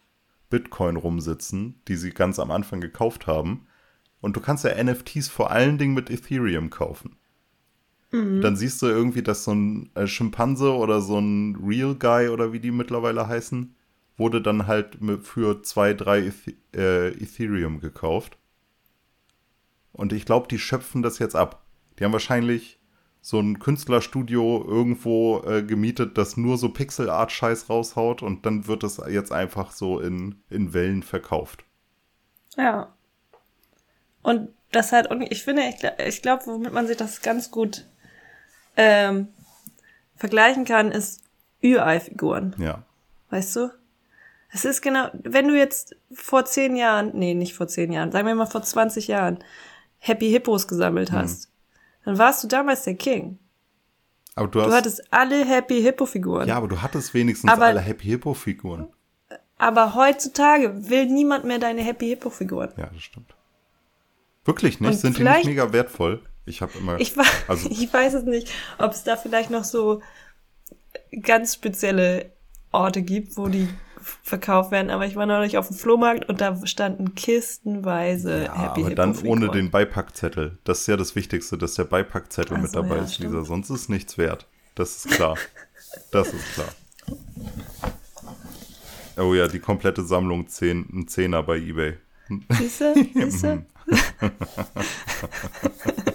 Bitcoin 0.50 0.96
rumsitzen, 0.96 1.80
die 1.88 1.96
sie 1.96 2.10
ganz 2.10 2.38
am 2.38 2.50
Anfang 2.50 2.80
gekauft 2.80 3.26
haben. 3.26 3.66
Und 4.20 4.36
du 4.36 4.40
kannst 4.40 4.64
ja 4.64 4.82
NFTs 4.82 5.28
vor 5.28 5.50
allen 5.50 5.78
Dingen 5.78 5.94
mit 5.94 6.10
Ethereum 6.10 6.68
kaufen. 6.68 7.16
Mhm. 8.12 8.40
Dann 8.42 8.56
siehst 8.56 8.82
du 8.82 8.86
irgendwie, 8.86 9.22
dass 9.22 9.44
so 9.44 9.52
ein 9.52 9.90
äh, 9.94 10.06
Schimpanse 10.06 10.74
oder 10.74 11.00
so 11.00 11.18
ein 11.18 11.56
Real 11.56 11.94
Guy 11.94 12.28
oder 12.28 12.52
wie 12.52 12.60
die 12.60 12.72
mittlerweile 12.72 13.28
heißen, 13.28 13.74
wurde 14.16 14.42
dann 14.42 14.66
halt 14.66 14.98
für 15.22 15.62
zwei, 15.62 15.94
drei 15.94 16.30
äh, 16.74 17.08
Ethereum 17.08 17.80
gekauft. 17.80 18.36
Und 19.92 20.12
ich 20.12 20.26
glaube, 20.26 20.48
die 20.48 20.58
schöpfen 20.58 21.02
das 21.02 21.18
jetzt 21.18 21.36
ab. 21.36 21.64
Die 21.98 22.04
haben 22.04 22.12
wahrscheinlich 22.12 22.79
so 23.22 23.38
ein 23.38 23.58
Künstlerstudio 23.58 24.64
irgendwo 24.66 25.42
äh, 25.44 25.62
gemietet, 25.62 26.16
das 26.16 26.36
nur 26.36 26.56
so 26.56 26.70
Pixel-Art-Scheiß 26.70 27.68
raushaut 27.68 28.22
und 28.22 28.46
dann 28.46 28.66
wird 28.66 28.82
es 28.82 29.00
jetzt 29.08 29.32
einfach 29.32 29.72
so 29.72 30.00
in, 30.00 30.36
in 30.48 30.72
Wellen 30.72 31.02
verkauft. 31.02 31.64
Ja. 32.56 32.92
Und 34.22 34.50
das 34.72 34.92
halt, 34.92 35.08
ich 35.30 35.42
finde, 35.42 35.62
ich, 35.68 35.76
ich 36.06 36.22
glaube, 36.22 36.46
womit 36.46 36.72
man 36.72 36.86
sich 36.86 36.96
das 36.96 37.20
ganz 37.20 37.50
gut 37.50 37.86
ähm, 38.76 39.28
vergleichen 40.16 40.64
kann, 40.64 40.92
ist 40.92 41.22
Ü-Ei-Figuren. 41.62 42.54
Ja. 42.58 42.82
Weißt 43.30 43.56
du? 43.56 43.70
Es 44.52 44.64
ist 44.64 44.80
genau, 44.80 45.08
wenn 45.12 45.46
du 45.46 45.56
jetzt 45.56 45.96
vor 46.12 46.44
zehn 46.44 46.74
Jahren, 46.74 47.12
nee, 47.14 47.34
nicht 47.34 47.54
vor 47.54 47.68
zehn 47.68 47.92
Jahren, 47.92 48.10
sagen 48.10 48.26
wir 48.26 48.34
mal 48.34 48.46
vor 48.46 48.62
20 48.62 49.06
Jahren, 49.06 49.38
Happy 49.98 50.30
Hippos 50.30 50.66
gesammelt 50.66 51.12
mhm. 51.12 51.16
hast. 51.16 51.49
Dann 52.04 52.18
warst 52.18 52.42
du 52.42 52.48
damals 52.48 52.84
der 52.84 52.94
King. 52.94 53.38
Aber 54.34 54.48
du, 54.48 54.60
hast, 54.60 54.70
du 54.70 54.74
hattest 54.74 55.12
alle 55.12 55.44
Happy 55.44 55.82
Hippo 55.82 56.06
Figuren. 56.06 56.48
Ja, 56.48 56.56
aber 56.56 56.68
du 56.68 56.80
hattest 56.80 57.12
wenigstens 57.14 57.50
aber, 57.50 57.66
alle 57.66 57.80
Happy 57.80 58.06
Hippo 58.06 58.34
Figuren. 58.34 58.88
Aber 59.58 59.94
heutzutage 59.94 60.88
will 60.88 61.06
niemand 61.06 61.44
mehr 61.44 61.58
deine 61.58 61.82
Happy 61.82 62.08
Hippo 62.08 62.30
Figuren. 62.30 62.72
Ja, 62.76 62.86
das 62.86 63.02
stimmt. 63.02 63.34
Wirklich 64.44 64.80
nicht? 64.80 64.90
Und 64.90 64.96
Sind 64.96 65.18
die 65.18 65.24
nicht 65.24 65.44
mega 65.44 65.72
wertvoll? 65.72 66.22
Ich 66.46 66.62
habe 66.62 66.72
immer. 66.78 66.98
Ich, 66.98 67.14
also, 67.48 67.68
ich 67.70 67.92
weiß 67.92 68.14
es 68.14 68.24
nicht, 68.24 68.50
ob 68.78 68.92
es 68.92 69.04
da 69.04 69.16
vielleicht 69.16 69.50
noch 69.50 69.64
so 69.64 70.00
ganz 71.22 71.54
spezielle 71.54 72.32
Orte 72.72 73.02
gibt, 73.02 73.36
wo 73.36 73.48
die 73.48 73.68
verkauft 74.00 74.70
werden, 74.70 74.90
aber 74.90 75.06
ich 75.06 75.16
war 75.16 75.26
neulich 75.26 75.58
auf 75.58 75.68
dem 75.68 75.76
Flohmarkt 75.76 76.28
und 76.28 76.40
da 76.40 76.66
standen 76.66 77.14
kistenweise 77.14 78.44
ja, 78.44 78.70
Happy 78.70 78.84
aber 78.84 78.94
dann 78.94 79.18
ohne 79.24 79.50
den 79.50 79.70
Beipackzettel. 79.70 80.58
Das 80.64 80.80
ist 80.80 80.86
ja 80.86 80.96
das 80.96 81.16
Wichtigste, 81.16 81.58
dass 81.58 81.74
der 81.74 81.84
Beipackzettel 81.84 82.56
also, 82.56 82.66
mit 82.66 82.74
dabei 82.74 82.96
ja, 82.96 83.04
ist, 83.04 83.14
stimmt. 83.14 83.32
Lisa. 83.32 83.44
Sonst 83.44 83.70
ist 83.70 83.88
nichts 83.88 84.18
wert. 84.18 84.46
Das 84.74 84.96
ist 84.96 85.10
klar. 85.10 85.36
das 86.12 86.32
ist 86.32 86.54
klar. 86.54 86.68
Oh 89.16 89.34
ja, 89.34 89.48
die 89.48 89.60
komplette 89.60 90.04
Sammlung 90.04 90.48
10, 90.48 90.88
ein 90.92 91.08
Zehner 91.08 91.42
bei 91.42 91.58
Ebay. 91.58 91.98
Siehste? 92.50 92.94
Siehste? 93.14 93.66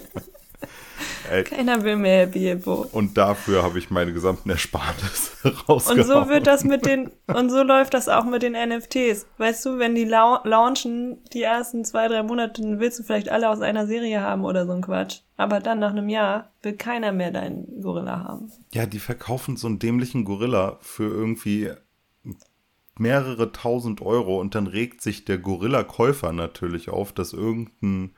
Ey. 1.30 1.44
Keiner 1.44 1.82
will 1.82 1.96
mehr 1.96 2.26
Happy 2.26 2.40
Hippo. 2.40 2.86
Und 2.92 3.16
dafür 3.16 3.62
habe 3.62 3.78
ich 3.78 3.90
meine 3.90 4.12
gesamten 4.12 4.50
Ersparnisse 4.50 5.54
rausgehauen. 5.68 6.00
Und 6.00 6.06
so 6.06 6.28
wird 6.28 6.46
das 6.46 6.64
mit 6.64 6.86
den, 6.86 7.10
und 7.26 7.50
so 7.50 7.62
läuft 7.62 7.94
das 7.94 8.08
auch 8.08 8.24
mit 8.24 8.42
den 8.42 8.52
NFTs. 8.52 9.26
Weißt 9.38 9.64
du, 9.64 9.78
wenn 9.78 9.94
die 9.94 10.04
lau 10.04 10.38
launchen, 10.44 11.18
die 11.32 11.42
ersten 11.42 11.84
zwei, 11.84 12.08
drei 12.08 12.22
Monate, 12.22 12.62
dann 12.62 12.80
willst 12.80 12.98
du 12.98 13.02
vielleicht 13.02 13.28
alle 13.28 13.48
aus 13.48 13.60
einer 13.60 13.86
Serie 13.86 14.20
haben 14.20 14.44
oder 14.44 14.66
so 14.66 14.72
ein 14.72 14.82
Quatsch. 14.82 15.20
Aber 15.36 15.60
dann 15.60 15.78
nach 15.78 15.90
einem 15.90 16.08
Jahr 16.08 16.52
will 16.62 16.74
keiner 16.74 17.12
mehr 17.12 17.30
deinen 17.30 17.82
Gorilla 17.82 18.24
haben. 18.24 18.50
Ja, 18.72 18.86
die 18.86 18.98
verkaufen 18.98 19.56
so 19.56 19.66
einen 19.66 19.78
dämlichen 19.78 20.24
Gorilla 20.24 20.78
für 20.80 21.04
irgendwie 21.04 21.72
mehrere 22.98 23.52
tausend 23.52 24.00
Euro 24.00 24.40
und 24.40 24.54
dann 24.54 24.66
regt 24.66 25.02
sich 25.02 25.24
der 25.24 25.38
Gorilla-Käufer 25.38 26.32
natürlich 26.32 26.88
auf, 26.88 27.12
dass 27.12 27.32
irgendein 27.32 28.14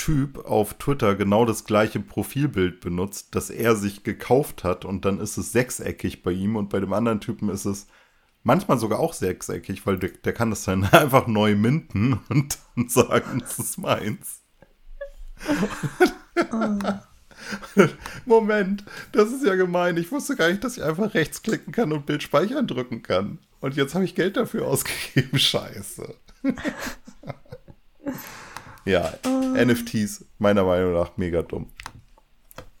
Typ 0.00 0.46
auf 0.46 0.72
Twitter 0.78 1.14
genau 1.14 1.44
das 1.44 1.66
gleiche 1.66 2.00
Profilbild 2.00 2.80
benutzt, 2.80 3.34
das 3.34 3.50
er 3.50 3.76
sich 3.76 4.02
gekauft 4.02 4.64
hat 4.64 4.86
und 4.86 5.04
dann 5.04 5.20
ist 5.20 5.36
es 5.36 5.52
sechseckig 5.52 6.22
bei 6.22 6.32
ihm 6.32 6.56
und 6.56 6.70
bei 6.70 6.80
dem 6.80 6.94
anderen 6.94 7.20
Typen 7.20 7.50
ist 7.50 7.66
es 7.66 7.86
manchmal 8.42 8.78
sogar 8.78 8.98
auch 8.98 9.12
sechseckig, 9.12 9.86
weil 9.86 9.98
der, 9.98 10.08
der 10.08 10.32
kann 10.32 10.48
das 10.48 10.64
dann 10.64 10.84
einfach 10.92 11.26
neu 11.26 11.54
minden 11.54 12.18
und 12.30 12.58
dann 12.76 12.88
sagen, 12.88 13.40
das 13.40 13.58
ist 13.58 13.76
meins. 13.76 14.40
Oh. 16.50 16.78
Moment, 18.24 18.86
das 19.12 19.30
ist 19.32 19.44
ja 19.44 19.54
gemein. 19.54 19.98
Ich 19.98 20.10
wusste 20.10 20.34
gar 20.34 20.48
nicht, 20.48 20.64
dass 20.64 20.78
ich 20.78 20.82
einfach 20.82 21.12
rechts 21.12 21.42
klicken 21.42 21.74
kann 21.74 21.92
und 21.92 22.06
Bild 22.06 22.22
speichern 22.22 22.66
drücken 22.66 23.02
kann. 23.02 23.38
Und 23.60 23.76
jetzt 23.76 23.94
habe 23.94 24.06
ich 24.06 24.14
Geld 24.14 24.38
dafür 24.38 24.66
ausgegeben. 24.66 25.38
Scheiße. 25.38 26.14
Ja. 28.90 29.14
Oh, 29.24 29.54
NFTs, 29.56 30.24
meiner 30.38 30.64
Meinung 30.64 30.94
nach, 30.94 31.16
mega 31.16 31.42
dumm. 31.42 31.68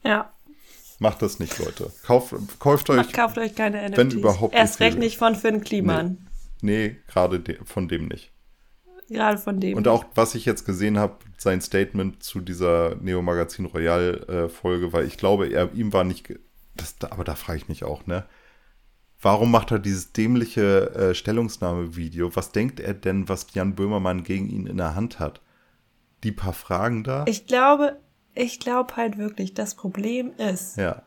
Ja. 0.02 0.32
Macht 0.98 1.22
das 1.22 1.38
nicht, 1.38 1.58
Leute. 1.58 1.90
Kauft, 2.04 2.34
kauft 2.58 2.90
euch. 2.90 3.12
Kauft 3.12 3.38
euch 3.38 3.54
keine 3.54 3.80
NFTs. 3.88 3.96
Wenn 3.96 4.10
überhaupt 4.10 4.54
Erst 4.54 4.80
recht 4.80 4.98
nicht 4.98 5.16
von 5.16 5.34
Finn 5.34 5.62
Kliman. 5.62 6.26
Nee, 6.62 6.96
gerade 7.06 7.40
de 7.40 7.58
von 7.64 7.88
dem 7.88 8.08
nicht. 8.08 8.32
Gerade 9.08 9.38
von 9.38 9.60
dem. 9.60 9.76
Und 9.76 9.88
auch, 9.88 10.04
was 10.14 10.34
ich 10.34 10.44
jetzt 10.44 10.64
gesehen 10.66 10.98
habe, 10.98 11.16
sein 11.38 11.60
Statement 11.60 12.22
zu 12.22 12.40
dieser 12.40 12.96
Neo 12.96 13.22
Magazin 13.22 13.64
Royal 13.64 14.24
äh, 14.28 14.48
Folge, 14.48 14.92
weil 14.92 15.06
ich 15.06 15.16
glaube, 15.16 15.48
er, 15.48 15.72
ihm 15.74 15.92
war 15.92 16.04
nicht, 16.04 16.32
das, 16.76 16.96
aber 17.08 17.24
da 17.24 17.34
frage 17.34 17.58
ich 17.58 17.68
mich 17.68 17.82
auch, 17.82 18.06
ne? 18.06 18.24
Warum 19.22 19.50
macht 19.50 19.70
er 19.70 19.78
dieses 19.78 20.12
dämliche 20.12 20.94
äh, 20.94 21.14
Stellungsnahme-Video? 21.14 22.34
Was 22.36 22.52
denkt 22.52 22.80
er 22.80 22.94
denn, 22.94 23.28
was 23.28 23.48
Jan 23.52 23.74
Böhmermann 23.74 24.24
gegen 24.24 24.48
ihn 24.48 24.66
in 24.66 24.78
der 24.78 24.94
Hand 24.94 25.18
hat? 25.18 25.40
Die 26.24 26.32
paar 26.32 26.52
Fragen 26.52 27.02
da? 27.04 27.24
Ich 27.28 27.46
glaube, 27.46 27.96
ich 28.34 28.60
glaube 28.60 28.96
halt 28.96 29.18
wirklich, 29.18 29.54
das 29.54 29.74
Problem 29.74 30.32
ist, 30.36 30.76
ja. 30.76 31.02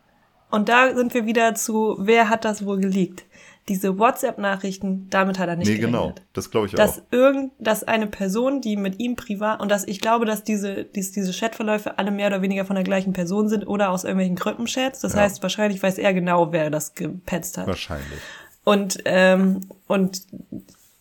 und 0.50 0.68
da 0.68 0.94
sind 0.94 1.14
wir 1.14 1.26
wieder 1.26 1.54
zu, 1.54 1.96
wer 1.98 2.28
hat 2.28 2.44
das 2.44 2.64
wohl 2.66 2.78
geleakt? 2.80 3.24
Diese 3.68 3.98
WhatsApp-Nachrichten, 3.98 5.06
damit 5.08 5.38
hat 5.38 5.48
er 5.48 5.56
nicht 5.56 5.68
Nee, 5.68 5.78
gerechnet. 5.78 6.00
genau. 6.02 6.14
Das 6.34 6.50
glaube 6.50 6.66
ich 6.66 6.74
Dass 6.74 6.98
auch. 6.98 7.02
irgend, 7.12 7.52
dass 7.58 7.82
eine 7.82 8.06
Person, 8.06 8.60
die 8.60 8.76
mit 8.76 9.00
ihm 9.00 9.16
privat, 9.16 9.62
und 9.62 9.70
dass 9.70 9.86
ich 9.88 10.00
glaube, 10.02 10.26
dass 10.26 10.44
diese, 10.44 10.84
dies, 10.84 11.12
diese 11.12 11.32
Chatverläufe 11.32 11.96
alle 11.96 12.10
mehr 12.10 12.26
oder 12.26 12.42
weniger 12.42 12.66
von 12.66 12.74
der 12.76 12.84
gleichen 12.84 13.14
Person 13.14 13.48
sind 13.48 13.66
oder 13.66 13.88
aus 13.90 14.04
irgendwelchen 14.04 14.36
Gruppenchats. 14.36 15.00
Das 15.00 15.14
Ja. 15.14 15.20
heißt, 15.20 15.42
wahrscheinlich 15.42 15.82
weiß 15.82 15.96
er 15.96 16.12
genau, 16.12 16.52
wer 16.52 16.68
das 16.68 16.94
gepetzt 16.94 17.56
hat. 17.56 17.66
Wahrscheinlich. 17.66 18.20
Und, 18.64 18.98
ähm, 19.06 19.60
und 19.86 20.20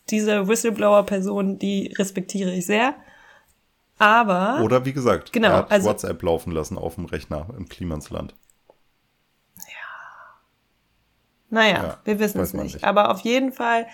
diese 0.09 0.47
Whistleblower-Person, 0.47 1.59
die 1.59 1.93
respektiere 1.97 2.51
ich 2.53 2.65
sehr. 2.65 2.95
Aber 4.03 4.61
Oder 4.63 4.83
wie 4.85 4.91
gesagt, 4.93 5.31
Genau, 5.31 5.47
er 5.49 5.55
hat 5.57 5.71
also- 5.71 5.89
WhatsApp 5.89 6.21
laufen 6.23 6.51
lassen 6.51 6.77
auf 6.77 6.95
dem 6.95 7.05
Rechner 7.05 7.47
im 7.57 7.69
Klimansland. 7.69 8.35
Naja, 11.49 11.83
Ja, 11.83 11.97
wir 12.03 12.19
wissen 12.19 12.39
es 12.41 12.53
nicht. 12.53 12.73
nicht. 12.75 12.83
Aber 12.83 13.11
auf 13.11 13.19
jeden 13.19 13.51
Fall, 13.51 13.85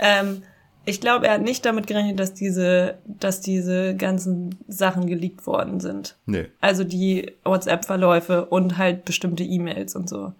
ähm, 0.00 0.42
ich 0.84 1.00
glaube, 1.00 1.26
er 1.28 1.34
hat 1.34 1.42
nicht 1.42 1.64
damit 1.64 1.86
gerechnet, 1.86 2.18
dass 2.18 2.34
diese, 2.34 2.98
dass 3.06 3.40
diese 3.40 3.94
ganzen 3.96 4.58
Sachen 4.66 5.06
geleakt 5.06 5.46
worden 5.46 5.78
sind. 5.80 6.16
Nee. 6.26 6.48
Also 6.60 6.82
die 6.84 7.32
WhatsApp-Verläufe 7.44 8.46
und 8.46 8.76
halt 8.76 9.04
bestimmte 9.04 9.44
E-Mails 9.44 9.94
und 9.94 10.08
so. 10.08 10.32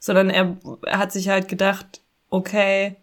Sondern 0.00 0.30
er, 0.30 0.56
er 0.86 0.98
hat 0.98 1.12
sich 1.12 1.28
halt 1.28 1.46
gedacht, 1.48 2.00
okay, 2.30 2.96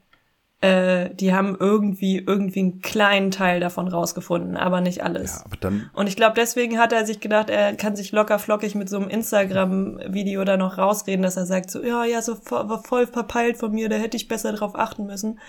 äh, 0.62 1.09
die 1.16 1.34
haben 1.34 1.57
irgendwie, 1.59 2.18
irgendwie 2.20 2.59
einen 2.59 2.82
kleinen 2.82 3.32
Teil 3.32 3.59
davon 3.59 3.88
rausgefunden, 3.88 4.55
aber 4.57 4.80
nicht 4.80 5.03
alles. 5.03 5.38
Ja, 5.39 5.45
aber 5.45 5.57
dann, 5.57 5.89
Und 5.93 6.07
ich 6.07 6.16
glaube, 6.16 6.36
deswegen 6.36 6.78
hat 6.78 6.93
er 6.93 7.05
sich 7.05 7.20
gedacht, 7.20 7.49
er 7.49 7.76
kann 7.76 7.95
sich 7.95 8.12
locker 8.12 8.38
flockig 8.38 8.76
mit 8.76 8.88
so 8.88 8.97
einem 8.97 9.09
Instagram-Video 9.09 10.43
da 10.43 10.57
noch 10.57 10.78
rausreden, 10.78 11.24
dass 11.24 11.36
er 11.36 11.47
sagt 11.47 11.72
so, 11.72 11.84
ja, 11.84 12.05
ja, 12.05 12.22
so 12.22 12.38
war 12.49 12.84
voll 12.84 13.07
verpeilt 13.07 13.57
von 13.57 13.72
mir, 13.72 13.89
da 13.89 13.95
hätte 13.95 14.18
ich 14.18 14.28
besser 14.28 14.53
drauf 14.53 14.76
achten 14.76 15.07
müssen. 15.07 15.39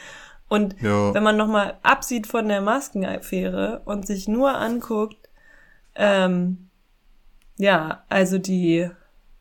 Und 0.49 0.81
Ja. 0.81 1.13
wenn 1.15 1.23
man 1.23 1.37
nochmal 1.37 1.79
absieht 1.83 2.27
von 2.27 2.49
der 2.49 2.63
Maskenaffäre 2.63 3.83
und 3.85 4.07
sich 4.07 4.29
nur 4.29 4.55
anguckt, 4.55 5.29
ähm, 5.95 6.69
ja, 7.59 8.03
also 8.09 8.39
die, 8.39 8.89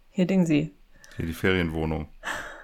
hier 0.10 0.26
Ding 0.28 0.46
sie, 0.46 0.74
hier 1.16 1.26
die 1.26 1.34
Ferienwohnung. 1.34 2.10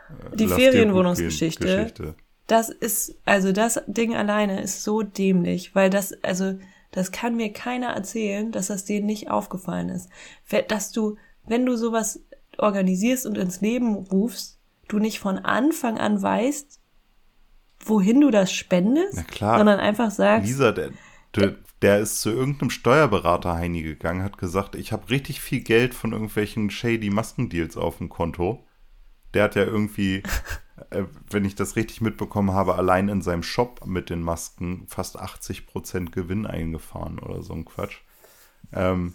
Äh, 0.10 0.36
Die 0.36 0.46
gehen 0.46 0.50
Ferienwohnungsgeschichte. 0.58 2.16
Das 2.48 2.70
ist, 2.70 3.20
also 3.26 3.52
das 3.52 3.82
Ding 3.88 4.16
alleine 4.16 4.62
ist 4.62 4.84
so 4.84 5.04
dämlich, 5.04 5.76
weil 5.76 5.90
das, 5.90 6.14
also, 6.24 6.58
das 6.92 7.12
kann 7.12 7.36
mir 7.36 7.52
keiner 7.52 7.88
erzählen, 7.88 8.52
dass 8.52 8.68
das 8.68 8.86
denen 8.86 9.06
nicht 9.06 9.30
aufgefallen 9.30 9.90
ist. 9.90 10.10
Dass 10.70 10.92
du, 10.92 11.18
wenn 11.46 11.66
du 11.66 11.76
sowas 11.76 12.22
organisierst 12.58 13.26
und 13.26 13.38
ins 13.38 13.62
Leben 13.62 13.96
rufst, 13.96 14.60
du 14.88 15.00
nicht 15.00 15.20
von 15.20 15.38
Anfang 15.38 15.98
an 15.98 16.22
weißt, 16.22 16.80
wohin 17.86 18.22
du 18.22 18.32
das 18.32 18.52
spendest, 18.52 19.24
sondern 19.40 19.80
einfach 19.80 20.12
sagst, 20.12 20.48
Lisa, 20.48 20.72
der, 20.72 20.92
der, 21.36 21.56
der 21.82 22.00
ist 22.00 22.22
zu 22.22 22.32
irgendeinem 22.32 22.70
Steuerberater 22.70 23.56
Heini 23.56 23.84
gegangen, 23.84 24.24
hat 24.24 24.38
gesagt, 24.38 24.76
ich 24.76 24.92
habe 24.92 25.10
richtig 25.10 25.42
viel 25.42 25.62
Geld 25.62 25.94
von 25.94 26.14
irgendwelchen 26.14 26.70
shady 26.70 27.10
Maskendeals 27.10 27.78
auf 27.78 27.98
dem 27.98 28.10
Konto. 28.10 28.66
Der 29.34 29.44
hat 29.44 29.56
ja 29.56 29.64
irgendwie, 29.64 30.18
äh, 30.18 30.24
wenn 31.30 31.46
ich 31.46 31.56
das 31.56 31.76
richtig 31.76 32.02
mitbekommen 32.02 32.52
habe, 32.52 32.76
allein 32.76 33.10
in 33.10 33.22
seinem 33.22 33.44
Shop 33.44 33.86
mit 33.86 34.10
den 34.10 34.22
Masken 34.22 34.86
fast 34.88 35.20
80% 35.20 36.12
Gewinn 36.12 36.46
eingefahren 36.46 37.20
oder 37.20 37.42
so 37.42 37.54
ein 37.54 37.66
Quatsch. 37.66 38.00
Ähm, 38.72 39.14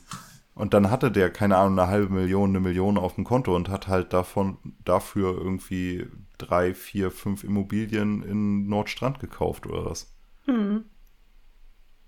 und 0.54 0.74
dann 0.74 0.90
hatte 0.90 1.10
der, 1.10 1.30
keine 1.30 1.56
Ahnung, 1.56 1.78
eine 1.78 1.88
halbe 1.88 2.12
Million, 2.12 2.50
eine 2.50 2.60
Million 2.60 2.98
auf 2.98 3.14
dem 3.14 3.24
Konto 3.24 3.56
und 3.56 3.68
hat 3.68 3.88
halt 3.88 4.12
davon, 4.12 4.58
dafür 4.84 5.36
irgendwie 5.38 6.06
drei, 6.36 6.74
vier, 6.74 7.10
fünf 7.10 7.44
Immobilien 7.44 8.22
in 8.22 8.68
Nordstrand 8.68 9.18
gekauft 9.18 9.66
oder 9.66 9.86
was. 9.86 10.14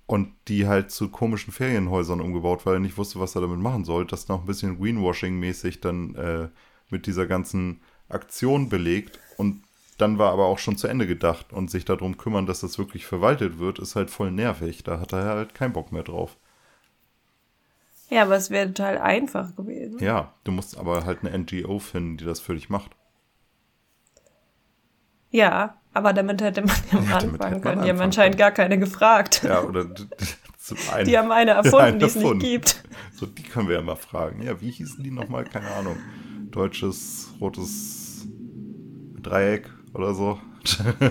Und 0.06 0.34
die 0.48 0.66
halt 0.66 0.90
zu 0.90 1.08
komischen 1.08 1.52
Ferienhäusern 1.52 2.20
umgebaut, 2.20 2.66
weil 2.66 2.74
er 2.74 2.80
nicht 2.80 2.98
wusste, 2.98 3.18
was 3.18 3.34
er 3.34 3.40
damit 3.40 3.60
machen 3.60 3.84
soll. 3.84 4.04
Das 4.04 4.28
noch 4.28 4.40
ein 4.40 4.46
bisschen 4.46 4.78
Greenwashing-mäßig 4.78 5.80
dann 5.80 6.14
äh, 6.14 6.48
mit 6.90 7.06
dieser 7.06 7.26
ganzen 7.26 7.80
Aktion 8.10 8.68
belegt. 8.68 9.18
Und 9.36 9.62
dann 9.98 10.18
war 10.18 10.32
aber 10.32 10.46
auch 10.46 10.58
schon 10.58 10.76
zu 10.76 10.88
Ende 10.88 11.06
gedacht. 11.06 11.52
Und 11.52 11.70
sich 11.70 11.84
darum 11.84 12.16
kümmern, 12.16 12.46
dass 12.46 12.60
das 12.60 12.78
wirklich 12.78 13.06
verwaltet 13.06 13.58
wird, 13.58 13.78
ist 13.78 13.96
halt 13.96 14.10
voll 14.10 14.30
nervig. 14.30 14.82
Da 14.84 15.00
hat 15.00 15.12
er 15.12 15.24
halt 15.24 15.54
keinen 15.54 15.72
Bock 15.72 15.92
mehr 15.92 16.02
drauf. 16.02 16.36
ja, 18.10 18.22
aber 18.22 18.36
es 18.36 18.50
wäre 18.50 18.68
total 18.68 18.98
einfach 18.98 19.54
gewesen. 19.56 19.98
Ja, 20.00 20.34
du 20.44 20.52
musst 20.52 20.76
aber 20.76 21.04
halt 21.04 21.20
eine 21.24 21.36
NGO 21.38 21.78
finden, 21.78 22.16
die 22.16 22.24
das 22.24 22.40
für 22.40 22.54
dich 22.54 22.68
macht. 22.68 22.90
Ja, 25.30 25.76
aber 25.92 26.12
damit 26.12 26.42
hätte 26.42 26.62
man 26.62 26.76
ja 26.92 27.00
Ja, 27.10 27.16
anfangen 27.18 27.60
können. 27.60 27.82
Die 27.82 27.88
haben 27.88 28.00
anscheinend 28.00 28.38
gar 28.38 28.52
keine 28.52 28.78
gefragt. 28.78 29.42
Ja, 29.44 29.62
oder 29.62 29.86
zum 30.58 30.78
einen. 30.92 31.06
Die 31.06 31.18
haben 31.18 31.32
eine 31.32 31.50
erfunden, 31.62 31.98
die 31.98 32.04
es 32.06 32.14
nicht 32.16 32.40
gibt. 32.40 32.84
So, 33.14 33.26
die 33.26 33.42
können 33.42 33.68
wir 33.68 33.76
ja 33.76 33.82
mal 33.82 33.96
fragen. 33.96 34.42
Ja, 34.42 34.60
wie 34.60 34.70
hießen 34.70 35.02
die 35.02 35.10
nochmal? 35.10 35.44
Keine 35.44 35.70
Ahnung. 35.72 35.96
Deutsches, 36.50 37.28
rotes 37.40 38.13
Dreieck 39.24 39.68
oder 39.94 40.14
so. 40.14 40.38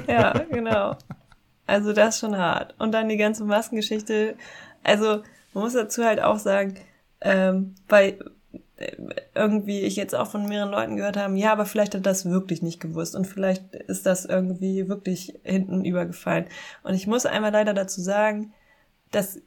Ja, 0.08 0.32
genau. 0.52 0.96
Also 1.68 1.94
das 1.94 2.16
ist 2.16 2.22
schon 2.22 2.38
hart. 2.38 2.76
Und 2.80 2.92
dann 2.94 3.10
die 3.10 3.18
ganze 3.18 3.44
Maskengeschichte. 3.46 4.36
Also 4.84 5.22
man 5.54 5.64
muss 5.64 5.74
dazu 5.74 6.04
halt 6.04 6.22
auch 6.22 6.40
sagen, 6.40 6.76
ähm, 7.22 7.76
weil 7.88 8.20
äh, 8.78 8.96
irgendwie 9.36 9.82
ich 9.82 9.96
jetzt 9.96 10.16
auch 10.16 10.30
von 10.30 10.48
mehreren 10.48 10.72
Leuten 10.72 10.96
gehört 10.98 11.16
haben, 11.18 11.38
ja, 11.38 11.52
aber 11.52 11.66
vielleicht 11.66 11.96
hat 11.96 12.06
das 12.06 12.26
wirklich 12.30 12.62
nicht 12.62 12.80
gewusst 12.80 13.16
und 13.16 13.26
vielleicht 13.26 13.74
ist 13.74 14.06
das 14.06 14.26
irgendwie 14.26 14.90
wirklich 14.90 15.40
hinten 15.44 15.86
übergefallen. 15.86 16.46
Und 16.84 16.96
ich 16.96 17.08
muss 17.08 17.26
einmal 17.26 17.52
leider 17.52 17.74
dazu 17.74 18.02
sagen, 18.02 18.54
das 19.12 19.40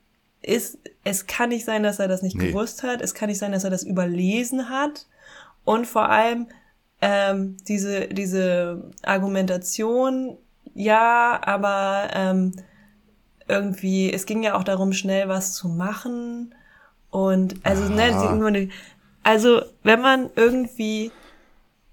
ist, 0.42 0.78
es 1.04 1.26
kann 1.26 1.48
nicht 1.50 1.64
sein, 1.64 1.82
dass 1.82 1.98
er 1.98 2.08
das 2.08 2.22
nicht 2.22 2.36
Nee. 2.36 2.48
gewusst 2.48 2.82
hat. 2.84 3.02
Es 3.02 3.14
kann 3.14 3.28
nicht 3.28 3.38
sein, 3.38 3.52
dass 3.52 3.64
er 3.64 3.70
das 3.70 3.82
überlesen 3.82 4.70
hat. 4.70 5.06
Und 5.64 5.86
vor 5.86 6.08
allem 6.08 6.46
ähm, 7.00 7.56
diese, 7.68 8.08
diese 8.08 8.90
Argumentation, 9.02 10.38
ja, 10.74 11.40
aber 11.42 12.10
ähm, 12.14 12.52
irgendwie, 13.48 14.12
es 14.12 14.26
ging 14.26 14.42
ja 14.42 14.56
auch 14.56 14.64
darum, 14.64 14.92
schnell 14.92 15.28
was 15.28 15.54
zu 15.54 15.68
machen. 15.68 16.54
Und 17.10 17.56
also, 17.64 17.88
ne, 17.88 18.10
Ah. 18.12 18.66
also 19.22 19.62
wenn 19.82 20.00
man 20.00 20.30
irgendwie 20.36 21.12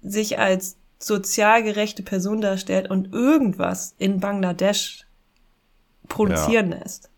sich 0.02 0.38
als 0.38 0.76
sozial 0.98 1.62
gerechte 1.62 2.02
Person 2.02 2.40
darstellt 2.40 2.90
und 2.90 3.12
irgendwas 3.12 3.94
in 3.98 4.20
Bangladesch 4.20 5.06
produzieren 6.08 6.70
lässt, 6.70 7.10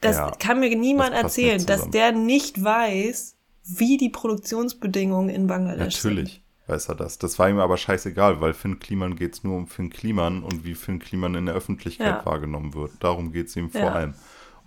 das 0.00 0.16
Ja, 0.16 0.30
kann 0.32 0.60
mir 0.60 0.74
niemand 0.76 1.14
das 1.14 1.22
erzählen, 1.22 1.64
dass 1.66 1.90
der 1.90 2.12
nicht 2.12 2.62
weiß, 2.62 3.33
wie 3.64 3.96
die 3.96 4.10
Produktionsbedingungen 4.10 5.30
in 5.30 5.46
Bangladesch 5.46 5.96
sind. 5.96 6.12
Natürlich 6.14 6.42
weiß 6.66 6.88
er 6.88 6.94
das. 6.94 7.18
Das 7.18 7.38
war 7.38 7.48
ihm 7.48 7.58
aber 7.58 7.76
scheißegal, 7.76 8.40
weil 8.40 8.54
Finn 8.54 8.78
Kliman 8.78 9.16
geht 9.16 9.34
es 9.34 9.44
nur 9.44 9.56
um 9.56 9.66
Finn 9.66 9.90
Kliman 9.90 10.42
und 10.42 10.64
wie 10.64 10.74
Finn 10.74 10.98
Kliman 10.98 11.34
in 11.34 11.46
der 11.46 11.54
Öffentlichkeit 11.54 12.06
Ja. 12.20 12.26
wahrgenommen 12.26 12.74
wird. 12.74 12.92
Darum 13.00 13.32
geht 13.32 13.48
es 13.48 13.56
ihm 13.56 13.70
vor 13.70 13.80
Ja. 13.80 13.92
allem. 13.92 14.14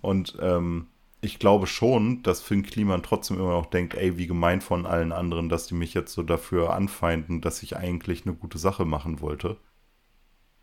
Und 0.00 0.36
ähm, 0.40 0.86
ich 1.20 1.40
glaube 1.40 1.66
schon, 1.66 2.22
dass 2.22 2.40
Finn 2.40 2.62
Kliman 2.62 3.02
trotzdem 3.02 3.38
immer 3.38 3.50
noch 3.52 3.66
denkt, 3.66 3.94
ey, 3.94 4.16
wie 4.16 4.28
gemein 4.28 4.60
von 4.60 4.86
allen 4.86 5.10
anderen, 5.10 5.48
dass 5.48 5.66
die 5.66 5.74
mich 5.74 5.92
jetzt 5.94 6.12
so 6.12 6.22
dafür 6.22 6.72
anfeinden, 6.74 7.40
dass 7.40 7.62
ich 7.64 7.76
eigentlich 7.76 8.24
eine 8.24 8.34
gute 8.36 8.58
Sache 8.58 8.84
machen 8.84 9.20
wollte. 9.20 9.56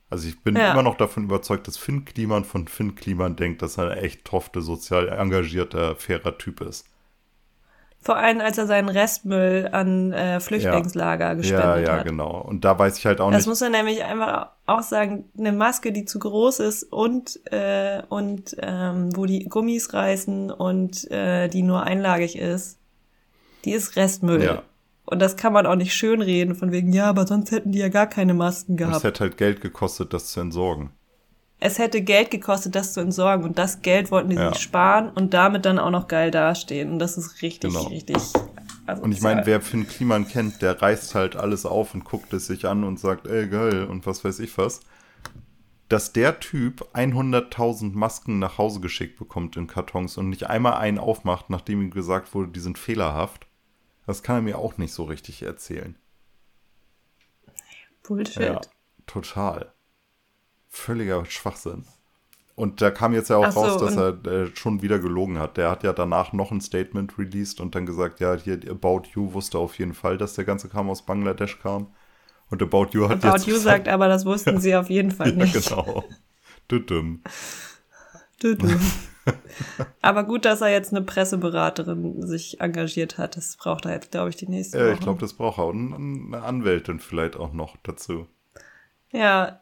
Also 0.10 0.30
ich 0.30 0.40
bin 0.42 0.56
Ja. 0.56 0.72
immer 0.72 0.84
noch 0.84 0.96
davon 0.96 1.24
überzeugt, 1.26 1.68
dass 1.68 1.78
Finn 1.78 2.06
Kliman 2.06 2.46
von 2.46 2.68
Finn 2.68 2.96
Kliman 2.96 3.36
denkt, 3.36 3.62
dass 3.62 3.78
er 3.78 3.92
ein 3.92 3.98
echt 3.98 4.24
tofte, 4.24 4.62
sozial 4.62 5.10
engagierter, 5.10 5.96
fairer 5.98 6.38
Typ 6.38 6.62
ist. 6.62 6.86
Vor 8.06 8.18
allem, 8.18 8.40
als 8.40 8.60
er 8.60 8.68
seinen 8.68 8.88
Restmüll 8.90 9.68
an 9.72 10.14
äh, 10.14 10.40
Flüchtlingslager 10.40 11.30
Ja, 11.30 11.34
gespendet 11.34 11.88
ja, 11.88 11.94
hat. 11.98 12.06
genau. 12.06 12.40
Und 12.40 12.64
da 12.64 12.78
weiß 12.78 13.00
ich 13.00 13.06
halt 13.08 13.20
auch 13.20 13.32
Das 13.32 13.40
nicht. 13.40 13.48
muss 13.48 13.62
er 13.64 13.72
nämlich 13.72 14.04
einfach 14.04 14.50
auch 14.68 14.84
sagen, 14.84 15.26
eine 15.36 15.52
Maske, 15.52 15.92
die 15.92 16.06
zu 16.06 16.20
groß 16.20 16.60
ist 16.60 16.84
und, 16.84 17.40
äh, 17.52 18.04
und 18.08 18.56
ähm, 18.62 19.10
wo 19.18 19.26
die 19.26 19.46
Gummis 19.46 19.92
reißen 19.94 20.52
und 20.52 21.10
äh, 21.10 21.48
die 21.48 21.64
nur 21.64 21.82
einlagig 21.82 22.38
ist, 22.38 22.78
die 23.66 23.72
ist 23.72 23.96
Restmüll. 23.96 24.44
Ja. 24.44 24.62
Und 25.08 25.20
das 25.20 25.36
kann 25.36 25.54
man 25.54 25.66
auch 25.66 25.76
nicht 25.76 25.96
schönreden, 25.96 26.54
von 26.54 26.72
wegen, 26.72 26.94
ja, 26.94 27.08
aber 27.10 27.26
sonst 27.26 27.50
hätten 27.50 27.72
die 27.72 27.80
ja 27.80 27.90
gar 27.90 28.06
keine 28.08 28.36
Masken 28.36 28.74
Und 28.74 28.82
es 28.82 28.88
gehabt. 28.88 29.04
hätte 29.04 29.20
halt 29.22 29.38
Geld 29.38 29.62
gekostet, 29.62 30.14
das 30.14 30.28
zu 30.28 30.42
entsorgen. 30.42 30.92
Es 31.60 31.80
hätte 31.80 32.02
Geld 32.02 32.32
gekostet, 32.32 32.76
das 32.76 32.94
zu 32.94 33.00
entsorgen. 33.00 33.46
Und 33.46 33.58
das 33.58 33.82
Geld 33.82 34.12
wollten 34.12 34.30
die 34.30 34.36
Ja. 34.36 34.54
sich 34.54 34.62
sparen 34.62 35.10
und 35.10 35.34
damit 35.34 35.66
dann 35.66 35.80
auch 35.80 35.90
noch 35.90 36.08
geil 36.08 36.30
dastehen. 36.32 36.92
Und 36.92 37.00
das 37.00 37.18
ist 37.18 37.42
richtig, 37.42 37.74
Genau. 37.74 37.88
richtig. 37.88 38.18
Und 39.02 39.12
ich 39.14 39.22
meine, 39.22 39.46
wer 39.46 39.62
Finn 39.62 39.88
Kliman 39.88 40.28
kennt, 40.28 40.62
der 40.62 40.80
reißt 40.82 41.16
halt 41.16 41.36
alles 41.36 41.66
auf 41.66 41.94
und 41.96 42.04
guckt 42.04 42.34
es 42.34 42.46
sich 42.48 42.68
an 42.68 42.84
und 42.84 43.00
sagt, 43.00 43.26
ey, 43.26 43.48
geil, 43.48 43.86
und 43.86 44.06
was 44.06 44.24
weiß 44.24 44.40
ich 44.40 44.58
was. 44.58 44.82
Dass 45.90 46.14
der 46.14 46.40
Typ 46.40 46.88
100.000 46.94 47.94
Masken 47.96 48.38
nach 48.40 48.58
Hause 48.58 48.82
geschickt 48.82 49.18
bekommt 49.18 49.56
in 49.56 49.68
Kartons 49.68 50.18
und 50.18 50.30
nicht 50.30 50.50
einmal 50.50 50.74
einen 50.74 50.98
aufmacht, 51.00 51.50
nachdem 51.50 51.82
ihm 51.82 51.92
gesagt 51.92 52.34
wurde, 52.36 52.52
die 52.52 52.60
sind 52.60 52.78
fehlerhaft, 52.78 53.48
das 54.06 54.22
kann 54.24 54.38
er 54.38 54.42
mir 54.42 54.58
auch 54.60 54.78
nicht 54.78 54.94
so 54.94 55.04
richtig 55.06 55.42
erzählen. 55.44 55.96
Bullshit. 58.04 58.38
Ja, 58.38 58.62
total. 59.08 59.72
Völliger 60.76 61.26
Schwachsinn. 61.26 61.86
Und 62.56 62.82
da 62.82 62.92
kam 62.92 63.14
jetzt 63.14 63.30
ja 63.30 63.38
auch 63.38 63.52
so, 63.52 63.62
raus, 63.62 63.78
dass 63.80 63.98
er 63.98 64.26
äh, 64.26 64.56
schon 64.56 64.82
wieder 64.82 65.00
gelogen 65.00 65.40
hat. 65.40 65.58
Der 65.58 65.70
hat 65.72 65.84
ja 65.84 65.94
danach 65.94 66.32
noch 66.32 66.52
ein 66.52 66.62
Statement 66.62 67.18
released 67.18 67.60
und 67.60 67.76
dann 67.76 67.86
gesagt, 67.86 68.20
ja, 68.20 68.36
hier 68.36 68.60
About 68.70 69.04
You 69.14 69.34
wusste 69.34 69.58
auf 69.58 69.78
jeden 69.78 69.94
Fall, 69.94 70.18
dass 70.18 70.36
der 70.36 70.46
ganze 70.46 70.70
Kram 70.70 70.90
aus 70.90 71.06
Bangladesch 71.06 71.60
kam. 71.60 71.88
Und 72.50 72.62
About 72.62 72.90
You 72.92 73.10
hat 73.10 73.24
About 73.26 73.38
jetzt 73.38 73.48
You 73.48 73.56
sagt 73.58 73.88
aber, 73.88 74.08
das 74.08 74.26
wussten 74.26 74.60
sie 74.60 74.76
auf 74.76 74.90
jeden 74.90 75.12
Fall 75.12 75.30
ja, 75.30 75.36
nicht. 75.36 75.54
genau. 75.54 76.04
Düdüm. 76.70 77.22
Dü, 78.42 78.56
dü. 78.56 78.78
aber 80.02 80.24
gut, 80.24 80.46
dass 80.46 80.62
er 80.62 80.70
jetzt 80.70 80.94
eine 80.94 81.04
Presseberaterin 81.04 82.26
sich 82.26 82.62
engagiert 82.62 83.18
hat. 83.18 83.38
Das 83.38 83.58
braucht 83.58 83.86
er 83.86 83.94
jetzt, 83.94 84.12
glaube 84.12 84.30
ich, 84.30 84.36
die 84.36 84.48
nächste 84.48 84.78
Ja, 84.78 84.86
Woche. 84.86 84.94
ich 84.94 85.00
glaube, 85.00 85.20
das 85.20 85.34
braucht 85.34 85.58
er. 85.58 85.68
Und 85.68 85.94
eine 86.34 86.44
Anwältin 86.44 87.00
vielleicht 87.00 87.38
auch 87.38 87.54
noch 87.54 87.76
dazu. 87.84 88.28
Ja, 89.12 89.62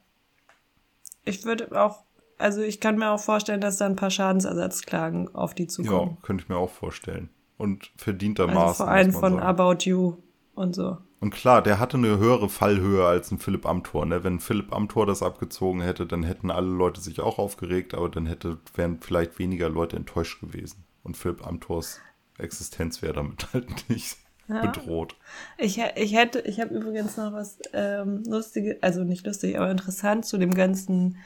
ich 1.26 1.46
würde 1.46 1.72
auch, 1.80 2.04
also 2.38 2.62
ich 2.62 2.80
kann 2.80 2.98
mir 2.98 3.12
auch 3.12 3.20
vorstellen, 3.20 3.62
dass 3.62 3.78
da 3.78 3.86
ein 3.86 3.96
paar 3.96 4.10
Schadensersatzklagen 4.10 5.34
auf 5.36 5.54
die 5.54 5.64
Ja, 5.64 5.70
zukommen. 5.70 6.18
könnte 6.22 6.44
ich 6.44 6.50
mir 6.50 6.58
auch 6.58 6.70
vorstellen. 6.70 7.30
Und 7.58 7.84
also 7.84 7.92
verdientermaßen. 7.98 8.76
vor 8.76 8.88
allem 8.88 9.12
von 9.12 9.34
sagen. 9.34 9.44
About 9.44 9.84
You 9.86 10.18
und 10.56 10.76
so. 10.76 10.98
Und 11.20 11.30
klar, 11.34 11.62
der 11.62 11.80
hatte 11.80 11.96
eine 11.96 12.18
höhere 12.18 12.50
Fallhöhe 12.50 13.06
als 13.06 13.32
ein 13.32 13.40
Philipp 13.40 13.66
Amthor. 13.66 14.06
Ne? 14.06 14.26
Wenn 14.26 14.42
Philipp 14.42 14.74
Amthor 14.74 15.06
das 15.06 15.24
abgezogen 15.24 15.80
hätte, 15.82 16.06
dann 16.06 16.24
hätten 16.24 16.52
alle 16.52 16.68
Leute 16.68 17.00
sich 17.00 17.22
auch 17.22 17.40
aufgeregt, 17.40 17.94
aber 17.94 18.10
dann 18.10 18.26
hätte, 18.26 18.58
wären 18.76 19.00
vielleicht 19.00 19.40
weniger 19.40 19.70
Leute 19.70 19.96
enttäuscht 19.96 20.42
gewesen. 20.42 20.84
Und 21.02 21.16
Philipp 21.16 21.48
Amthors 21.48 22.02
Existenz 22.38 23.02
wäre 23.02 23.14
damit 23.14 23.48
halt 23.54 23.90
nicht 23.90 24.18
bedroht. 24.48 25.16
Ich, 25.58 25.82
ich 25.96 26.16
hätte, 26.16 26.40
ich 26.42 26.60
habe 26.60 26.74
übrigens 26.74 27.18
noch 27.18 27.34
was 27.34 27.60
ähm, 27.74 28.24
Lustiges, 28.28 28.78
also 28.82 29.04
nicht 29.04 29.26
lustig, 29.26 29.58
aber 29.58 29.72
interessant 29.72 30.26
zu 30.26 30.38
dem 30.38 30.54
ganzen 30.54 31.18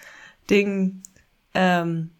Ding. 0.49 1.01
Ähm, 1.53 2.11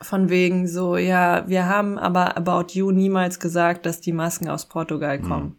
von 0.00 0.30
wegen 0.30 0.66
so, 0.66 0.96
ja, 0.96 1.48
wir 1.48 1.66
haben 1.66 1.98
aber 1.98 2.36
About 2.36 2.72
You 2.72 2.90
niemals 2.90 3.38
gesagt, 3.38 3.86
dass 3.86 4.00
die 4.00 4.12
Masken 4.12 4.48
aus 4.48 4.66
Portugal 4.66 5.20
kommen. 5.20 5.56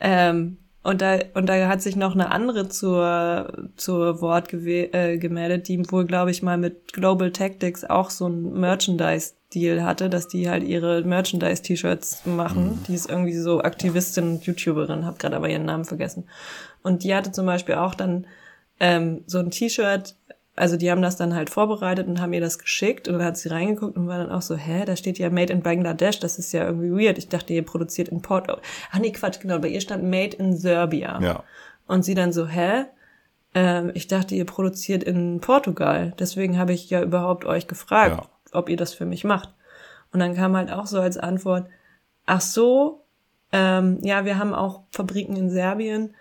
Ähm, 0.00 0.58
und 0.82 1.00
da, 1.00 1.18
und 1.34 1.48
da 1.48 1.68
hat 1.68 1.82
sich 1.82 1.96
noch 1.96 2.14
eine 2.14 2.30
andere 2.30 2.68
zur, 2.68 3.70
zur 3.76 4.20
Wort 4.20 4.52
äh, 4.52 5.18
gemeldet, 5.18 5.68
die 5.68 5.90
wohl, 5.90 6.06
glaube 6.06 6.30
ich, 6.30 6.42
mal 6.42 6.58
mit 6.58 6.92
Global 6.92 7.32
Tactics 7.32 7.84
auch 7.84 8.10
so 8.10 8.28
ein 8.28 8.52
Merchandise-Deal 9.56 9.84
hatte, 9.84 10.10
dass 10.10 10.28
die 10.28 10.48
halt 10.48 10.62
ihre 10.62 11.02
Merchandise-T-Shirts 11.02 12.26
machen. 12.26 12.84
Die 12.88 12.94
ist 12.94 13.08
irgendwie 13.08 13.34
so 13.34 13.62
Aktivistin 13.62 14.32
und 14.32 14.46
YouTuberin, 14.46 15.06
hab 15.06 15.18
gerade 15.18 15.36
aber 15.36 15.48
ihren 15.48 15.64
Namen 15.64 15.84
vergessen. 15.84 16.24
Und 16.82 17.02
die 17.02 17.14
hatte 17.14 17.32
zum 17.32 17.46
Beispiel 17.46 17.76
auch 17.76 17.94
dann 17.94 18.26
ähm, 18.78 19.22
so 19.26 19.38
ein 19.38 19.50
T-Shirt, 19.50 20.14
also 20.54 20.76
die 20.76 20.90
haben 20.90 21.02
das 21.02 21.16
dann 21.16 21.34
halt 21.34 21.50
vorbereitet 21.50 22.06
und 22.06 22.20
haben 22.20 22.32
ihr 22.32 22.40
das 22.40 22.58
geschickt 22.58 23.08
und 23.08 23.14
dann 23.14 23.24
hat 23.24 23.36
sie 23.36 23.48
reingeguckt 23.48 23.96
und 23.96 24.08
war 24.08 24.18
dann 24.18 24.30
auch 24.30 24.42
so, 24.42 24.56
hä, 24.56 24.84
da 24.84 24.96
steht 24.96 25.18
ja 25.18 25.28
Made 25.30 25.52
in 25.52 25.62
Bangladesh, 25.62 26.18
das 26.20 26.38
ist 26.38 26.52
ja 26.52 26.64
irgendwie 26.64 26.90
weird. 26.90 27.18
Ich 27.18 27.28
dachte, 27.28 27.52
ihr 27.52 27.62
produziert 27.62 28.08
in 28.08 28.22
Port. 28.22 28.48
Ach 28.50 28.98
nee, 28.98 29.12
Quatsch, 29.12 29.40
genau, 29.40 29.58
bei 29.58 29.68
ihr 29.68 29.80
stand 29.80 30.04
Made 30.04 30.36
in 30.36 30.56
Serbia. 30.56 31.20
Ja. 31.20 31.42
Und 31.86 32.04
sie 32.04 32.14
dann 32.14 32.32
so, 32.32 32.46
hä? 32.46 32.84
Ähm, 33.54 33.90
ich 33.94 34.06
dachte, 34.06 34.34
ihr 34.34 34.44
produziert 34.44 35.04
in 35.04 35.40
Portugal. 35.40 36.14
Deswegen 36.18 36.58
habe 36.58 36.72
ich 36.72 36.90
ja 36.90 37.02
überhaupt 37.02 37.44
euch 37.44 37.68
gefragt, 37.68 38.16
Ja. 38.18 38.35
Ob 38.52 38.68
ihr 38.68 38.76
das 38.76 38.94
für 38.94 39.06
mich 39.06 39.24
macht. 39.24 39.54
Und 40.12 40.20
dann 40.20 40.34
kam 40.34 40.56
halt 40.56 40.72
auch 40.72 40.86
so 40.86 41.00
als 41.00 41.18
Antwort, 41.18 41.68
ach 42.26 42.40
so, 42.40 43.04
ähm, 43.52 43.98
ja, 44.02 44.24
wir 44.24 44.38
haben 44.38 44.54
auch 44.54 44.82
Fabriken 44.90 45.36
in 45.36 45.50
Serbien. 45.50 46.14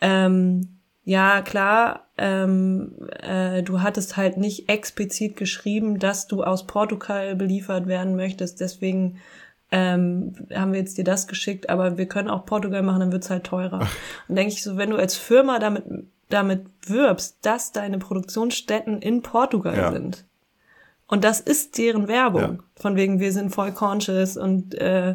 Ähm, 0.00 0.78
ja, 1.04 1.42
klar, 1.42 2.06
ähm, 2.16 2.94
äh, 3.20 3.62
du 3.62 3.82
hattest 3.82 4.16
halt 4.16 4.36
nicht 4.36 4.68
explizit 4.68 5.36
geschrieben, 5.36 5.98
dass 5.98 6.28
du 6.28 6.44
aus 6.44 6.66
Portugal 6.66 7.34
beliefert 7.34 7.86
werden 7.86 8.14
möchtest. 8.14 8.60
Deswegen 8.60 9.18
ähm, 9.72 10.34
haben 10.54 10.72
wir 10.72 10.80
jetzt 10.80 10.98
dir 10.98 11.04
das 11.04 11.26
geschickt, 11.26 11.70
aber 11.70 11.98
wir 11.98 12.06
können 12.06 12.28
auch 12.28 12.44
Portugal 12.44 12.82
machen, 12.82 13.00
dann 13.00 13.12
wird's 13.12 13.30
halt 13.30 13.44
teurer. 13.44 13.88
Und 14.28 14.36
denke 14.36 14.52
ich 14.52 14.62
so, 14.62 14.76
wenn 14.76 14.90
du 14.90 14.96
als 14.96 15.16
Firma 15.16 15.58
damit, 15.58 15.84
damit 16.28 16.66
wirbst, 16.86 17.38
dass 17.42 17.72
deine 17.72 17.98
Produktionsstätten 17.98 19.00
in 19.00 19.22
Portugal 19.22 19.76
Ja. 19.76 19.92
sind. 19.92 20.24
Und 21.12 21.24
das 21.24 21.40
ist 21.40 21.76
deren 21.76 22.08
Werbung. 22.08 22.40
Ja. 22.40 22.58
Von 22.80 22.96
wegen, 22.96 23.20
wir 23.20 23.32
sind 23.32 23.54
voll 23.54 23.70
conscious 23.72 24.38
und 24.38 24.74
äh, 24.76 25.14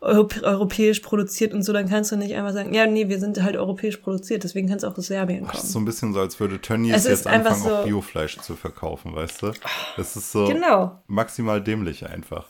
europ- 0.00 0.42
europäisch 0.44 1.00
produziert 1.00 1.52
und 1.54 1.64
so, 1.64 1.72
dann 1.72 1.88
kannst 1.88 2.12
du 2.12 2.16
nicht 2.16 2.34
einfach 2.36 2.52
sagen, 2.52 2.72
ja, 2.72 2.86
nee, 2.86 3.08
wir 3.08 3.18
sind 3.18 3.42
halt 3.42 3.56
europäisch 3.56 3.96
produziert, 3.96 4.44
deswegen 4.44 4.68
kann 4.68 4.76
es 4.76 4.84
auch 4.84 4.96
aus 4.96 5.06
Serbien 5.08 5.44
Das 5.46 5.54
ist 5.54 5.60
kommen. 5.62 5.72
so 5.72 5.78
ein 5.80 5.84
bisschen 5.86 6.12
so, 6.14 6.20
als 6.20 6.38
würde 6.38 6.60
Tönnies 6.60 7.04
jetzt 7.04 7.26
anfangen, 7.26 7.62
auch 7.62 7.80
so- 7.80 7.84
Biofleisch 7.84 8.38
zu 8.38 8.54
verkaufen, 8.54 9.12
weißt 9.12 9.42
du? 9.42 9.52
Das 9.96 10.14
ist 10.14 10.30
so 10.30 10.46
Genau. 10.46 11.02
maximal 11.08 11.60
dämlich 11.60 12.06
einfach. 12.08 12.46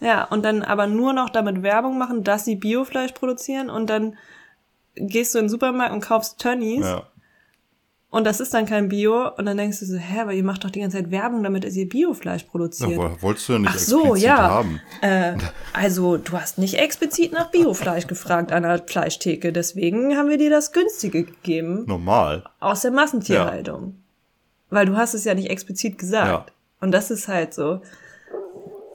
Ja, 0.00 0.24
und 0.24 0.42
dann 0.46 0.62
aber 0.62 0.86
nur 0.86 1.12
noch 1.12 1.28
damit 1.28 1.62
Werbung 1.62 1.98
machen, 1.98 2.24
dass 2.24 2.46
sie 2.46 2.56
Biofleisch 2.56 3.12
produzieren 3.12 3.68
und 3.68 3.90
dann 3.90 4.16
gehst 4.94 5.34
du 5.34 5.38
in 5.40 5.44
den 5.44 5.50
Supermarkt 5.50 5.92
und 5.92 6.00
kaufst 6.00 6.38
Tönnies 6.38 6.86
Ja. 6.86 7.02
Und 8.10 8.24
das 8.24 8.40
ist 8.40 8.52
dann 8.54 8.66
kein 8.66 8.88
Bio 8.88 9.28
und 9.36 9.46
dann 9.46 9.56
denkst 9.56 9.78
du 9.80 9.86
so, 9.86 9.96
hä, 9.96 10.20
aber 10.20 10.32
ihr 10.32 10.42
macht 10.44 10.64
doch 10.64 10.70
die 10.70 10.80
ganze 10.80 10.96
Zeit 10.98 11.10
Werbung, 11.10 11.42
damit 11.44 11.64
ihr 11.64 11.88
Biofleisch 11.88 12.42
ja 12.42 12.48
produziert. 12.50 12.96
wo- 12.96 13.16
wolltest 13.22 13.48
du 13.48 13.52
ja 13.54 13.58
nicht 13.60 13.70
Ach 13.72 13.78
so, 13.78 14.14
ja. 14.16 14.36
haben. 14.36 14.80
Äh, 15.00 15.34
also, 15.72 16.16
du 16.16 16.32
hast 16.32 16.58
nicht 16.58 16.74
explizit 16.74 17.32
nach 17.32 17.50
Biofleisch 17.50 18.06
gefragt 18.06 18.52
an 18.52 18.64
der 18.64 18.82
Fleischtheke, 18.86 19.52
deswegen 19.52 20.16
haben 20.16 20.28
wir 20.28 20.38
dir 20.38 20.50
das 20.50 20.72
günstige 20.72 21.24
gegeben 21.24 21.84
Normal. 21.86 22.44
aus 22.58 22.82
der 22.82 22.90
Massentierhaltung. 22.90 23.94
Weil 24.70 24.86
du 24.86 24.96
hast 24.96 25.14
es 25.14 25.24
ja 25.24 25.34
nicht 25.34 25.50
explizit 25.50 25.98
gesagt. 25.98 26.26
Ja. 26.28 26.46
Und 26.80 26.92
das 26.92 27.10
ist 27.10 27.26
halt 27.28 27.54
so. 27.54 27.80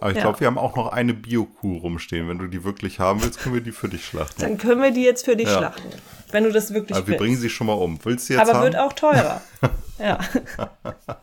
Aber 0.02 0.12
ich 0.12 0.18
Ja. 0.18 0.24
glaube, 0.24 0.40
wir 0.42 0.48
haben 0.48 0.58
auch 0.58 0.76
noch 0.76 0.92
eine 0.92 1.14
Bio-Kuh 1.14 1.78
rumstehen. 1.78 2.28
Wenn 2.30 2.38
du 2.38 2.48
die 2.48 2.64
wirklich 2.64 3.00
haben 3.00 3.24
willst, 3.24 3.40
können 3.40 3.56
wir 3.56 3.62
die 3.62 3.72
für 3.72 3.88
dich 3.90 4.06
schlachten. 4.06 4.42
Dann 4.42 4.58
können 4.58 4.82
wir 4.82 4.92
die 4.92 5.04
jetzt 5.04 5.26
für 5.26 5.36
dich 5.36 5.48
Ja. 5.48 5.58
schlachten. 5.58 5.90
Wenn 6.36 6.44
du 6.44 6.52
das 6.52 6.74
wirklich 6.74 6.98
Aber 6.98 7.08
wir 7.08 7.14
willst. 7.14 7.20
bringen 7.20 7.38
sie 7.38 7.50
schon 7.50 7.68
mal 7.68 7.76
um. 7.76 7.98
Willst 8.04 8.28
du 8.28 8.34
jetzt 8.34 8.42
Aber 8.42 8.56
haben? 8.56 8.64
wird 8.66 8.76
auch 8.76 8.92
teurer. 8.92 9.42
ja. 10.00 10.20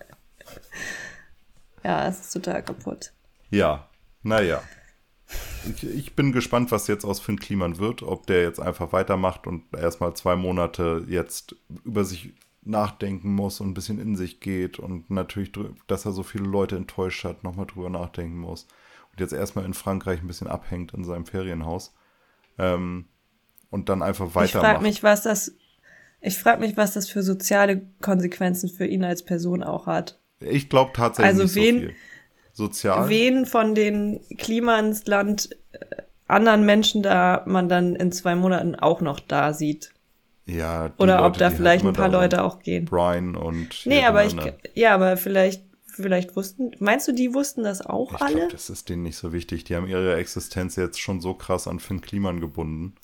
ja, 1.84 2.08
es 2.08 2.20
ist 2.20 2.32
total 2.32 2.62
kaputt. 2.62 3.12
Ja, 3.50 3.90
naja. 4.22 4.62
Ich, 5.68 5.84
ich 5.84 6.16
bin 6.16 6.32
gespannt, 6.32 6.72
was 6.72 6.86
jetzt 6.86 7.04
aus 7.04 7.20
Finn 7.20 7.38
Kliman 7.38 7.76
wird, 7.76 8.02
ob 8.02 8.26
der 8.26 8.40
jetzt 8.40 8.58
einfach 8.58 8.94
weitermacht 8.94 9.46
und 9.46 9.64
erstmal 9.76 10.14
zwei 10.14 10.34
Monate 10.34 11.04
jetzt 11.06 11.56
über 11.84 12.06
sich 12.06 12.32
nachdenken 12.62 13.34
muss 13.34 13.60
und 13.60 13.68
ein 13.68 13.74
bisschen 13.74 14.00
in 14.00 14.16
sich 14.16 14.40
geht 14.40 14.78
und 14.78 15.10
natürlich, 15.10 15.52
dass 15.88 16.06
er 16.06 16.12
so 16.12 16.22
viele 16.22 16.44
Leute 16.44 16.76
enttäuscht 16.76 17.24
hat, 17.24 17.44
nochmal 17.44 17.66
drüber 17.66 17.90
nachdenken 17.90 18.38
muss 18.38 18.66
und 19.10 19.20
jetzt 19.20 19.34
erstmal 19.34 19.66
in 19.66 19.74
Frankreich 19.74 20.22
ein 20.22 20.26
bisschen 20.26 20.48
abhängt 20.48 20.94
in 20.94 21.04
seinem 21.04 21.26
Ferienhaus 21.26 21.92
ähm, 22.56 23.08
und 23.72 23.88
dann 23.88 24.02
einfach 24.02 24.26
Ich 24.44 24.52
frage 24.52 24.82
mich, 24.82 25.02
was 25.02 25.22
das, 25.22 25.56
ich 26.20 26.38
frage 26.38 26.60
mich, 26.60 26.76
was 26.76 26.92
das 26.92 27.08
für 27.08 27.24
soziale 27.24 27.82
Konsequenzen 28.00 28.68
für 28.68 28.86
ihn 28.86 29.02
als 29.02 29.24
Person 29.24 29.64
auch 29.64 29.86
hat. 29.86 30.20
Ich 30.38 30.68
glaube 30.68 30.92
tatsächlich 30.94 31.40
Also 31.40 31.54
wen- 31.56 31.74
so 31.74 31.80
viel. 31.80 31.94
Sozial? 32.54 33.08
Wen 33.08 33.46
von 33.46 33.74
den 33.74 34.20
Klimansland 34.38 35.50
äh, 35.72 35.78
anderen 36.28 36.64
Menschen 36.66 37.02
da 37.02 37.42
man 37.46 37.68
dann 37.68 37.96
in 37.96 38.12
zwei 38.12 38.34
Monaten 38.34 38.74
auch 38.76 39.00
noch 39.00 39.20
da 39.20 39.52
sieht. 39.52 39.92
ja, 40.46 40.90
die 40.90 41.02
Oder 41.02 41.14
Leute, 41.16 41.24
ob 41.26 41.32
da 41.34 41.38
die 41.38 41.44
halt 41.44 41.56
vielleicht 41.56 41.82
immer 41.82 41.90
ein 41.92 41.96
paar 41.96 42.08
Leute 42.10 42.42
auch 42.44 42.58
gehen. 42.60 42.84
Brian 42.84 43.36
und 43.36 43.86
Nee, 43.86 44.04
aber 44.04 44.24
die 44.26 44.36
ich, 44.36 44.76
ja, 44.76 44.94
aber 44.94 45.16
vielleicht 45.16 45.64
vielleicht 45.86 46.36
wussten, 46.36 46.72
meinst 46.78 47.06
du, 47.08 47.12
die 47.12 47.34
wussten 47.34 47.64
das 47.64 47.82
auch 47.84 48.14
Ich 48.14 48.20
alle? 48.20 48.34
glaube, 48.36 48.52
das 48.52 48.70
ist 48.70 48.88
denen 48.88 49.02
nicht 49.02 49.16
so 49.16 49.32
wichtig. 49.34 49.64
Die 49.64 49.76
haben 49.76 49.86
ihre 49.86 50.16
Existenz 50.16 50.76
jetzt 50.76 50.98
schon 51.00 51.20
so 51.20 51.34
krass 51.34 51.68
an 51.68 51.80
Finn 51.80 52.00
Kliman 52.00 52.40
gebunden, 52.40 52.94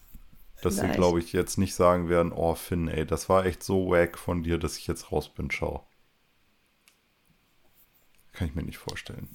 dass 0.62 0.76
sie, 0.76 0.88
glaube 0.88 1.20
ich, 1.20 1.32
jetzt 1.32 1.59
nicht 1.59 1.74
sagen 1.74 2.09
werden, 2.09 2.32
oh 2.32 2.54
Finn, 2.54 2.88
ey, 2.88 3.06
das 3.06 3.28
war 3.28 3.46
echt 3.46 3.62
so 3.62 3.90
wack 3.90 4.18
von 4.18 4.42
dir, 4.42 4.59
dass 4.59 4.76
ich 4.76 4.86
jetzt 4.86 5.12
raus 5.12 5.28
bin, 5.28 5.50
schau. 5.50 5.86
Kann 8.32 8.48
ich 8.48 8.54
mir 8.54 8.62
nicht 8.62 8.78
vorstellen. 8.78 9.28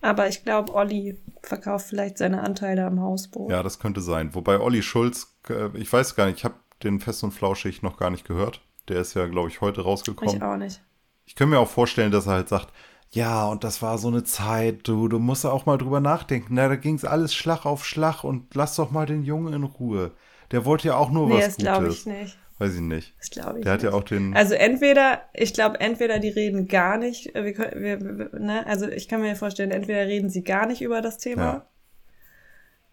Aber 0.00 0.28
ich 0.28 0.44
glaube, 0.44 0.74
Olli 0.74 1.18
verkauft 1.42 1.86
vielleicht 1.86 2.18
seine 2.18 2.42
Anteile 2.42 2.84
am 2.84 3.00
Hausboot. 3.00 3.50
Ja, 3.50 3.62
das 3.62 3.78
könnte 3.78 4.02
sein. 4.02 4.34
Wobei 4.34 4.60
Olli 4.60 4.82
Schulz, 4.82 5.34
äh, 5.48 5.74
ich 5.78 5.90
weiß 5.90 6.14
gar 6.14 6.26
nicht, 6.26 6.38
ich 6.38 6.44
habe 6.44 6.56
den 6.82 7.00
Fest 7.00 7.24
und 7.24 7.32
Flauschig 7.32 7.82
noch 7.82 7.96
gar 7.96 8.10
nicht 8.10 8.26
gehört. 8.26 8.60
Der 8.88 9.00
ist 9.00 9.14
ja, 9.14 9.26
glaube 9.26 9.48
ich, 9.48 9.62
heute 9.62 9.80
rausgekommen. 9.80 10.36
ich 10.36 10.42
auch 10.42 10.58
nicht. 10.58 10.82
Ich 11.24 11.34
kann 11.34 11.48
mir 11.48 11.58
auch 11.58 11.70
vorstellen, 11.70 12.12
dass 12.12 12.26
er 12.26 12.34
halt 12.34 12.50
sagt, 12.50 12.70
ja, 13.10 13.46
und 13.46 13.62
das 13.64 13.80
war 13.82 13.98
so 13.98 14.08
eine 14.08 14.24
Zeit, 14.24 14.88
du, 14.88 15.06
du 15.08 15.18
musst 15.18 15.46
auch 15.46 15.66
mal 15.66 15.78
drüber 15.78 16.00
nachdenken. 16.00 16.54
Na, 16.54 16.68
da 16.68 16.76
ging 16.76 16.96
es 16.96 17.04
alles 17.04 17.32
Schlag 17.34 17.64
auf 17.64 17.84
Schlag 17.84 18.24
und 18.24 18.54
lass 18.54 18.74
doch 18.76 18.90
mal 18.90 19.06
den 19.06 19.22
Jungen 19.22 19.52
in 19.54 19.62
Ruhe. 19.64 20.10
Der 20.50 20.64
wollte 20.64 20.88
ja 20.88 20.96
auch 20.96 21.10
nur 21.10 21.28
Nee, 21.28 21.36
was 21.38 21.46
das 21.46 21.56
glaube 21.56 21.84
Gutes. 21.86 22.00
ich 22.00 22.06
nicht. 22.06 22.38
Weiß 22.58 22.74
ich 22.74 22.80
nicht. 22.80 23.14
Das 23.18 23.30
glaube 23.30 23.58
ich 23.58 23.64
Der 23.64 23.72
hat 23.72 23.82
nicht. 23.82 23.90
ja 23.92 23.96
auch 23.98 24.04
den. 24.04 24.36
Also 24.36 24.54
entweder, 24.54 25.22
ich 25.32 25.54
glaube, 25.54 25.80
entweder 25.80 26.18
die 26.18 26.28
reden 26.28 26.68
gar 26.68 26.98
nicht, 26.98 27.34
äh, 27.34 27.44
wir, 27.44 27.56
wir, 27.80 28.18
wir, 28.32 28.38
ne, 28.40 28.66
also 28.66 28.88
ich 28.88 29.08
kann 29.08 29.20
mir 29.20 29.34
vorstellen, 29.36 29.70
entweder 29.70 30.06
reden 30.06 30.28
sie 30.30 30.42
gar 30.44 30.66
nicht 30.66 30.80
über 30.82 31.00
das 31.00 31.18
Thema. 31.18 31.42
Ja. 31.42 31.66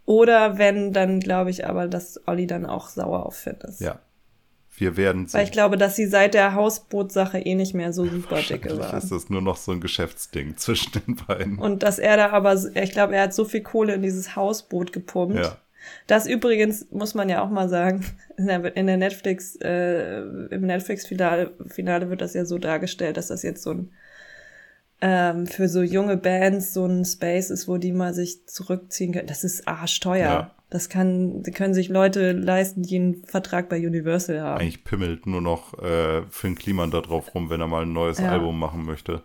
Oder 0.06 0.58
wenn, 0.58 0.94
dann 0.94 1.20
glaube 1.20 1.52
ich 1.52 1.68
aber, 1.68 1.88
dass 1.88 2.20
Olli 2.28 2.48
dann 2.48 2.66
auch 2.66 2.90
sauer 2.90 3.26
auf 3.26 3.36
Finn 3.36 3.58
ist. 3.64 3.82
ja. 3.82 4.00
Wir 4.82 4.98
werden 4.98 5.32
Weil 5.32 5.44
ich 5.44 5.52
glaube, 5.52 5.78
dass 5.78 5.96
sie 5.96 6.08
seit 6.08 6.34
der 6.34 6.56
Hausbootsache 6.56 7.38
eh 7.38 7.54
nicht 7.54 7.76
mehr 7.76 7.94
so 7.94 8.04
super 8.04 8.42
dicke 8.42 8.80
waren. 8.80 8.98
ist 8.98 9.12
das 9.12 9.30
nur 9.30 9.40
noch 9.40 9.56
so 9.56 9.72
ein 9.74 9.80
Geschäftsding 9.80 10.58
zwischen 10.58 10.92
den 10.94 11.18
beiden. 11.18 11.60
Und 11.60 11.84
dass 11.84 12.00
er 12.00 12.18
da 12.18 12.32
aber, 12.32 12.60
ich 12.74 12.92
glaube, 12.92 13.16
er 13.16 13.24
hat 13.24 13.34
so 13.36 13.46
viel 13.46 13.62
Kohle 13.62 13.94
in 13.94 14.02
dieses 14.02 14.36
Hausboot 14.36 14.92
gepumpt. 14.92 15.38
ja. 15.38 15.58
Das 16.08 16.26
übrigens 16.26 16.88
muss 16.90 17.14
man 17.14 17.30
ja 17.30 17.44
auch 17.44 17.50
mal 17.52 17.70
sagen, 17.70 18.04
in 18.38 18.48
der, 18.48 18.76
in 18.76 18.88
der 18.88 18.98
Netflix, 18.98 19.56
äh, 19.58 20.22
im 20.22 20.62
Netflix-Finale 20.62 21.52
Finale 21.68 22.10
wird 22.10 22.22
das 22.22 22.34
ja 22.34 22.46
so 22.46 22.58
dargestellt, 22.58 23.18
dass 23.18 23.28
das 23.28 23.44
jetzt 23.44 23.62
so 23.62 23.72
ein 23.72 23.92
ähm, 25.02 25.46
für 25.46 25.68
so 25.68 25.82
junge 25.82 26.18
Bands 26.18 26.74
so 26.74 26.86
ein 26.86 27.06
Space 27.06 27.52
ist, 27.52 27.68
wo 27.68 27.78
die 27.78 27.92
mal 27.92 28.14
sich 28.14 28.48
zurückziehen 28.48 29.14
können. 29.14 29.28
Das 29.28 29.44
ist 29.44 29.68
arschteuer. 29.68 30.26
Ja. 30.26 30.56
Das 30.72 30.88
kann, 30.90 31.44
können 31.54 31.74
sich 31.74 31.90
Leute 31.90 32.32
leisten, 32.32 32.82
die 32.82 32.96
einen 32.96 33.24
Vertrag 33.26 33.68
bei 33.70 33.86
Universal 33.86 34.42
haben. 34.42 34.62
Eigentlich 34.62 34.84
pimmelt 34.86 35.28
nur 35.28 35.42
noch 35.42 35.78
äh, 35.80 36.24
Finn 36.30 36.56
Kliman 36.56 36.90
da 36.92 37.02
drauf 37.02 37.36
rum, 37.36 37.50
wenn 37.50 37.60
er 37.62 37.68
mal 37.68 37.84
ein 37.84 37.92
neues 37.94 38.20
Ja. 38.20 38.32
Album 38.32 38.58
machen 38.58 38.86
möchte. 38.86 39.22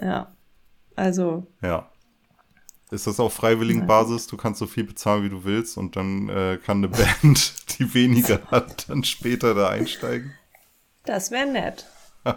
Ja. 0.00 0.32
Also, 0.96 1.46
Ja. 1.62 1.88
Ist 2.90 3.06
das 3.06 3.20
auf 3.20 3.32
freiwilligen 3.32 3.86
Basis? 3.86 4.26
Du 4.26 4.36
kannst 4.36 4.58
so 4.58 4.66
viel 4.66 4.82
bezahlen, 4.84 5.22
wie 5.24 5.28
du 5.30 5.44
willst 5.44 5.78
und 5.78 5.94
dann 5.96 6.28
äh, 6.28 6.58
kann 6.62 6.78
eine 6.78 6.88
Band, 6.88 7.54
die 7.78 7.94
weniger 7.94 8.40
hat, 8.50 8.88
dann 8.90 9.02
später 9.04 9.54
da 9.54 9.68
einsteigen. 9.70 10.32
das 11.04 11.30
wäre 11.30 11.46
nett. 11.50 11.86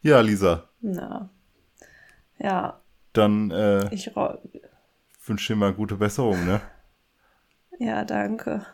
Ja, 0.00 0.20
Lisa, 0.20 0.68
Na. 0.80 1.28
Ja, 2.38 2.80
dann 3.12 3.50
äh, 3.50 3.92
ich 3.92 4.12
wünsche 5.28 5.52
dir 5.52 5.58
mal 5.58 5.72
gute 5.72 5.96
Besserung, 5.96 6.44
ne? 6.44 6.60
ja, 7.78 8.04
danke. 8.04 8.64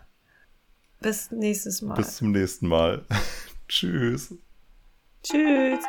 Bis 1.00 1.30
nächstes 1.30 1.82
Mal. 1.82 1.96
Bis 1.96 2.16
zum 2.16 2.30
nächsten 2.32 2.66
Mal. 2.68 3.04
Tschüss. 3.68 4.34
Tschüss. 5.22 5.84